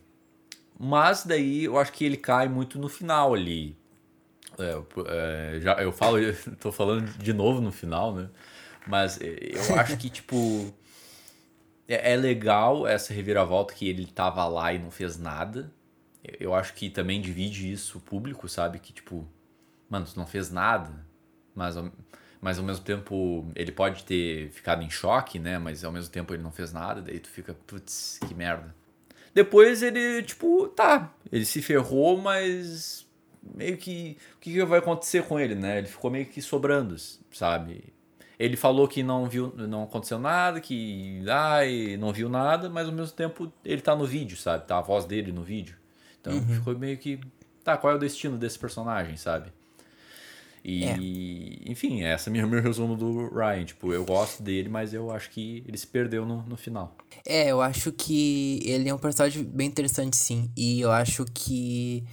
Mas 0.78 1.24
daí 1.24 1.64
eu 1.64 1.78
acho 1.80 1.92
que 1.92 2.06
ele 2.06 2.18
cai 2.18 2.48
muito 2.48 2.78
no 2.78 2.90
final 2.90 3.34
ali. 3.34 3.76
É, 4.60 5.56
é, 5.56 5.60
já, 5.60 5.74
eu 5.76 5.92
falo, 5.92 6.20
eu 6.20 6.36
tô 6.60 6.72
falando 6.72 7.06
de 7.18 7.34
novo 7.34 7.62
no 7.62 7.72
final, 7.72 8.14
né? 8.14 8.30
Mas 8.88 9.20
eu 9.22 9.76
acho 9.80 9.98
que, 9.98 10.10
tipo. 10.10 10.74
É, 11.88 12.14
é 12.14 12.16
legal 12.16 12.88
essa 12.88 13.14
reviravolta 13.14 13.74
que 13.74 13.88
ele 13.88 14.06
tava 14.06 14.46
lá 14.48 14.74
e 14.74 14.80
não 14.80 14.92
fez 14.92 15.18
nada. 15.18 15.72
Eu 16.40 16.56
acho 16.56 16.74
que 16.74 16.90
também 16.90 17.22
divide 17.22 17.72
isso 17.72 18.00
o 18.00 18.02
público, 18.02 18.50
sabe? 18.50 18.80
Que, 18.80 18.92
tipo, 18.92 19.28
mano, 19.90 20.06
tu 20.06 20.18
não 20.18 20.26
fez 20.26 20.50
nada, 20.50 20.92
mas, 21.54 21.76
mas 22.42 22.58
ao 22.58 22.66
mesmo 22.66 22.84
tempo 22.84 23.52
ele 23.56 23.72
pode 23.72 24.04
ter 24.04 24.50
ficado 24.50 24.82
em 24.82 24.90
choque, 24.90 25.38
né? 25.38 25.60
Mas 25.60 25.84
ao 25.84 25.92
mesmo 25.92 26.12
tempo 26.12 26.34
ele 26.34 26.42
não 26.42 26.52
fez 26.52 26.74
nada, 26.74 27.02
daí 27.02 27.20
tu 27.20 27.30
fica, 27.30 27.54
putz, 27.54 28.20
que 28.28 28.34
merda. 28.34 28.74
Depois 29.34 29.84
ele, 29.84 30.24
tipo, 30.24 30.68
tá, 30.70 31.14
ele 31.32 31.46
se 31.46 31.62
ferrou, 31.62 32.18
mas 32.18 33.05
meio 33.54 33.78
que. 33.78 34.18
O 34.36 34.40
que, 34.40 34.64
vai 34.64 34.80
acontecer 34.80 35.24
com 35.24 35.40
ele, 35.40 35.56
né? 35.56 35.80
Ele 35.80 35.88
ficou 35.88 36.10
meio 36.10 36.26
que 36.26 36.42
sobrando, 36.42 36.96
sabe? 37.32 37.94
Ele 38.38 38.58
falou 38.58 38.88
que 38.88 39.02
não 39.02 39.28
viu, 39.28 39.54
não 39.56 39.84
aconteceu 39.84 40.20
nada, 40.20 40.60
que 40.60 41.24
ai, 41.30 41.96
não 41.98 42.12
viu 42.12 42.28
nada, 42.28 42.70
mas 42.70 42.88
ao 42.88 42.94
mesmo 42.94 43.16
tempo 43.16 43.52
ele 43.64 43.82
tá 43.82 43.96
no 43.96 44.06
vídeo, 44.06 44.36
sabe? 44.36 44.66
Tá 44.68 44.78
a 44.78 44.82
voz 44.82 45.06
dele 45.06 45.32
no 45.32 45.44
vídeo. 45.44 45.78
Então 46.20 46.34
uhum. 46.34 46.56
ficou 46.56 46.78
meio 46.78 46.98
que. 46.98 47.20
Tá, 47.64 47.78
qual 47.78 47.94
é 47.94 47.96
o 47.96 48.00
destino 48.00 48.38
desse 48.38 48.60
personagem, 48.60 49.18
sabe? 49.18 49.52
E, 50.68 50.84
é. 50.84 51.72
enfim, 51.72 52.02
essa 52.02 52.32
é 52.32 52.44
o 52.44 52.48
meu 52.48 52.60
resumo 52.60 52.98
do 52.98 53.30
Ryan. 53.30 53.66
Tipo, 53.66 53.94
eu 53.94 54.04
gosto 54.04 54.42
dele, 54.42 54.68
mas 54.68 54.96
eu 54.96 55.12
acho 55.12 55.30
que 55.30 55.64
ele 55.68 55.78
se 55.78 55.86
perdeu 55.86 56.26
no, 56.26 56.42
no 56.42 56.58
final. 56.58 56.98
É, 57.24 57.52
eu 57.52 57.62
acho 57.62 57.92
que 57.92 58.60
ele 58.66 58.90
é 58.90 58.94
um 58.94 58.98
personagem 58.98 59.44
bem 59.44 59.68
interessante, 59.68 60.18
sim. 60.18 60.52
E 60.58 60.82
eu 60.82 60.92
acho 60.92 61.24
que. 61.26 62.04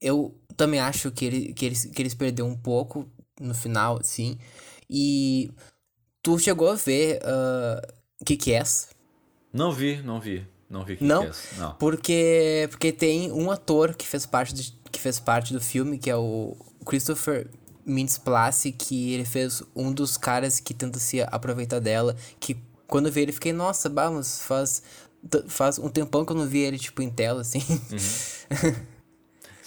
Eu 0.00 0.34
também 0.56 0.80
acho 0.80 1.10
que 1.10 1.24
ele, 1.24 1.52
que 1.52 1.66
ele, 1.66 1.76
que 1.76 2.02
ele 2.02 2.10
se 2.10 2.16
perdeu 2.16 2.46
um 2.46 2.56
pouco 2.56 3.08
no 3.40 3.54
final, 3.54 4.00
sim. 4.02 4.38
E 4.88 5.50
tu 6.22 6.38
chegou 6.38 6.70
a 6.70 6.74
ver 6.74 7.20
uh, 7.22 8.24
que 8.24 8.52
é? 8.52 8.62
Não 9.52 9.72
vi, 9.72 10.02
não 10.02 10.20
vi. 10.20 10.46
Não 10.68 10.84
vi 10.84 10.96
que 10.96 11.04
não, 11.04 11.30
não. 11.58 11.74
Porque, 11.74 12.66
porque 12.70 12.90
tem 12.90 13.30
um 13.30 13.50
ator 13.50 13.94
que 13.94 14.06
fez 14.06 14.26
parte 14.26 14.54
de, 14.54 14.72
que 14.90 14.98
fez 14.98 15.20
parte 15.20 15.52
do 15.52 15.60
filme, 15.60 15.98
que 15.98 16.10
é 16.10 16.16
o 16.16 16.56
Christopher 16.84 17.48
Mintz 17.86 18.18
Place, 18.18 18.72
que 18.72 19.12
ele 19.12 19.24
fez 19.24 19.62
um 19.76 19.92
dos 19.92 20.16
caras 20.16 20.58
que 20.58 20.74
tenta 20.74 20.98
se 20.98 21.20
aproveitar 21.22 21.80
dela, 21.80 22.16
que 22.40 22.56
quando 22.88 23.06
eu 23.06 23.12
vi 23.12 23.20
ele 23.20 23.32
fiquei, 23.32 23.52
nossa, 23.52 23.88
vamos, 23.88 24.40
faz 24.40 24.82
faz 25.48 25.78
um 25.78 25.88
tempão 25.88 26.24
que 26.24 26.32
eu 26.32 26.36
não 26.36 26.46
vi 26.46 26.58
ele 26.58 26.78
tipo 26.78 27.00
em 27.02 27.10
tela 27.10 27.42
assim. 27.42 27.62
Uhum. 27.70 28.74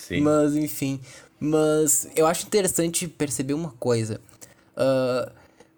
Sim. 0.08 0.22
Mas 0.22 0.56
enfim, 0.56 1.02
mas 1.40 2.08
eu 2.16 2.26
acho 2.26 2.46
interessante 2.48 3.08
perceber 3.08 3.54
uma 3.54 3.72
coisa. 3.72 4.22
Uh, 4.74 5.30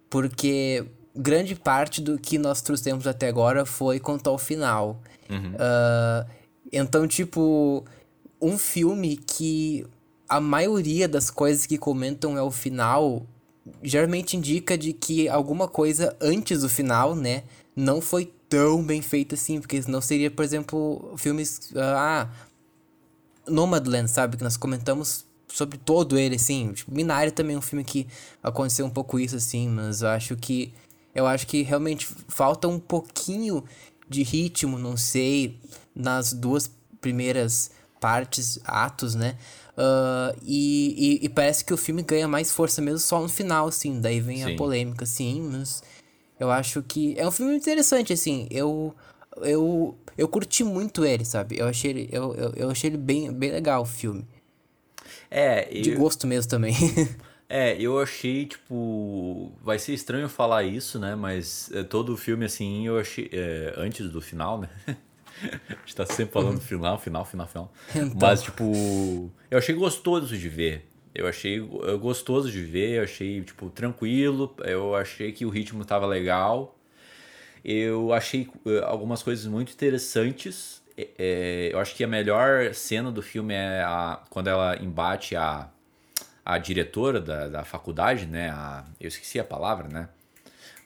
porque 0.09 0.85
grande 1.15 1.55
parte 1.55 2.01
do 2.01 2.17
que 2.17 2.37
nós 2.37 2.61
trouxemos 2.61 3.07
até 3.07 3.27
agora 3.27 3.65
foi 3.65 3.99
contar 3.99 4.31
o 4.31 4.37
final. 4.37 5.01
Uhum. 5.29 5.53
Uh, 5.55 6.29
então, 6.71 7.07
tipo, 7.07 7.83
um 8.39 8.57
filme 8.57 9.17
que 9.17 9.85
a 10.27 10.39
maioria 10.39 11.07
das 11.07 11.31
coisas 11.31 11.65
que 11.65 11.77
comentam 11.77 12.37
é 12.37 12.41
o 12.41 12.51
final, 12.51 13.25
geralmente 13.81 14.37
indica 14.37 14.77
de 14.77 14.93
que 14.93 15.27
alguma 15.27 15.67
coisa 15.67 16.15
antes 16.21 16.61
do 16.61 16.69
final, 16.69 17.15
né, 17.15 17.43
não 17.75 17.99
foi 17.99 18.31
tão 18.47 18.83
bem 18.83 19.01
feita 19.01 19.35
assim, 19.35 19.59
porque 19.59 19.81
senão 19.81 20.01
seria, 20.01 20.29
por 20.29 20.43
exemplo, 20.43 21.13
filmes. 21.17 21.71
Ah, 21.75 22.29
Nomadland, 23.49 24.09
sabe? 24.09 24.37
Que 24.37 24.43
nós 24.43 24.57
comentamos 24.57 25.25
sobre 25.47 25.77
todo 25.77 26.17
ele, 26.17 26.35
assim. 26.35 26.71
Tipo, 26.73 26.93
Minari 26.93 27.31
também 27.31 27.55
é 27.55 27.59
um 27.59 27.61
filme 27.61 27.83
que 27.83 28.07
aconteceu 28.41 28.85
um 28.85 28.89
pouco 28.89 29.19
isso, 29.19 29.35
assim, 29.35 29.67
mas 29.69 30.01
eu 30.01 30.09
acho 30.09 30.35
que. 30.35 30.73
Eu 31.13 31.25
acho 31.25 31.47
que 31.47 31.63
realmente 31.63 32.07
falta 32.27 32.67
um 32.67 32.79
pouquinho 32.79 33.63
de 34.07 34.23
ritmo, 34.23 34.77
não 34.77 34.95
sei, 34.95 35.59
nas 35.93 36.33
duas 36.33 36.69
primeiras 37.01 37.71
partes, 37.99 38.59
atos, 38.63 39.15
né? 39.15 39.35
Uh, 39.75 40.37
e, 40.43 41.19
e, 41.21 41.25
e, 41.25 41.29
parece 41.29 41.63
que 41.63 41.73
o 41.73 41.77
filme 41.77 42.01
ganha 42.03 42.27
mais 42.27 42.51
força 42.51 42.81
mesmo 42.81 42.99
só 42.99 43.21
no 43.21 43.29
final, 43.29 43.67
assim. 43.67 43.99
Daí 43.99 44.19
vem 44.19 44.43
Sim. 44.43 44.53
a 44.53 44.57
polêmica, 44.57 45.03
assim, 45.03 45.41
mas 45.41 45.81
eu 46.39 46.49
acho 46.49 46.81
que 46.83 47.15
é 47.17 47.27
um 47.27 47.31
filme 47.31 47.55
interessante, 47.55 48.13
assim. 48.13 48.47
Eu, 48.49 48.93
eu, 49.43 49.97
eu 50.17 50.27
curti 50.27 50.63
muito 50.63 51.05
ele, 51.05 51.25
sabe? 51.25 51.57
Eu 51.57 51.67
achei 51.67 51.91
ele, 51.91 52.09
eu, 52.11 52.33
eu, 52.35 52.53
eu 52.55 52.69
achei 52.69 52.89
ele 52.89 52.97
bem, 52.97 53.31
bem 53.31 53.51
legal, 53.51 53.81
o 53.81 53.85
filme. 53.85 54.25
É, 55.29 55.65
De 55.65 55.91
gosto 55.91 56.25
mesmo 56.25 56.49
também. 56.49 56.73
é, 57.47 57.79
eu 57.79 57.99
achei, 57.99 58.45
tipo. 58.45 59.51
Vai 59.63 59.77
ser 59.77 59.93
estranho 59.93 60.27
falar 60.27 60.63
isso, 60.63 60.97
né? 60.99 61.15
Mas 61.15 61.69
é, 61.73 61.83
todo 61.83 62.13
o 62.13 62.17
filme, 62.17 62.45
assim, 62.45 62.87
eu 62.87 62.99
achei. 62.99 63.29
É, 63.31 63.73
antes 63.77 64.09
do 64.09 64.21
final, 64.21 64.59
né? 64.59 64.69
A 65.41 65.73
gente 65.85 65.95
tá 65.95 66.05
sempre 66.05 66.33
falando 66.33 66.59
final, 66.59 66.99
final, 66.99 67.23
final, 67.23 67.47
final. 67.47 67.73
Então. 67.95 68.17
Mas, 68.19 68.41
tipo, 68.41 69.31
eu 69.49 69.57
achei 69.57 69.73
gostoso 69.73 70.37
de 70.37 70.49
ver. 70.49 70.85
Eu 71.15 71.27
achei 71.27 71.59
gostoso 71.99 72.51
de 72.51 72.61
ver, 72.61 72.97
eu 72.97 73.03
achei, 73.03 73.41
tipo, 73.41 73.69
tranquilo. 73.69 74.53
Eu 74.59 74.95
achei 74.95 75.31
que 75.31 75.45
o 75.45 75.49
ritmo 75.49 75.85
tava 75.85 76.05
legal. 76.05 76.75
Eu 77.63 78.13
achei 78.13 78.49
eh, 78.65 78.81
algumas 78.83 79.21
coisas 79.23 79.45
muito 79.45 79.71
interessantes 79.71 80.79
é, 81.17 81.69
eu 81.71 81.79
acho 81.79 81.95
que 81.95 82.03
a 82.03 82.07
melhor 82.07 82.73
cena 82.73 83.11
do 83.11 83.21
filme 83.21 83.53
é 83.53 83.81
a, 83.81 84.19
quando 84.29 84.47
ela 84.47 84.75
embate 84.81 85.35
a, 85.35 85.69
a 86.45 86.57
diretora 86.57 87.21
da, 87.21 87.47
da 87.47 87.63
faculdade, 87.63 88.25
né? 88.25 88.49
A, 88.49 88.83
eu 88.99 89.07
esqueci 89.07 89.39
a 89.39 89.43
palavra, 89.43 89.87
né? 89.87 90.09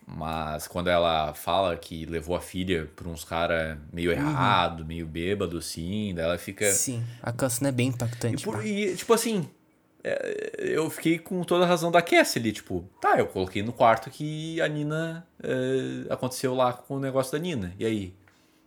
Mas 0.05 0.67
quando 0.67 0.89
ela 0.89 1.33
fala 1.33 1.77
que 1.77 2.05
levou 2.05 2.35
a 2.35 2.41
filha 2.41 2.91
pra 2.95 3.07
uns 3.07 3.23
caras 3.23 3.77
meio 3.91 4.11
uhum. 4.11 4.17
errado, 4.17 4.85
meio 4.85 5.07
bêbado, 5.07 5.57
assim, 5.57 6.13
daí 6.13 6.25
ela 6.25 6.37
fica. 6.37 6.69
Sim, 6.71 7.03
a 7.21 7.31
canção 7.31 7.67
é 7.67 7.71
bem 7.71 7.87
impactante. 7.87 8.41
E, 8.41 8.43
por, 8.43 8.65
e 8.65 8.95
tipo 8.95 9.13
assim, 9.13 9.49
eu 10.57 10.89
fiquei 10.89 11.17
com 11.17 11.43
toda 11.43 11.63
a 11.63 11.67
razão 11.67 11.91
da 11.91 12.01
Cassie 12.01 12.39
ali, 12.39 12.51
tipo, 12.51 12.87
tá, 12.99 13.17
eu 13.17 13.27
coloquei 13.27 13.63
no 13.63 13.71
quarto 13.71 14.09
que 14.09 14.59
a 14.61 14.67
Nina. 14.67 15.25
É, 15.41 16.13
aconteceu 16.13 16.53
lá 16.53 16.73
com 16.73 16.95
o 16.95 16.99
negócio 16.99 17.31
da 17.31 17.39
Nina. 17.39 17.73
E 17.79 17.85
aí? 17.85 18.13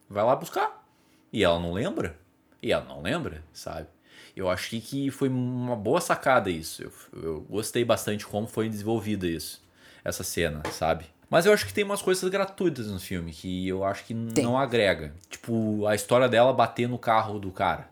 Vai 0.08 0.24
lá 0.24 0.34
buscar. 0.34 0.84
E 1.32 1.44
ela 1.44 1.58
não 1.58 1.72
lembra? 1.72 2.16
E 2.62 2.72
ela 2.72 2.84
não 2.84 3.02
lembra, 3.02 3.44
sabe? 3.52 3.88
Eu 4.34 4.48
achei 4.48 4.80
que 4.80 5.10
foi 5.10 5.28
uma 5.28 5.76
boa 5.76 6.00
sacada 6.00 6.50
isso. 6.50 6.82
Eu, 6.82 6.92
eu 7.22 7.40
gostei 7.42 7.84
bastante 7.84 8.26
como 8.26 8.46
foi 8.46 8.68
desenvolvida 8.68 9.26
isso, 9.26 9.62
essa 10.04 10.22
cena, 10.22 10.62
sabe? 10.72 11.06
Mas 11.28 11.44
eu 11.44 11.52
acho 11.52 11.66
que 11.66 11.74
tem 11.74 11.84
umas 11.84 12.00
coisas 12.00 12.28
gratuitas 12.30 12.86
no 12.86 13.00
filme 13.00 13.32
que 13.32 13.66
eu 13.66 13.84
acho 13.84 14.04
que 14.04 14.14
tem. 14.14 14.44
não 14.44 14.56
agrega. 14.56 15.12
Tipo, 15.28 15.86
a 15.86 15.94
história 15.94 16.28
dela 16.28 16.52
bater 16.52 16.88
no 16.88 16.98
carro 16.98 17.38
do 17.38 17.50
cara, 17.50 17.88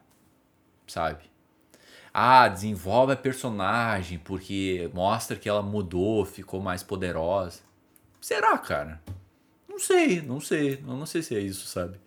sabe? 0.86 1.24
Ah, 2.16 2.46
desenvolve 2.46 3.12
a 3.12 3.16
personagem 3.16 4.18
porque 4.18 4.88
mostra 4.94 5.36
que 5.36 5.48
ela 5.48 5.62
mudou, 5.62 6.24
ficou 6.24 6.60
mais 6.60 6.80
poderosa. 6.80 7.60
Será, 8.20 8.56
cara? 8.56 9.00
Não 9.68 9.80
sei, 9.80 10.22
não 10.22 10.40
sei. 10.40 10.74
Eu 10.74 10.94
não 10.94 11.06
sei 11.06 11.22
se 11.22 11.34
é 11.34 11.40
isso, 11.40 11.66
sabe? 11.66 11.98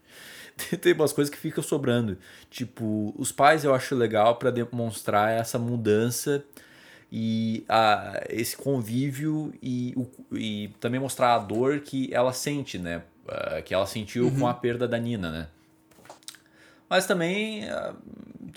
tem 0.82 0.93
umas 0.93 1.13
coisas 1.13 1.34
que 1.34 1.39
ficam 1.39 1.63
sobrando. 1.63 2.17
Tipo, 2.50 3.13
os 3.17 3.32
pais 3.34 3.63
eu 3.63 3.74
acho 3.76 3.96
legal 3.96 4.36
para 4.38 4.50
demonstrar 4.50 5.32
essa 5.32 5.60
mudança 5.60 6.43
e 7.12 7.63
a, 7.67 8.24
esse 8.30 8.56
convívio 8.58 9.54
e, 9.62 9.93
o, 9.96 10.08
e 10.36 10.70
também 10.80 11.00
mostrar 11.00 11.36
a 11.36 11.39
dor 11.39 11.82
que 11.82 12.13
ela 12.13 12.34
sente, 12.34 12.78
né? 12.78 13.04
Uh, 13.26 13.62
que 13.63 13.74
ela 13.74 13.86
sentiu 13.86 14.26
uhum. 14.26 14.39
com 14.39 14.48
a 14.48 14.54
perda 14.54 14.88
da 14.88 14.98
Nina, 14.98 15.32
né? 15.32 15.48
Mas 16.89 17.06
também, 17.06 17.65
uh, 17.65 17.96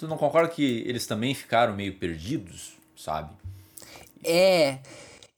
tu 0.00 0.08
não 0.08 0.16
concorda 0.16 0.48
que 0.48 0.82
eles 0.86 1.06
também 1.06 1.34
ficaram 1.34 1.74
meio 1.76 1.94
perdidos, 1.98 2.72
sabe? 2.96 3.30
É, 4.24 4.80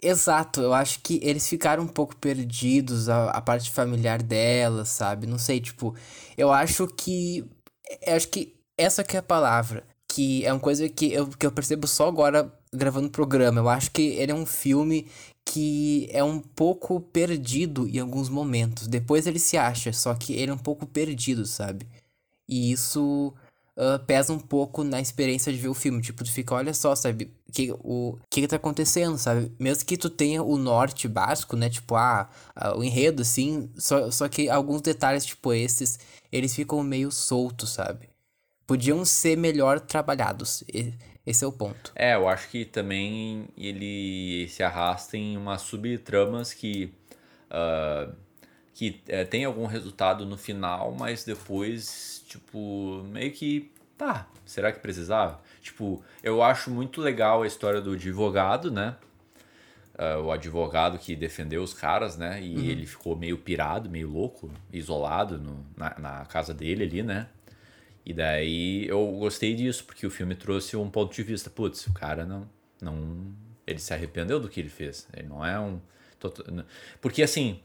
Exato, 0.03 0.61
eu 0.61 0.75
acho 0.75 0.98
que 1.01 1.20
eles 1.22 1.48
ficaram 1.48 1.85
um 1.85 1.88
pouco 1.88 2.16
perdidos, 2.16 3.09
a, 3.09 3.31
a 3.31 3.40
parte 3.40 3.70
familiar 3.70 4.20
dela, 4.20 4.85
sabe? 4.85 5.29
Não 5.29 5.38
sei, 5.38 5.61
tipo, 5.61 5.94
eu 6.37 6.51
acho 6.53 6.88
que. 6.88 7.48
Eu 8.05 8.16
acho 8.16 8.29
que 8.29 8.57
essa 8.77 9.05
que 9.05 9.16
é 9.16 9.20
a 9.20 9.22
palavra. 9.22 9.85
que 10.09 10.44
é 10.44 10.53
uma 10.53 10.61
coisa 10.61 10.88
que 10.88 11.12
eu, 11.12 11.29
que 11.29 11.46
eu 11.46 11.53
percebo 11.53 11.87
só 11.87 12.09
agora 12.09 12.53
gravando 12.72 13.09
o 13.09 13.11
programa. 13.11 13.61
Eu 13.61 13.68
acho 13.68 13.90
que 13.92 14.03
ele 14.03 14.33
é 14.33 14.35
um 14.35 14.46
filme 14.46 15.07
que 15.46 16.09
é 16.12 16.25
um 16.25 16.40
pouco 16.40 17.01
perdido 17.01 17.88
em 17.88 17.98
alguns 18.01 18.29
momentos. 18.29 18.88
Depois 18.88 19.27
ele 19.27 19.38
se 19.38 19.57
acha, 19.57 19.92
só 19.92 20.14
que 20.14 20.35
ele 20.35 20.51
é 20.51 20.55
um 20.55 20.59
pouco 20.59 20.87
perdido, 20.87 21.46
sabe? 21.46 21.87
E 22.48 22.72
isso 22.72 23.35
uh, 23.76 23.98
pesa 24.06 24.32
um 24.32 24.38
pouco 24.38 24.85
na 24.85 25.00
experiência 25.00 25.52
de 25.52 25.58
ver 25.58 25.68
o 25.68 25.74
filme. 25.74 26.00
Tipo, 26.00 26.24
tu 26.24 26.32
fica, 26.32 26.54
olha 26.54 26.74
só, 26.74 26.94
sabe? 26.94 27.32
Que, 27.52 27.72
o 27.80 28.18
que, 28.30 28.40
que 28.42 28.48
tá 28.48 28.56
acontecendo, 28.56 29.18
sabe? 29.18 29.52
Mesmo 29.58 29.85
que 29.85 29.96
tu 29.96 30.08
tenha 30.08 30.42
o 30.42 30.56
norte 30.56 31.06
básico, 31.08 31.56
né? 31.56 31.68
Tipo, 31.68 31.94
ah, 31.96 32.28
o 32.76 32.82
enredo, 32.82 33.22
assim. 33.22 33.70
Só, 33.76 34.11
só 34.11 34.28
que 34.28 34.48
alguns 34.48 34.80
detalhes, 34.80 35.24
tipo 35.24 35.52
esses, 35.52 35.98
eles 36.30 36.54
ficam 36.54 36.82
meio 36.82 37.11
soltos, 37.11 37.70
sabe? 37.70 38.08
Podiam 38.66 39.04
ser 39.04 39.37
melhor 39.37 39.80
trabalhados. 39.80 40.64
Esse 41.26 41.44
é 41.44 41.46
o 41.46 41.52
ponto. 41.52 41.92
É, 41.94 42.14
eu 42.14 42.28
acho 42.28 42.48
que 42.48 42.64
também 42.64 43.48
ele 43.56 44.48
se 44.48 44.62
arrasta 44.62 45.16
em 45.16 45.37
umas 45.37 45.62
subtramas 45.62 46.52
que. 46.52 46.92
Uh, 47.50 48.12
que 48.74 49.00
é, 49.08 49.24
tem 49.24 49.44
algum 49.44 49.66
resultado 49.66 50.24
no 50.24 50.37
final, 50.37 50.94
mas 50.98 51.24
depois, 51.24 52.24
tipo, 52.26 53.02
meio 53.04 53.32
que. 53.32 53.70
Tá, 53.96 54.26
será 54.44 54.72
que 54.72 54.80
precisava? 54.80 55.40
Tipo, 55.61 56.02
eu 56.22 56.42
acho 56.42 56.70
muito 56.70 57.00
legal 57.00 57.42
a 57.42 57.46
história 57.46 57.80
do 57.80 57.92
advogado, 57.92 58.70
né? 58.70 58.96
Uh, 59.94 60.22
o 60.22 60.32
advogado 60.32 60.98
que 60.98 61.14
defendeu 61.14 61.62
os 61.62 61.74
caras, 61.74 62.16
né? 62.16 62.42
E 62.42 62.56
uhum. 62.56 62.64
ele 62.64 62.87
ficou 62.87 63.14
meio 63.14 63.37
pirado, 63.38 63.90
meio 63.90 64.11
louco, 64.11 64.50
isolado 64.72 65.38
no, 65.38 65.64
na, 65.76 65.98
na 65.98 66.24
casa 66.24 66.54
dele 66.54 66.85
ali, 66.85 67.02
né? 67.02 67.28
E 68.04 68.12
daí 68.12 68.87
eu 68.88 69.06
gostei 69.18 69.54
disso, 69.54 69.85
porque 69.85 70.06
o 70.06 70.11
filme 70.11 70.35
trouxe 70.35 70.76
um 70.76 70.90
ponto 70.90 71.14
de 71.14 71.22
vista. 71.22 71.48
Putz, 71.48 71.87
o 71.87 71.92
cara 71.92 72.24
não. 72.24 72.48
não 72.80 73.32
ele 73.66 73.78
se 73.78 73.94
arrependeu 73.94 74.40
do 74.40 74.48
que 74.48 74.58
ele 74.58 74.68
fez. 74.68 75.06
Ele 75.12 75.28
não 75.28 75.44
é 75.44 75.58
um. 75.61 75.80
Porque 77.00 77.22
assim. 77.22 77.61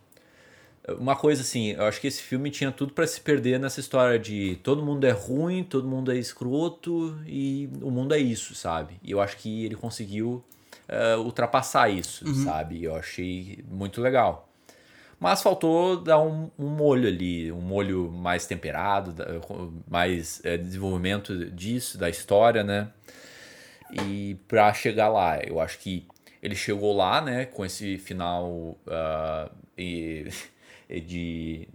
Uma 0.99 1.15
coisa 1.15 1.41
assim, 1.41 1.71
eu 1.71 1.83
acho 1.83 1.99
que 1.99 2.07
esse 2.07 2.21
filme 2.21 2.49
tinha 2.49 2.71
tudo 2.71 2.93
para 2.93 3.05
se 3.05 3.19
perder 3.19 3.59
nessa 3.59 3.79
história 3.79 4.17
de 4.17 4.57
todo 4.63 4.83
mundo 4.83 5.05
é 5.05 5.11
ruim, 5.11 5.63
todo 5.63 5.87
mundo 5.87 6.11
é 6.11 6.17
escroto 6.17 7.17
e 7.25 7.69
o 7.81 7.91
mundo 7.91 8.13
é 8.13 8.19
isso, 8.19 8.55
sabe? 8.55 8.97
E 9.03 9.11
eu 9.11 9.19
acho 9.19 9.37
que 9.37 9.65
ele 9.65 9.75
conseguiu 9.75 10.43
uh, 10.87 11.19
ultrapassar 11.19 11.89
isso, 11.89 12.25
uhum. 12.25 12.43
sabe? 12.45 12.83
Eu 12.83 12.95
achei 12.95 13.63
muito 13.69 14.01
legal. 14.01 14.47
Mas 15.19 15.41
faltou 15.41 15.97
dar 15.97 16.21
um, 16.21 16.49
um 16.57 16.67
molho 16.67 17.07
ali, 17.07 17.51
um 17.51 17.59
molho 17.59 18.11
mais 18.11 18.45
temperado, 18.45 19.15
mais 19.89 20.39
é, 20.45 20.57
desenvolvimento 20.57 21.49
disso, 21.51 21.97
da 21.97 22.07
história, 22.09 22.63
né? 22.63 22.89
E 23.91 24.37
para 24.47 24.71
chegar 24.73 25.09
lá, 25.09 25.39
eu 25.39 25.59
acho 25.59 25.79
que 25.79 26.05
ele 26.41 26.55
chegou 26.55 26.95
lá, 26.95 27.19
né, 27.19 27.45
com 27.45 27.65
esse 27.65 27.97
final 27.97 28.77
uh, 28.85 29.49
e, 29.77 30.27
de 30.89 31.67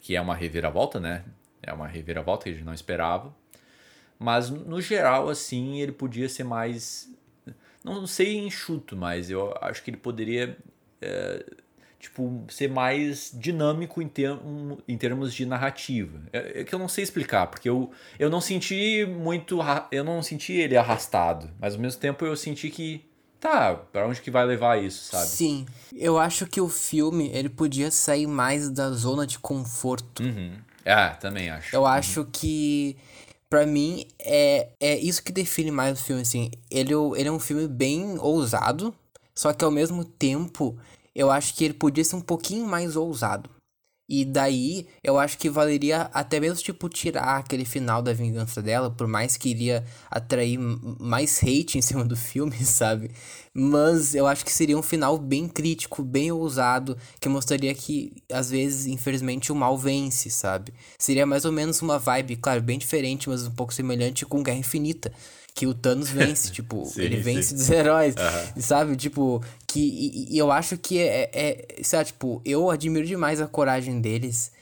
que 0.00 0.16
é 0.16 0.20
uma 0.20 0.34
reviravolta, 0.34 0.98
né? 0.98 1.24
É 1.62 1.72
uma 1.72 1.86
reviravolta 1.86 2.44
que 2.44 2.50
a 2.50 2.52
gente 2.52 2.64
não 2.64 2.74
esperava. 2.74 3.34
Mas 4.18 4.50
no 4.50 4.80
geral, 4.80 5.28
assim, 5.28 5.80
ele 5.80 5.92
podia 5.92 6.28
ser 6.28 6.44
mais. 6.44 7.10
Não 7.82 8.06
sei 8.06 8.36
enxuto, 8.36 8.96
mas 8.96 9.30
eu 9.30 9.54
acho 9.60 9.82
que 9.82 9.90
ele 9.90 9.96
poderia 9.96 10.58
é, 11.00 11.44
tipo, 11.98 12.44
ser 12.48 12.68
mais 12.68 13.30
dinâmico 13.34 14.02
em, 14.02 14.08
ter, 14.08 14.30
em 14.88 14.96
termos 14.96 15.34
de 15.34 15.44
narrativa. 15.46 16.20
É, 16.32 16.60
é, 16.60 16.64
que 16.64 16.74
eu 16.74 16.78
não 16.78 16.88
sei 16.88 17.04
explicar, 17.04 17.46
porque 17.46 17.68
eu, 17.68 17.90
eu 18.18 18.30
não 18.30 18.40
senti 18.40 19.06
muito. 19.06 19.58
Eu 19.92 20.02
não 20.02 20.22
senti 20.22 20.52
ele 20.52 20.76
arrastado, 20.76 21.50
mas 21.58 21.74
ao 21.74 21.80
mesmo 21.80 22.00
tempo 22.00 22.24
eu 22.24 22.36
senti 22.36 22.70
que. 22.70 23.08
Tá, 23.40 23.74
para 23.74 24.06
onde 24.06 24.20
que 24.20 24.30
vai 24.30 24.44
levar 24.44 24.82
isso, 24.82 25.10
sabe? 25.10 25.26
Sim. 25.26 25.66
Eu 25.96 26.18
acho 26.18 26.46
que 26.46 26.60
o 26.60 26.68
filme, 26.68 27.30
ele 27.32 27.48
podia 27.48 27.90
sair 27.90 28.26
mais 28.26 28.68
da 28.68 28.90
zona 28.90 29.26
de 29.26 29.38
conforto. 29.38 30.22
Uhum. 30.22 30.52
Ah, 30.84 31.16
também 31.18 31.48
acho. 31.48 31.74
Eu 31.74 31.80
uhum. 31.80 31.86
acho 31.86 32.26
que 32.30 32.96
para 33.48 33.66
mim 33.66 34.06
é, 34.18 34.68
é 34.78 34.98
isso 34.98 35.22
que 35.22 35.32
define 35.32 35.70
mais 35.70 35.98
o 35.98 36.04
filme 36.04 36.22
assim. 36.22 36.50
Ele, 36.70 36.92
ele 37.16 37.28
é 37.28 37.32
um 37.32 37.40
filme 37.40 37.66
bem 37.66 38.18
ousado, 38.18 38.94
só 39.34 39.52
que 39.54 39.64
ao 39.64 39.70
mesmo 39.70 40.04
tempo 40.04 40.78
eu 41.14 41.30
acho 41.30 41.54
que 41.54 41.64
ele 41.64 41.74
podia 41.74 42.04
ser 42.04 42.16
um 42.16 42.20
pouquinho 42.20 42.66
mais 42.66 42.94
ousado. 42.94 43.48
E 44.12 44.24
daí, 44.24 44.88
eu 45.04 45.20
acho 45.20 45.38
que 45.38 45.48
valeria 45.48 46.10
até 46.12 46.40
mesmo, 46.40 46.60
tipo, 46.60 46.88
tirar 46.88 47.36
aquele 47.36 47.64
final 47.64 48.02
da 48.02 48.12
vingança 48.12 48.60
dela, 48.60 48.90
por 48.90 49.06
mais 49.06 49.36
que 49.36 49.50
iria 49.50 49.84
atrair 50.10 50.58
mais 50.98 51.40
hate 51.40 51.78
em 51.78 51.80
cima 51.80 52.04
do 52.04 52.16
filme, 52.16 52.56
sabe? 52.66 53.12
Mas 53.54 54.12
eu 54.16 54.26
acho 54.26 54.44
que 54.44 54.52
seria 54.52 54.76
um 54.76 54.82
final 54.82 55.16
bem 55.16 55.46
crítico, 55.46 56.02
bem 56.02 56.32
ousado, 56.32 56.98
que 57.20 57.28
mostraria 57.28 57.72
que, 57.72 58.12
às 58.32 58.50
vezes, 58.50 58.86
infelizmente, 58.86 59.52
o 59.52 59.54
mal 59.54 59.78
vence, 59.78 60.28
sabe? 60.28 60.74
Seria 60.98 61.24
mais 61.24 61.44
ou 61.44 61.52
menos 61.52 61.80
uma 61.80 61.96
vibe, 61.96 62.34
claro, 62.34 62.60
bem 62.60 62.78
diferente, 62.78 63.28
mas 63.28 63.46
um 63.46 63.52
pouco 63.52 63.72
semelhante 63.72 64.26
com 64.26 64.42
Guerra 64.42 64.58
Infinita 64.58 65.12
que 65.54 65.66
o 65.66 65.74
Thanos 65.74 66.08
vence, 66.10 66.50
tipo, 66.50 66.84
sim, 66.86 67.02
ele 67.02 67.16
vence 67.16 67.50
sim. 67.50 67.54
dos 67.56 67.70
heróis, 67.70 68.14
uhum. 68.14 68.62
sabe? 68.62 68.96
Tipo, 68.96 69.42
que 69.66 69.80
e, 69.80 70.34
e, 70.34 70.38
eu 70.38 70.50
acho 70.50 70.76
que 70.76 70.98
é, 70.98 71.30
é, 71.32 71.82
sabe, 71.82 72.06
tipo, 72.06 72.40
eu 72.44 72.70
admiro 72.70 73.06
demais 73.06 73.40
a 73.40 73.46
coragem 73.46 74.00
deles 74.00 74.52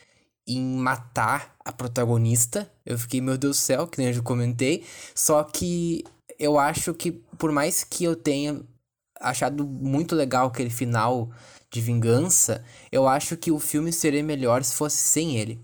em 0.46 0.60
matar 0.60 1.54
a 1.64 1.70
protagonista. 1.70 2.70
Eu 2.84 2.98
fiquei, 2.98 3.20
meu 3.20 3.36
Deus 3.36 3.58
do 3.58 3.60
céu, 3.60 3.86
que 3.86 3.98
nem 3.98 4.08
eu 4.08 4.14
já 4.14 4.22
comentei. 4.22 4.84
Só 5.14 5.44
que 5.44 6.04
eu 6.38 6.58
acho 6.58 6.94
que, 6.94 7.12
por 7.12 7.52
mais 7.52 7.84
que 7.84 8.04
eu 8.04 8.16
tenha 8.16 8.60
achado 9.20 9.66
muito 9.66 10.14
legal 10.14 10.46
aquele 10.46 10.70
final 10.70 11.30
de 11.70 11.80
vingança, 11.80 12.64
eu 12.90 13.06
acho 13.06 13.36
que 13.36 13.50
o 13.50 13.58
filme 13.58 13.92
seria 13.92 14.22
melhor 14.22 14.64
se 14.64 14.74
fosse 14.74 14.96
sem 14.96 15.36
ele. 15.36 15.60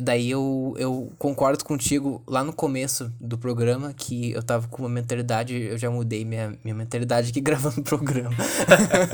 Daí 0.00 0.30
eu, 0.30 0.74
eu 0.78 1.12
concordo 1.18 1.64
contigo 1.64 2.22
lá 2.26 2.44
no 2.44 2.52
começo 2.52 3.12
do 3.20 3.38
programa 3.38 3.92
que 3.94 4.32
eu 4.32 4.42
tava 4.42 4.68
com 4.68 4.82
uma 4.82 4.88
mentalidade, 4.88 5.54
eu 5.54 5.78
já 5.78 5.90
mudei 5.90 6.24
minha, 6.24 6.58
minha 6.62 6.74
mentalidade 6.74 7.30
aqui 7.30 7.40
gravando 7.42 7.80
o 7.80 7.84
programa. 7.84 8.34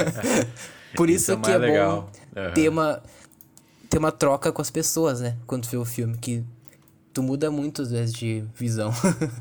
Por 0.97 1.09
isso, 1.11 1.33
isso 1.33 1.33
é 1.33 1.37
que 1.37 1.51
é 1.51 1.59
legal. 1.59 2.11
bom 2.35 2.41
uhum. 2.41 2.55
ter, 2.55 2.69
uma, 2.69 3.03
ter 3.89 3.99
uma 3.99 4.11
troca 4.11 4.51
com 4.51 4.63
as 4.63 4.71
pessoas, 4.71 5.21
né? 5.21 5.37
Quando 5.47 5.65
tu 5.65 5.71
vê 5.71 5.77
o 5.77 5.85
filme, 5.85 6.17
que 6.17 6.45
tu 7.13 7.23
muda 7.23 7.51
muito 7.51 7.83
às 7.83 7.91
vezes 7.91 8.15
de 8.15 8.45
visão. 8.55 8.93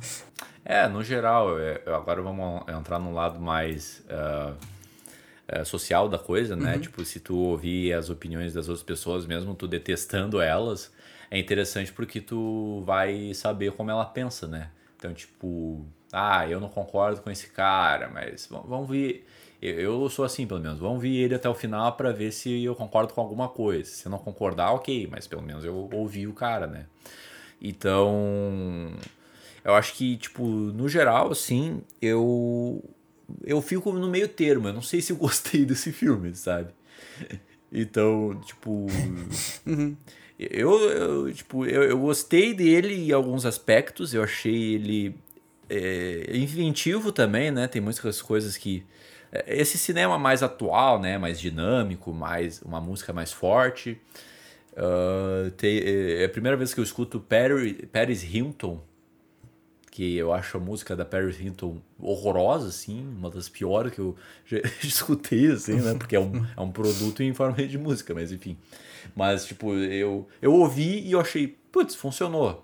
é, 0.65 0.87
no 0.87 1.03
geral, 1.03 1.59
é, 1.59 1.81
agora 1.87 2.21
vamos 2.21 2.67
entrar 2.67 2.99
num 2.99 3.13
lado 3.13 3.39
mais. 3.39 4.03
Uh 4.05 4.77
social 5.63 6.09
da 6.09 6.19
coisa, 6.19 6.57
né? 6.57 6.75
Uhum. 6.75 6.81
Tipo, 6.81 7.05
se 7.05 7.21
tu 7.21 7.37
ouvir 7.37 7.93
as 7.93 8.09
opiniões 8.09 8.53
das 8.53 8.67
outras 8.67 8.83
pessoas, 8.83 9.25
mesmo 9.25 9.55
tu 9.55 9.65
detestando 9.65 10.41
elas, 10.41 10.91
é 11.29 11.39
interessante 11.39 11.91
porque 11.91 12.21
tu 12.21 12.81
vai 12.85 13.33
saber 13.33 13.71
como 13.73 13.91
ela 13.91 14.05
pensa, 14.05 14.47
né? 14.47 14.69
Então, 14.95 15.13
tipo, 15.13 15.85
ah, 16.11 16.47
eu 16.47 16.59
não 16.59 16.69
concordo 16.69 17.21
com 17.21 17.29
esse 17.29 17.47
cara, 17.49 18.09
mas 18.09 18.47
vamos 18.49 18.89
ver. 18.89 19.25
Eu 19.61 20.07
sou 20.09 20.23
assim, 20.23 20.45
pelo 20.47 20.59
menos. 20.59 20.79
Vamos 20.79 21.01
ver 21.01 21.15
ele 21.15 21.35
até 21.35 21.49
o 21.49 21.53
final 21.55 21.93
para 21.93 22.11
ver 22.11 22.31
se 22.31 22.63
eu 22.63 22.75
concordo 22.75 23.13
com 23.13 23.21
alguma 23.21 23.49
coisa. 23.49 23.89
Se 23.89 24.07
não 24.07 24.17
concordar, 24.19 24.71
ok, 24.71 25.07
mas 25.09 25.27
pelo 25.27 25.41
menos 25.41 25.65
eu 25.65 25.89
ouvi 25.91 26.27
o 26.27 26.33
cara, 26.33 26.67
né? 26.67 26.85
Então, 27.61 28.91
eu 29.63 29.73
acho 29.73 29.93
que, 29.95 30.15
tipo, 30.17 30.45
no 30.45 30.87
geral, 30.87 31.31
assim, 31.31 31.81
eu 32.01 32.83
eu 33.43 33.61
fico 33.61 33.91
no 33.93 34.07
meio 34.07 34.27
termo. 34.27 34.67
Eu 34.67 34.73
não 34.73 34.81
sei 34.81 35.01
se 35.01 35.11
eu 35.11 35.17
gostei 35.17 35.65
desse 35.65 35.91
filme, 35.91 36.33
sabe? 36.35 36.69
Então, 37.71 38.39
tipo. 38.45 38.87
uhum. 39.65 39.95
Eu, 40.39 40.79
eu, 40.89 41.33
tipo, 41.33 41.65
eu, 41.65 41.83
eu 41.83 41.97
gostei 41.97 42.53
dele 42.53 43.09
em 43.09 43.11
alguns 43.11 43.45
aspectos, 43.45 44.13
eu 44.13 44.23
achei 44.23 44.75
ele 44.75 45.15
é, 45.69 46.31
inventivo 46.33 47.11
também, 47.11 47.51
né? 47.51 47.67
Tem 47.67 47.81
muitas 47.81 48.21
coisas 48.21 48.55
que. 48.57 48.85
É, 49.31 49.57
esse 49.57 49.77
cinema 49.77 50.17
mais 50.17 50.43
atual, 50.43 50.99
né? 50.99 51.17
Mais 51.17 51.39
dinâmico, 51.39 52.13
mais 52.13 52.61
uma 52.61 52.79
música 52.79 53.11
mais 53.11 53.31
forte. 53.31 53.99
Uh, 54.73 55.49
tem, 55.51 55.79
é, 55.79 56.21
é 56.21 56.25
a 56.25 56.29
primeira 56.29 56.55
vez 56.55 56.71
que 56.71 56.79
eu 56.79 56.83
escuto 56.83 57.19
Paris 57.91 58.23
Hilton, 58.23 58.79
que 59.97 60.15
eu 60.15 60.31
acho 60.31 60.57
a 60.57 60.59
música 60.59 60.95
da 60.95 61.03
Paris 61.03 61.39
Hilton 61.39 61.81
horrorosa, 61.97 62.67
assim, 62.67 63.01
uma 63.17 63.31
das 63.31 63.49
piores 63.49 63.91
que 63.91 63.97
eu 63.97 64.15
já 64.45 64.59
escutei, 64.83 65.51
assim, 65.51 65.81
né? 65.81 65.95
Porque 65.95 66.15
é 66.15 66.19
um, 66.19 66.45
é 66.55 66.61
um 66.61 66.71
produto 66.71 67.23
em 67.23 67.33
forma 67.33 67.65
de 67.65 67.79
música, 67.79 68.13
mas 68.13 68.31
enfim. 68.31 68.55
Mas, 69.15 69.47
tipo, 69.47 69.73
eu, 69.73 70.27
eu 70.39 70.53
ouvi 70.53 70.99
e 70.99 71.13
eu 71.13 71.19
achei, 71.19 71.47
putz, 71.71 71.95
funcionou. 71.95 72.63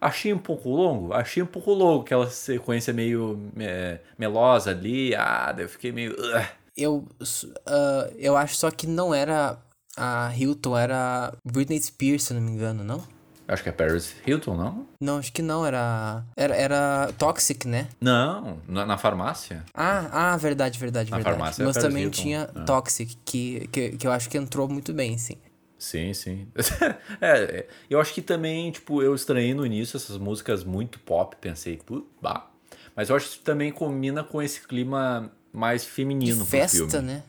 Achei 0.00 0.32
um 0.32 0.38
pouco 0.38 0.68
longo? 0.68 1.12
Achei 1.12 1.44
um 1.44 1.46
pouco 1.46 1.72
longo, 1.72 2.02
aquela 2.02 2.28
sequência 2.28 2.92
meio 2.92 3.52
é, 3.56 4.00
melosa 4.18 4.72
ali. 4.72 5.14
Ah, 5.14 5.52
daí 5.52 5.66
eu 5.66 5.68
fiquei 5.68 5.92
meio. 5.92 6.12
Uh. 6.14 6.44
Eu, 6.76 7.06
uh, 7.20 8.12
eu 8.18 8.36
acho 8.36 8.56
só 8.56 8.68
que 8.68 8.88
não 8.88 9.14
era 9.14 9.62
a 9.96 10.32
Hilton, 10.36 10.76
era 10.76 11.32
Britney 11.44 11.80
Spears, 11.80 12.24
se 12.24 12.34
não 12.34 12.40
me 12.40 12.50
engano, 12.50 12.82
não? 12.82 13.13
Acho 13.46 13.62
que 13.62 13.68
é 13.68 13.72
Paris 13.72 14.14
Hilton, 14.26 14.56
não? 14.56 14.86
Não, 15.00 15.18
acho 15.18 15.32
que 15.32 15.42
não, 15.42 15.66
era. 15.66 16.24
Era, 16.36 16.56
era 16.56 17.12
Toxic, 17.18 17.66
né? 17.68 17.88
Não, 18.00 18.58
na, 18.66 18.86
na 18.86 18.98
farmácia. 18.98 19.62
Ah, 19.74 20.32
ah, 20.32 20.36
verdade, 20.36 20.78
verdade, 20.78 21.10
Na 21.10 21.18
verdade. 21.18 21.36
farmácia 21.36 21.62
é 21.62 21.66
Mas 21.66 21.76
Paris 21.76 21.88
também 21.88 22.04
Hilton, 22.04 22.22
tinha 22.22 22.50
é. 22.54 22.60
Toxic, 22.64 23.16
que, 23.24 23.68
que, 23.68 23.96
que 23.98 24.06
eu 24.06 24.12
acho 24.12 24.30
que 24.30 24.38
entrou 24.38 24.66
muito 24.68 24.92
bem, 24.94 25.18
sim. 25.18 25.36
Sim, 25.78 26.14
sim. 26.14 26.48
é, 27.20 27.30
é, 27.30 27.68
eu 27.90 28.00
acho 28.00 28.14
que 28.14 28.22
também, 28.22 28.70
tipo, 28.70 29.02
eu 29.02 29.14
estranhei 29.14 29.52
no 29.52 29.66
início 29.66 29.96
essas 29.96 30.16
músicas 30.16 30.64
muito 30.64 30.98
pop, 31.00 31.36
pensei, 31.38 31.78
bah. 32.22 32.50
Mas 32.96 33.10
eu 33.10 33.16
acho 33.16 33.30
que 33.30 33.38
também 33.40 33.70
combina 33.70 34.24
com 34.24 34.40
esse 34.40 34.66
clima 34.66 35.30
mais 35.52 35.82
De 35.82 35.90
feminino 35.90 36.38
pro 36.38 36.46
festa, 36.46 37.02
né? 37.02 37.22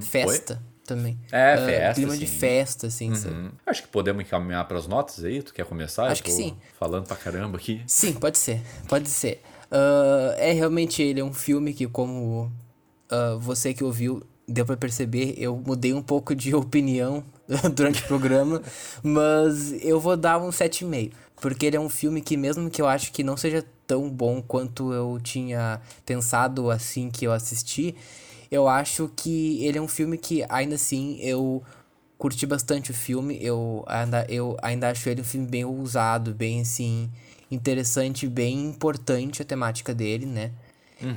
Festa 0.00 0.60
também. 0.86 1.18
É, 1.30 1.54
Ah, 1.54 1.58
festa, 1.58 1.94
Clima 1.94 2.16
de 2.16 2.26
festa, 2.26 2.86
assim, 2.88 3.14
sabe? 3.14 3.34
Hum, 3.34 3.50
Acho 3.66 3.82
que 3.82 3.88
podemos 3.88 4.22
encaminhar 4.24 4.66
pras 4.66 4.86
notas 4.86 5.24
aí. 5.24 5.42
Tu 5.42 5.52
quer 5.54 5.64
começar? 5.64 6.06
Acho 6.08 6.22
que 6.22 6.30
sim. 6.30 6.56
Falando 6.78 7.06
pra 7.06 7.16
caramba 7.16 7.56
aqui. 7.58 7.82
Sim, 7.86 8.12
pode 8.14 8.38
ser, 8.38 8.60
pode 8.88 9.08
ser. 9.08 9.40
Ah, 9.70 10.34
é 10.38 10.52
realmente 10.52 11.02
ele 11.02 11.20
é 11.20 11.24
um 11.24 11.32
filme 11.32 11.72
que, 11.72 11.86
como 11.86 12.50
ah, 13.10 13.36
você 13.40 13.72
que 13.72 13.82
ouviu, 13.84 14.22
deu 14.46 14.66
pra 14.66 14.76
perceber, 14.76 15.34
eu 15.38 15.56
mudei 15.56 15.92
um 15.94 16.02
pouco 16.02 16.34
de 16.34 16.54
opinião 16.56 17.24
durante 17.74 18.02
o 18.02 18.06
programa, 18.06 18.60
mas 19.02 19.72
eu 19.84 19.98
vou 20.00 20.16
dar 20.16 20.38
um 20.38 20.50
7,5. 20.50 21.12
Porque 21.40 21.66
ele 21.66 21.76
é 21.76 21.80
um 21.80 21.88
filme 21.88 22.20
que, 22.20 22.36
mesmo 22.36 22.70
que 22.70 22.80
eu 22.80 22.86
acho 22.86 23.10
que 23.12 23.24
não 23.24 23.36
seja 23.36 23.64
tão 23.84 24.08
bom 24.08 24.40
quanto 24.40 24.92
eu 24.92 25.18
tinha 25.20 25.80
pensado 26.06 26.70
assim 26.70 27.10
que 27.10 27.26
eu 27.26 27.32
assisti, 27.32 27.96
eu 28.52 28.68
acho 28.68 29.10
que 29.16 29.64
ele 29.64 29.78
é 29.78 29.80
um 29.80 29.88
filme 29.88 30.18
que, 30.18 30.44
ainda 30.48 30.74
assim, 30.74 31.18
eu 31.20 31.62
curti 32.18 32.44
bastante 32.46 32.90
o 32.90 32.94
filme. 32.94 33.38
Eu 33.42 33.82
ainda, 33.88 34.26
eu 34.28 34.56
ainda 34.62 34.90
acho 34.90 35.08
ele 35.08 35.22
um 35.22 35.24
filme 35.24 35.46
bem 35.46 35.64
ousado, 35.64 36.34
bem 36.34 36.60
assim, 36.60 37.10
interessante, 37.50 38.28
bem 38.28 38.66
importante 38.66 39.40
a 39.40 39.44
temática 39.44 39.94
dele, 39.94 40.26
né? 40.26 40.52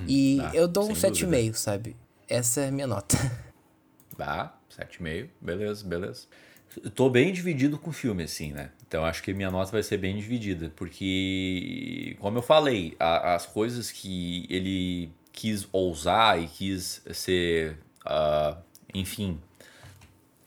E 0.08 0.39
ah, 0.41 0.52
eu 0.56 0.67
dou 0.67 0.89
um 0.89 0.95
sem 0.95 1.12
7,5, 1.12 1.54
sabe? 1.56 1.95
Essa 2.28 2.62
é 2.62 2.67
a 2.69 2.71
minha 2.71 2.88
nota. 2.88 3.15
Tá, 4.17 4.58
7,5. 4.69 5.28
Beleza, 5.41 5.86
beleza. 5.86 6.21
Eu 6.82 6.89
tô 6.89 7.10
bem 7.10 7.34
dividido 7.34 7.78
com 7.78 7.89
o 7.89 7.93
filme, 7.93 8.24
assim, 8.24 8.54
né? 8.54 8.69
Então 8.88 9.04
acho 9.04 9.21
que 9.21 9.34
minha 9.34 9.52
nota 9.52 9.71
vai 9.74 9.84
ser 9.84 9.98
bem 9.98 10.15
dividida. 10.15 10.71
Porque, 10.74 12.15
como 12.21 12.38
eu 12.38 12.41
falei, 12.41 12.95
a- 12.98 13.36
as 13.36 13.45
coisas 13.45 13.91
que 13.91 14.45
ele 14.50 15.12
quis 15.36 15.67
ousar 15.71 16.41
e 16.41 16.48
quis 16.48 17.02
ser. 17.13 17.78
ah, 18.06 18.58
enfim. 18.93 19.39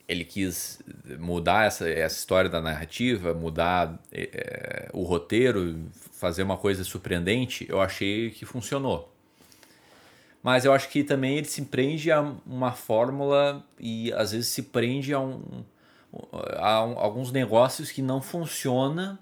Ele 0.09 0.25
quis 0.25 0.81
mudar 1.19 1.67
essa, 1.67 1.87
essa 1.89 2.17
história 2.17 2.49
da 2.49 2.63
narrativa, 2.63 3.35
mudar 3.35 4.03
eh, 4.11 4.89
o 4.95 5.03
roteiro, 5.03 5.85
fazer 6.13 6.43
uma 6.43 6.57
coisa 6.57 6.83
surpreendente, 6.83 7.67
eu 7.69 7.79
achei 7.79 8.31
que 8.31 8.47
funcionou. 8.47 9.13
Mas 10.43 10.65
eu 10.65 10.73
acho 10.73 10.89
que 10.89 11.05
também 11.05 11.37
ele 11.37 11.47
se 11.47 11.61
prende 11.67 12.11
a 12.11 12.23
uma 12.47 12.73
fórmula 12.73 13.63
e 13.79 14.11
às 14.15 14.33
vezes 14.33 14.49
se 14.49 14.63
prende 14.63 15.13
a, 15.13 15.21
um, 15.21 15.43
a 16.57 16.85
um- 16.87 16.99
alguns 16.99 17.31
negócios 17.31 17.91
que 17.91 18.01
não 18.01 18.23
funciona 18.23 19.19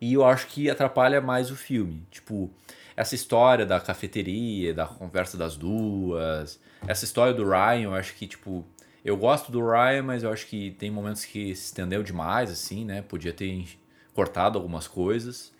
e 0.00 0.14
eu 0.14 0.24
acho 0.24 0.48
que 0.48 0.68
atrapalha 0.68 1.20
mais 1.20 1.52
o 1.52 1.56
filme. 1.56 2.02
Tipo, 2.10 2.50
essa 2.96 3.14
história 3.14 3.66
da 3.66 3.78
cafeteria, 3.78 4.72
da 4.72 4.86
conversa 4.86 5.36
das 5.36 5.56
duas, 5.56 6.58
essa 6.86 7.04
história 7.04 7.34
do 7.34 7.44
Ryan, 7.44 7.82
eu 7.82 7.94
acho 7.94 8.14
que, 8.14 8.26
tipo, 8.26 8.64
eu 9.04 9.16
gosto 9.16 9.52
do 9.52 9.60
Ryan, 9.60 10.02
mas 10.02 10.22
eu 10.22 10.32
acho 10.32 10.46
que 10.46 10.72
tem 10.72 10.90
momentos 10.90 11.24
que 11.24 11.54
se 11.54 11.66
estendeu 11.66 12.02
demais, 12.02 12.50
assim, 12.50 12.84
né? 12.84 13.02
Podia 13.02 13.32
ter 13.32 13.66
cortado 14.14 14.58
algumas 14.58 14.88
coisas. 14.88 15.52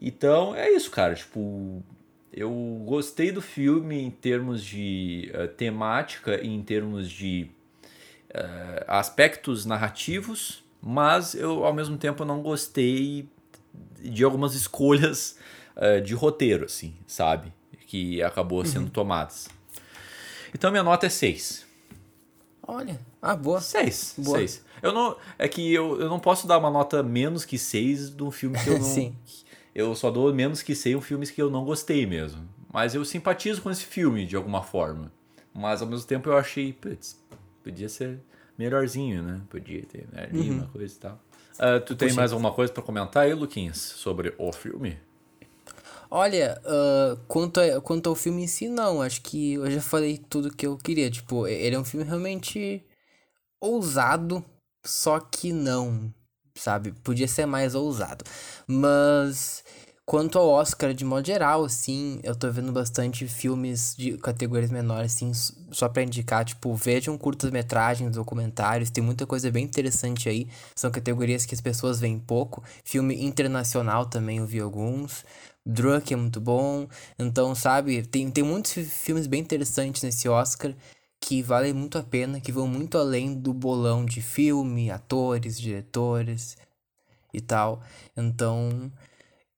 Então, 0.00 0.54
é 0.54 0.70
isso, 0.70 0.90
cara. 0.90 1.14
Tipo, 1.14 1.82
eu 2.32 2.50
gostei 2.84 3.30
do 3.30 3.40
filme 3.40 4.02
em 4.02 4.10
termos 4.10 4.62
de 4.62 5.30
eh, 5.32 5.46
temática 5.46 6.38
e 6.42 6.48
em 6.48 6.62
termos 6.62 7.08
de 7.08 7.48
eh, 8.28 8.84
aspectos 8.88 9.64
narrativos, 9.64 10.64
mas 10.82 11.34
eu, 11.34 11.64
ao 11.64 11.72
mesmo 11.72 11.96
tempo, 11.96 12.24
não 12.24 12.42
gostei 12.42 13.28
de 14.02 14.24
algumas 14.24 14.52
escolhas 14.56 15.38
eh, 15.76 16.00
de 16.00 16.14
roteiro, 16.14 16.64
assim, 16.64 16.94
sabe? 17.06 17.52
Que 17.86 18.22
acabou 18.22 18.64
sendo 18.64 18.90
tomadas. 18.90 19.48
Então, 20.54 20.70
minha 20.70 20.82
nota 20.82 21.06
é 21.06 21.08
6. 21.08 21.64
Olha, 22.66 22.98
ah, 23.20 23.36
boa. 23.36 23.60
6. 23.60 24.14
Boa. 24.18 24.38
6. 24.38 24.64
Eu 24.82 24.92
não, 24.92 25.16
é 25.38 25.46
que 25.48 25.72
eu, 25.72 26.00
eu 26.00 26.08
não 26.08 26.18
posso 26.18 26.46
dar 26.46 26.58
uma 26.58 26.70
nota 26.70 27.02
menos 27.02 27.44
que 27.44 27.58
6 27.58 28.10
de 28.14 28.22
um 28.22 28.30
filme 28.30 28.58
que 28.58 28.68
eu 28.70 28.74
não. 28.78 28.84
Sim. 28.84 29.14
Eu 29.74 29.94
só 29.94 30.10
dou 30.10 30.32
menos 30.32 30.62
que 30.62 30.74
6 30.74 30.96
em 30.96 31.00
filmes 31.00 31.30
que 31.30 31.42
eu 31.42 31.50
não 31.50 31.64
gostei 31.64 32.06
mesmo. 32.06 32.48
Mas 32.72 32.94
eu 32.94 33.04
simpatizo 33.04 33.60
com 33.62 33.70
esse 33.70 33.84
filme 33.84 34.26
de 34.26 34.34
alguma 34.36 34.62
forma. 34.62 35.12
Mas 35.52 35.82
ao 35.82 35.88
mesmo 35.88 36.06
tempo 36.06 36.28
eu 36.28 36.36
achei, 36.36 36.72
putz, 36.72 37.20
podia 37.62 37.88
ser 37.88 38.18
melhorzinho, 38.58 39.22
né? 39.22 39.40
Podia 39.50 39.82
ter 39.84 40.06
né, 40.12 40.28
ali 40.30 40.50
Uhum. 40.50 40.56
uma 40.58 40.66
coisa 40.68 40.94
e 40.94 40.98
tal. 40.98 41.20
Ah, 41.58 41.78
tu 41.80 41.94
tem 41.94 42.08
Poxa. 42.08 42.20
mais 42.20 42.32
alguma 42.32 42.52
coisa 42.52 42.72
pra 42.72 42.82
comentar 42.82 43.24
aí, 43.24 43.34
Luquinhas, 43.34 43.76
sobre 43.78 44.34
o 44.38 44.52
filme? 44.52 44.98
Olha, 46.16 46.62
ah, 46.64 47.16
quanto, 47.26 47.58
a, 47.58 47.80
quanto 47.80 48.08
ao 48.08 48.14
filme 48.14 48.44
em 48.44 48.46
si, 48.46 48.68
não. 48.68 49.02
Acho 49.02 49.20
que 49.20 49.54
eu 49.54 49.68
já 49.68 49.80
falei 49.80 50.16
tudo 50.16 50.54
que 50.54 50.64
eu 50.64 50.76
queria. 50.76 51.10
Tipo, 51.10 51.48
ele 51.48 51.74
é 51.74 51.78
um 51.78 51.84
filme 51.84 52.06
realmente 52.06 52.84
ousado, 53.60 54.44
só 54.86 55.18
que 55.18 55.52
não, 55.52 56.14
sabe? 56.56 56.92
Podia 57.02 57.26
ser 57.26 57.46
mais 57.46 57.74
ousado. 57.74 58.24
Mas 58.64 59.64
quanto 60.06 60.38
ao 60.38 60.48
Oscar, 60.48 60.94
de 60.94 61.04
modo 61.04 61.26
geral, 61.26 61.64
assim, 61.64 62.20
eu 62.22 62.36
tô 62.36 62.48
vendo 62.48 62.70
bastante 62.70 63.26
filmes 63.26 63.96
de 63.96 64.16
categorias 64.18 64.70
menores, 64.70 65.16
assim, 65.16 65.32
só 65.72 65.88
pra 65.88 66.04
indicar, 66.04 66.44
tipo, 66.44 66.74
vejam 66.76 67.18
curtas-metragens, 67.18 68.12
documentários, 68.14 68.90
tem 68.90 69.02
muita 69.02 69.26
coisa 69.26 69.50
bem 69.50 69.64
interessante 69.64 70.28
aí. 70.28 70.46
São 70.76 70.92
categorias 70.92 71.44
que 71.44 71.56
as 71.56 71.60
pessoas 71.60 71.98
veem 71.98 72.20
pouco. 72.20 72.62
Filme 72.84 73.20
internacional 73.24 74.06
também 74.06 74.38
eu 74.38 74.46
vi 74.46 74.60
alguns. 74.60 75.24
Druk 75.66 76.12
é 76.12 76.16
muito 76.16 76.40
bom. 76.40 76.86
Então, 77.18 77.54
sabe, 77.54 78.02
tem, 78.02 78.30
tem 78.30 78.44
muitos 78.44 78.72
fi- 78.72 78.84
filmes 78.84 79.26
bem 79.26 79.40
interessantes 79.40 80.02
nesse 80.02 80.28
Oscar 80.28 80.74
que 81.20 81.42
valem 81.42 81.72
muito 81.72 81.96
a 81.98 82.02
pena, 82.02 82.40
que 82.40 82.52
vão 82.52 82.66
muito 82.68 82.98
além 82.98 83.34
do 83.34 83.52
bolão 83.54 84.04
de 84.04 84.20
filme, 84.20 84.90
atores, 84.90 85.58
diretores 85.58 86.56
e 87.32 87.40
tal. 87.40 87.82
Então, 88.16 88.92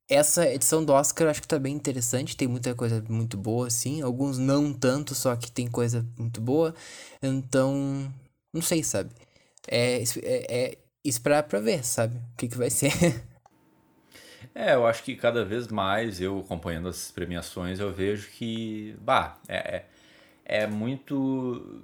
essa 0.08 0.46
edição 0.48 0.84
do 0.84 0.92
Oscar 0.92 1.28
acho 1.28 1.42
que 1.42 1.48
tá 1.48 1.58
bem 1.58 1.74
interessante, 1.74 2.36
tem 2.36 2.48
muita 2.48 2.74
coisa 2.74 3.04
muito 3.08 3.36
boa, 3.36 3.66
assim. 3.68 4.02
Alguns 4.02 4.38
não 4.38 4.72
tanto, 4.72 5.14
só 5.14 5.34
que 5.36 5.50
tem 5.50 5.68
coisa 5.68 6.06
muito 6.18 6.40
boa. 6.40 6.74
Então, 7.22 8.12
não 8.52 8.62
sei, 8.62 8.84
sabe? 8.84 9.10
É, 9.68 10.02
é, 10.22 10.66
é 10.72 10.78
esperar 11.04 11.44
pra 11.44 11.60
ver, 11.60 11.84
sabe? 11.84 12.18
O 12.18 12.36
que 12.36 12.48
que 12.48 12.58
vai 12.58 12.70
ser. 12.70 12.92
É, 14.58 14.74
eu 14.74 14.86
acho 14.86 15.02
que 15.02 15.14
cada 15.14 15.44
vez 15.44 15.68
mais 15.68 16.18
eu 16.18 16.38
acompanhando 16.40 16.88
as 16.88 17.10
premiações 17.10 17.78
eu 17.78 17.92
vejo 17.92 18.30
que, 18.30 18.96
bah, 19.02 19.36
é, 19.46 19.54
é, 19.76 19.84
é 20.62 20.66
muito. 20.66 21.82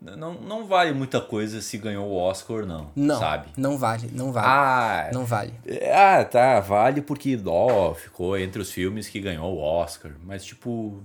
Não, 0.00 0.34
não 0.34 0.64
vale 0.64 0.92
muita 0.92 1.20
coisa 1.20 1.60
se 1.60 1.76
ganhou 1.76 2.06
o 2.06 2.14
Oscar 2.16 2.64
não, 2.64 2.92
Não, 2.94 3.18
sabe? 3.18 3.48
não 3.56 3.76
vale, 3.76 4.08
não 4.12 4.30
vale. 4.32 4.46
Ah, 4.48 5.10
Não 5.12 5.24
vale. 5.24 5.52
ah, 5.92 6.24
tá, 6.24 6.60
vale 6.60 7.02
porque 7.02 7.36
ó, 7.44 7.92
ficou 7.94 8.38
entre 8.38 8.62
os 8.62 8.70
filmes 8.70 9.08
que 9.08 9.18
ganhou 9.18 9.52
o 9.52 9.58
Oscar, 9.58 10.12
mas 10.24 10.44
tipo. 10.44 11.02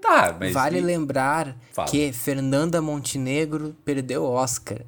Tá, 0.00 0.36
mas. 0.38 0.52
Vale 0.52 0.78
e- 0.78 0.80
lembrar 0.80 1.56
Fala. 1.72 1.88
que 1.88 2.12
Fernanda 2.12 2.80
Montenegro 2.82 3.74
perdeu 3.84 4.22
o 4.24 4.30
Oscar. 4.32 4.78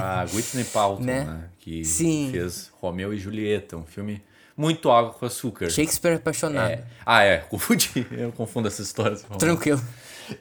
A 0.00 0.24
Whitney 0.34 0.64
Paltrow, 0.64 1.04
Né? 1.06 1.24
né? 1.24 1.44
Que 1.58 1.84
Sim. 1.84 2.28
fez 2.32 2.70
Romeu 2.80 3.12
e 3.14 3.18
Julieta, 3.18 3.76
um 3.76 3.84
filme 3.84 4.22
muito 4.56 4.90
água 4.90 5.12
com 5.12 5.24
açúcar. 5.26 5.70
Shakespeare 5.70 6.16
apaixonado. 6.16 6.70
É. 6.70 6.84
Ah, 7.06 7.22
é, 7.22 7.38
confundi. 7.48 8.06
Eu 8.10 8.32
confundo 8.32 8.68
essas 8.68 8.86
histórias. 8.86 9.22
Tranquilo. 9.38 9.80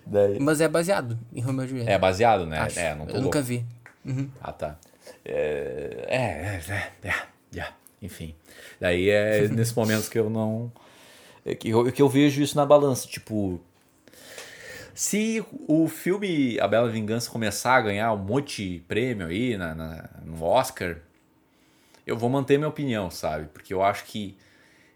Daí- 0.06 0.40
Mas 0.40 0.62
é 0.62 0.68
baseado 0.68 1.18
em 1.34 1.42
Romeo 1.42 1.66
e 1.66 1.68
Julieta. 1.70 1.92
É 1.92 1.98
baseado, 1.98 2.46
né? 2.46 2.60
acho. 2.60 2.80
É, 2.80 2.96
não 2.96 3.06
tô 3.06 3.16
Eu 3.16 3.22
nunca 3.22 3.42
vi. 3.42 3.66
Ah, 4.42 4.52
tá. 4.52 4.78
É, 5.24 6.06
é, 6.08 6.62
é, 6.70 7.08
é, 7.08 7.60
é, 7.60 7.68
enfim. 8.02 8.34
Daí 8.80 9.10
é 9.10 9.48
nesses 9.50 9.74
momentos 9.74 10.10
que 10.10 10.18
eu 10.18 10.30
não. 10.30 10.72
é 11.46 11.54
que 11.56 11.70
eu, 11.70 11.92
que 11.92 12.02
eu 12.02 12.10
vejo 12.10 12.42
isso 12.42 12.56
na 12.58 12.66
balança. 12.66 13.08
Tipo, 13.08 13.60
se 15.02 15.44
o 15.68 15.88
filme 15.88 16.60
A 16.60 16.68
Bela 16.68 16.88
Vingança 16.88 17.32
começar 17.32 17.74
a 17.74 17.82
ganhar 17.82 18.14
um 18.14 18.18
monte 18.18 18.74
de 18.74 18.80
prêmio 18.82 19.26
aí 19.26 19.58
na, 19.58 19.74
na- 19.74 20.10
no 20.24 20.44
Oscar, 20.44 20.98
eu 22.06 22.16
vou 22.16 22.30
manter 22.30 22.60
minha 22.60 22.70
opinião, 22.70 23.10
sabe? 23.10 23.48
Porque 23.52 23.74
eu 23.74 23.82
acho 23.82 24.06
que. 24.06 24.38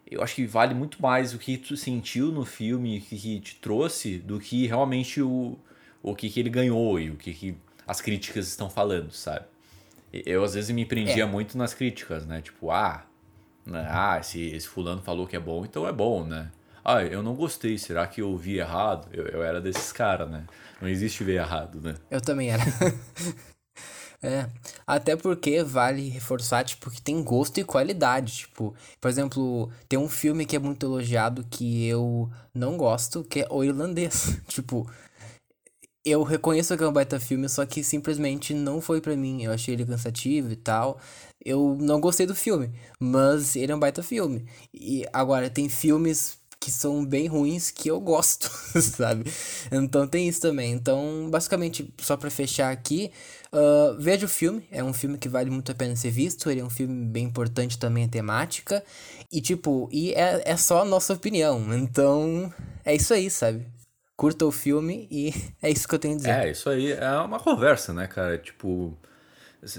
Eu 0.06 0.22
acho 0.22 0.36
que 0.36 0.46
vale 0.46 0.76
muito 0.76 1.02
mais 1.02 1.34
o 1.34 1.40
que 1.40 1.58
tu 1.58 1.76
sentiu 1.76 2.32
no 2.32 2.46
filme, 2.46 3.00
o 3.00 3.02
que, 3.02 3.18
que 3.18 3.40
te 3.40 3.56
trouxe, 3.56 4.20
do 4.20 4.40
que 4.40 4.68
realmente 4.68 5.24
o, 5.24 5.58
o 6.04 6.16
que, 6.16 6.30
que 6.30 6.40
ele 6.40 6.52
ganhou 6.52 7.00
e 7.00 7.10
o 7.10 7.16
que, 7.16 7.34
que 7.34 7.58
as 7.88 8.00
críticas 8.00 8.48
estão 8.48 8.70
falando, 8.70 9.12
sabe? 9.12 9.46
eu 10.14 10.44
às 10.44 10.54
vezes 10.54 10.70
me 10.70 10.86
prendia 10.86 11.24
é. 11.24 11.26
muito 11.26 11.58
nas 11.58 11.74
críticas, 11.74 12.28
né? 12.28 12.42
Tipo, 12.42 12.70
ah, 12.70 13.04
né? 13.66 13.88
ah, 13.90 14.20
esse, 14.20 14.40
esse 14.40 14.68
fulano 14.68 15.02
falou 15.02 15.26
que 15.26 15.36
é 15.36 15.40
bom, 15.40 15.66
então 15.66 15.88
é 15.88 15.92
bom, 15.92 16.24
né? 16.24 16.52
Ah, 16.88 17.04
eu 17.04 17.24
não 17.24 17.34
gostei, 17.34 17.80
será 17.80 18.06
que 18.06 18.22
eu 18.22 18.38
vi 18.38 18.60
errado? 18.60 19.10
Eu, 19.12 19.26
eu 19.26 19.44
era 19.44 19.60
desses 19.60 19.92
caras, 19.92 20.30
né? 20.30 20.46
Não 20.80 20.88
existe 20.88 21.24
ver 21.24 21.38
errado, 21.38 21.82
né? 21.82 21.96
Eu 22.12 22.22
também 22.22 22.52
era. 22.52 22.64
É, 24.24 24.50
até 24.88 25.16
porque 25.16 25.62
vale 25.62 26.10
reforçar, 26.10 26.64
tipo, 26.64 26.90
que 26.90 27.00
tem 27.00 27.22
gosto 27.22 27.60
e 27.60 27.64
qualidade, 27.64 28.38
tipo, 28.38 28.74
por 29.00 29.08
exemplo, 29.08 29.70
tem 29.88 30.00
um 30.00 30.10
filme 30.10 30.48
que 30.48 30.56
é 30.56 30.60
muito 30.60 30.84
elogiado 30.84 31.46
que 31.48 31.86
eu 31.86 32.28
não 32.52 32.76
gosto, 32.76 33.24
que 33.24 33.42
é 33.42 33.48
O 33.52 33.64
Irlandês, 33.64 34.40
tipo, 34.48 34.90
eu 36.04 36.24
reconheço 36.24 36.76
que 36.76 36.84
é 36.84 36.88
um 36.88 36.94
baita 36.94 37.20
filme, 37.20 37.48
só 37.48 37.66
que 37.68 37.84
simplesmente 37.84 38.54
não 38.54 38.82
foi 38.82 39.00
para 39.00 39.16
mim, 39.16 39.44
eu 39.44 39.52
achei 39.52 39.76
ele 39.76 39.86
cansativo 39.86 40.52
e 40.52 40.56
tal, 40.56 41.00
eu 41.44 41.78
não 41.80 42.00
gostei 42.00 42.26
do 42.26 42.34
filme, 42.34 42.72
mas 43.00 43.56
ele 43.56 43.72
é 43.72 43.76
um 43.76 43.80
baita 43.80 44.02
filme, 44.02 44.48
e 44.74 45.06
agora, 45.14 45.52
tem 45.52 45.70
filmes 45.70 46.40
que 46.66 46.72
são 46.72 47.06
bem 47.06 47.28
ruins 47.28 47.70
que 47.70 47.92
eu 47.92 48.00
gosto, 48.00 48.50
sabe? 48.82 49.32
Então 49.72 50.08
tem 50.08 50.28
isso 50.28 50.42
também. 50.42 50.72
Então, 50.72 51.30
basicamente, 51.30 51.94
só 52.02 52.18
para 52.18 52.32
fechar 52.32 52.72
aqui, 52.72 53.12
uh, 53.54 53.96
veja 54.00 54.26
o 54.26 54.30
filme. 54.30 54.68
É 54.72 54.84
um 54.84 54.92
filme 54.92 55.20
que 55.20 55.30
vale 55.30 55.52
muito 55.52 55.72
a 55.72 55.76
pena 55.76 55.96
ser 55.96 56.10
visto. 56.10 56.50
Ele 56.50 56.62
é 56.62 56.64
um 56.64 56.70
filme 56.72 57.06
bem 57.06 57.26
importante 57.26 57.78
também 57.78 58.06
a 58.06 58.08
temática. 58.08 58.84
E, 59.32 59.42
tipo, 59.42 59.88
e 59.92 60.12
é, 60.14 60.42
é 60.44 60.58
só 60.58 60.82
a 60.82 60.86
nossa 60.86 61.14
opinião. 61.14 61.72
Então, 61.72 62.52
é 62.84 62.96
isso 62.96 63.14
aí, 63.14 63.30
sabe? 63.30 63.68
Curta 64.18 64.44
o 64.44 64.52
filme 64.52 65.08
e 65.12 65.36
é 65.62 65.70
isso 65.70 65.88
que 65.88 65.94
eu 65.94 66.00
tenho 66.00 66.16
a 66.16 66.18
dizer. 66.18 66.32
É, 66.32 66.50
isso 66.50 66.68
aí. 66.68 66.94
É 66.94 67.12
uma 67.20 67.40
conversa, 67.40 67.94
né, 67.94 68.08
cara? 68.08 68.40
Tipo. 68.40 68.98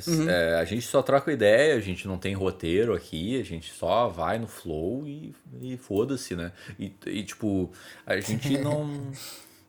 Uhum. 0.07 0.29
É, 0.29 0.59
a 0.59 0.65
gente 0.65 0.87
só 0.87 1.01
troca 1.01 1.33
ideia, 1.33 1.77
a 1.77 1.81
gente 1.81 2.09
não 2.09 2.19
tem 2.19 2.35
roteiro 2.35 2.95
aqui, 2.95 3.41
a 3.41 3.45
gente 3.45 3.73
só 3.73 4.09
vai 4.09 4.39
no 4.39 4.49
flow 4.49 5.07
e, 5.07 5.35
e 5.61 5.77
foda-se, 5.77 6.35
né? 6.35 6.53
E, 6.79 6.93
e, 7.07 7.23
tipo, 7.23 7.71
a 8.05 8.19
gente 8.19 8.57
não, 8.59 9.13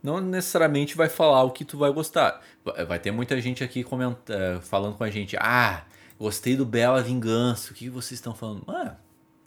não 0.01 0.20
necessariamente 0.20 0.97
vai 0.97 1.07
falar 1.07 1.43
o 1.43 1.51
que 1.51 1.63
tu 1.63 1.78
vai 1.78 1.91
gostar. 1.91 2.41
Vai 2.88 2.97
ter 2.97 3.11
muita 3.11 3.39
gente 3.39 3.63
aqui 3.63 3.84
comenta, 3.84 4.34
é, 4.34 4.59
falando 4.61 4.97
com 4.97 5.03
a 5.03 5.09
gente, 5.09 5.38
ah, 5.38 5.86
gostei 6.20 6.55
do 6.55 6.65
Bela 6.65 7.01
Vingança, 7.03 7.72
o 7.72 7.76
que 7.76 7.89
vocês 7.89 8.18
estão 8.18 8.34
falando? 8.34 8.63
Mano, 8.65 8.97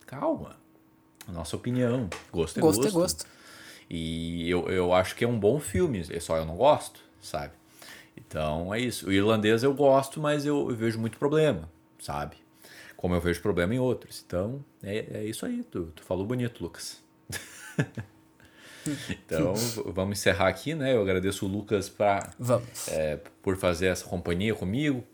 calma. 0.06 0.56
Nossa 1.28 1.56
opinião. 1.56 2.08
Gosto 2.32 2.58
é 2.58 2.60
gosto. 2.60 2.82
Gosto 2.82 2.88
é 2.88 3.00
gosto. 3.00 3.26
E 3.88 4.48
eu, 4.48 4.68
eu 4.68 4.92
acho 4.94 5.16
que 5.16 5.24
é 5.24 5.28
um 5.28 5.38
bom 5.38 5.58
filme, 5.58 6.04
só 6.20 6.36
eu 6.36 6.46
não 6.46 6.56
gosto, 6.56 7.00
sabe? 7.20 7.59
Então 8.26 8.72
é 8.72 8.80
isso. 8.80 9.08
O 9.08 9.12
irlandês 9.12 9.62
eu 9.62 9.74
gosto, 9.74 10.20
mas 10.20 10.44
eu, 10.46 10.70
eu 10.70 10.76
vejo 10.76 10.98
muito 10.98 11.18
problema, 11.18 11.68
sabe? 11.98 12.36
Como 12.96 13.14
eu 13.14 13.20
vejo 13.20 13.40
problema 13.40 13.74
em 13.74 13.78
outros. 13.78 14.22
Então 14.26 14.64
é, 14.82 15.20
é 15.20 15.24
isso 15.24 15.46
aí. 15.46 15.62
Tu, 15.64 15.84
tu 15.94 16.02
falou 16.02 16.26
bonito, 16.26 16.62
Lucas. 16.62 17.02
então 19.10 19.54
vamos 19.86 20.18
encerrar 20.18 20.48
aqui, 20.48 20.74
né? 20.74 20.94
Eu 20.94 21.02
agradeço 21.02 21.46
o 21.46 21.48
Lucas 21.48 21.88
pra, 21.88 22.30
é, 22.88 23.18
por 23.42 23.56
fazer 23.56 23.86
essa 23.86 24.04
companhia 24.04 24.54
comigo, 24.54 25.04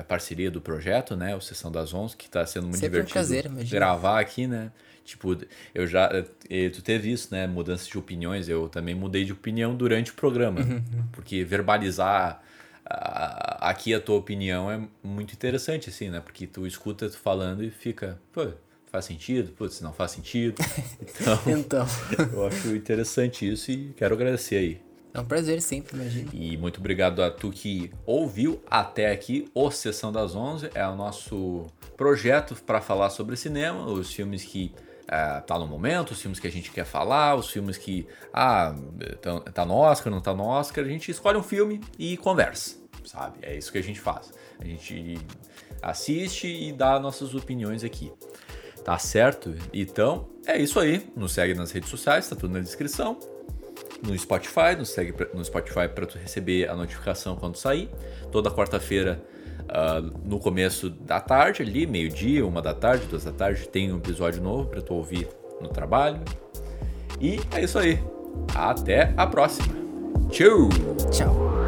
a 0.00 0.04
parceria 0.04 0.50
do 0.50 0.60
projeto, 0.60 1.16
né? 1.16 1.36
O 1.36 1.40
Sessão 1.40 1.70
das 1.70 1.92
Onze, 1.92 2.16
que 2.16 2.26
está 2.26 2.44
sendo 2.46 2.64
muito 2.64 2.78
Sempre 2.78 3.02
divertido 3.02 3.50
um 3.50 3.52
prazer, 3.52 3.70
gravar 3.70 4.20
aqui, 4.20 4.46
né? 4.46 4.72
Tipo, 5.04 5.36
eu 5.74 5.86
já. 5.86 6.08
Tu 6.08 6.82
teve 6.82 7.12
isso, 7.12 7.28
né? 7.30 7.46
Mudança 7.46 7.86
de 7.88 7.98
opiniões. 7.98 8.48
Eu 8.48 8.68
também 8.70 8.94
mudei 8.94 9.24
de 9.24 9.32
opinião 9.32 9.76
durante 9.76 10.10
o 10.10 10.14
programa. 10.14 10.62
Uhum. 10.62 10.82
Porque 11.12 11.44
verbalizar 11.44 12.42
aqui 12.86 13.94
a 13.94 14.00
tua 14.00 14.16
opinião 14.16 14.70
é 14.70 14.80
muito 15.02 15.32
interessante, 15.32 15.88
assim, 15.88 16.10
né? 16.10 16.20
Porque 16.20 16.46
tu 16.46 16.66
escuta 16.66 17.08
tu 17.08 17.16
falando 17.16 17.64
e 17.64 17.70
fica, 17.70 18.18
pô, 18.32 18.48
faz 18.86 19.06
sentido? 19.06 19.52
Putz, 19.52 19.80
não 19.80 19.92
faz 19.92 20.12
sentido. 20.12 20.56
Então, 21.06 21.38
então. 21.46 21.86
eu 22.32 22.46
acho 22.46 22.74
interessante 22.74 23.50
isso 23.50 23.70
e 23.70 23.92
quero 23.96 24.14
agradecer 24.14 24.56
aí. 24.56 24.80
É 25.12 25.20
um 25.20 25.24
prazer 25.24 25.62
sempre, 25.62 25.96
imagina. 25.96 26.28
E 26.32 26.56
muito 26.56 26.80
obrigado 26.80 27.22
a 27.22 27.30
tu 27.30 27.50
que 27.50 27.90
ouviu 28.04 28.60
até 28.68 29.12
aqui 29.12 29.48
o 29.54 29.70
Sessão 29.70 30.10
das 30.10 30.34
11. 30.34 30.70
É 30.74 30.84
o 30.88 30.96
nosso 30.96 31.66
projeto 31.96 32.56
para 32.66 32.80
falar 32.80 33.10
sobre 33.10 33.36
cinema, 33.36 33.86
os 33.86 34.12
filmes 34.12 34.42
que 34.42 34.72
é, 35.08 35.40
tá 35.40 35.58
no 35.58 35.66
momento, 35.66 36.12
os 36.12 36.20
filmes 36.20 36.40
que 36.40 36.46
a 36.46 36.50
gente 36.50 36.70
quer 36.70 36.84
falar, 36.84 37.34
os 37.34 37.50
filmes 37.50 37.76
que, 37.76 38.06
ah, 38.32 38.74
tá, 39.20 39.40
tá 39.40 39.64
no 39.66 39.74
Oscar, 39.74 40.12
não 40.12 40.20
tá 40.20 40.34
no 40.34 40.44
Oscar, 40.44 40.84
a 40.84 40.88
gente 40.88 41.10
escolhe 41.10 41.36
um 41.36 41.42
filme 41.42 41.80
e 41.98 42.16
conversa, 42.16 42.76
sabe? 43.04 43.38
É 43.42 43.54
isso 43.56 43.70
que 43.70 43.78
a 43.78 43.82
gente 43.82 44.00
faz. 44.00 44.32
A 44.58 44.64
gente 44.64 45.18
assiste 45.82 46.46
e 46.46 46.72
dá 46.72 46.98
nossas 46.98 47.34
opiniões 47.34 47.84
aqui. 47.84 48.12
Tá 48.84 48.98
certo? 48.98 49.54
Então, 49.72 50.28
é 50.46 50.58
isso 50.58 50.78
aí. 50.78 51.10
Nos 51.16 51.32
segue 51.32 51.54
nas 51.54 51.70
redes 51.70 51.88
sociais, 51.88 52.28
tá 52.28 52.36
tudo 52.36 52.52
na 52.52 52.60
descrição. 52.60 53.18
No 54.02 54.16
Spotify, 54.18 54.76
nos 54.76 54.90
segue 54.90 55.14
no 55.32 55.42
Spotify 55.42 55.88
para 55.88 56.04
tu 56.04 56.18
receber 56.18 56.68
a 56.68 56.76
notificação 56.76 57.34
quando 57.36 57.56
sair. 57.56 57.88
Toda 58.30 58.50
quarta-feira 58.50 59.24
Uh, 59.64 60.12
no 60.24 60.38
começo 60.38 60.90
da 60.90 61.20
tarde, 61.20 61.62
ali, 61.62 61.86
meio-dia, 61.86 62.46
uma 62.46 62.60
da 62.60 62.74
tarde, 62.74 63.06
duas 63.06 63.24
da 63.24 63.32
tarde, 63.32 63.66
tem 63.68 63.92
um 63.92 63.96
episódio 63.96 64.42
novo 64.42 64.68
para 64.68 64.82
tu 64.82 64.94
ouvir 64.94 65.28
no 65.60 65.68
trabalho. 65.68 66.20
E 67.20 67.40
é 67.52 67.64
isso 67.64 67.78
aí. 67.78 67.98
Até 68.54 69.12
a 69.16 69.26
próxima. 69.26 69.74
Tchau! 70.30 70.68
Tchau! 71.10 71.63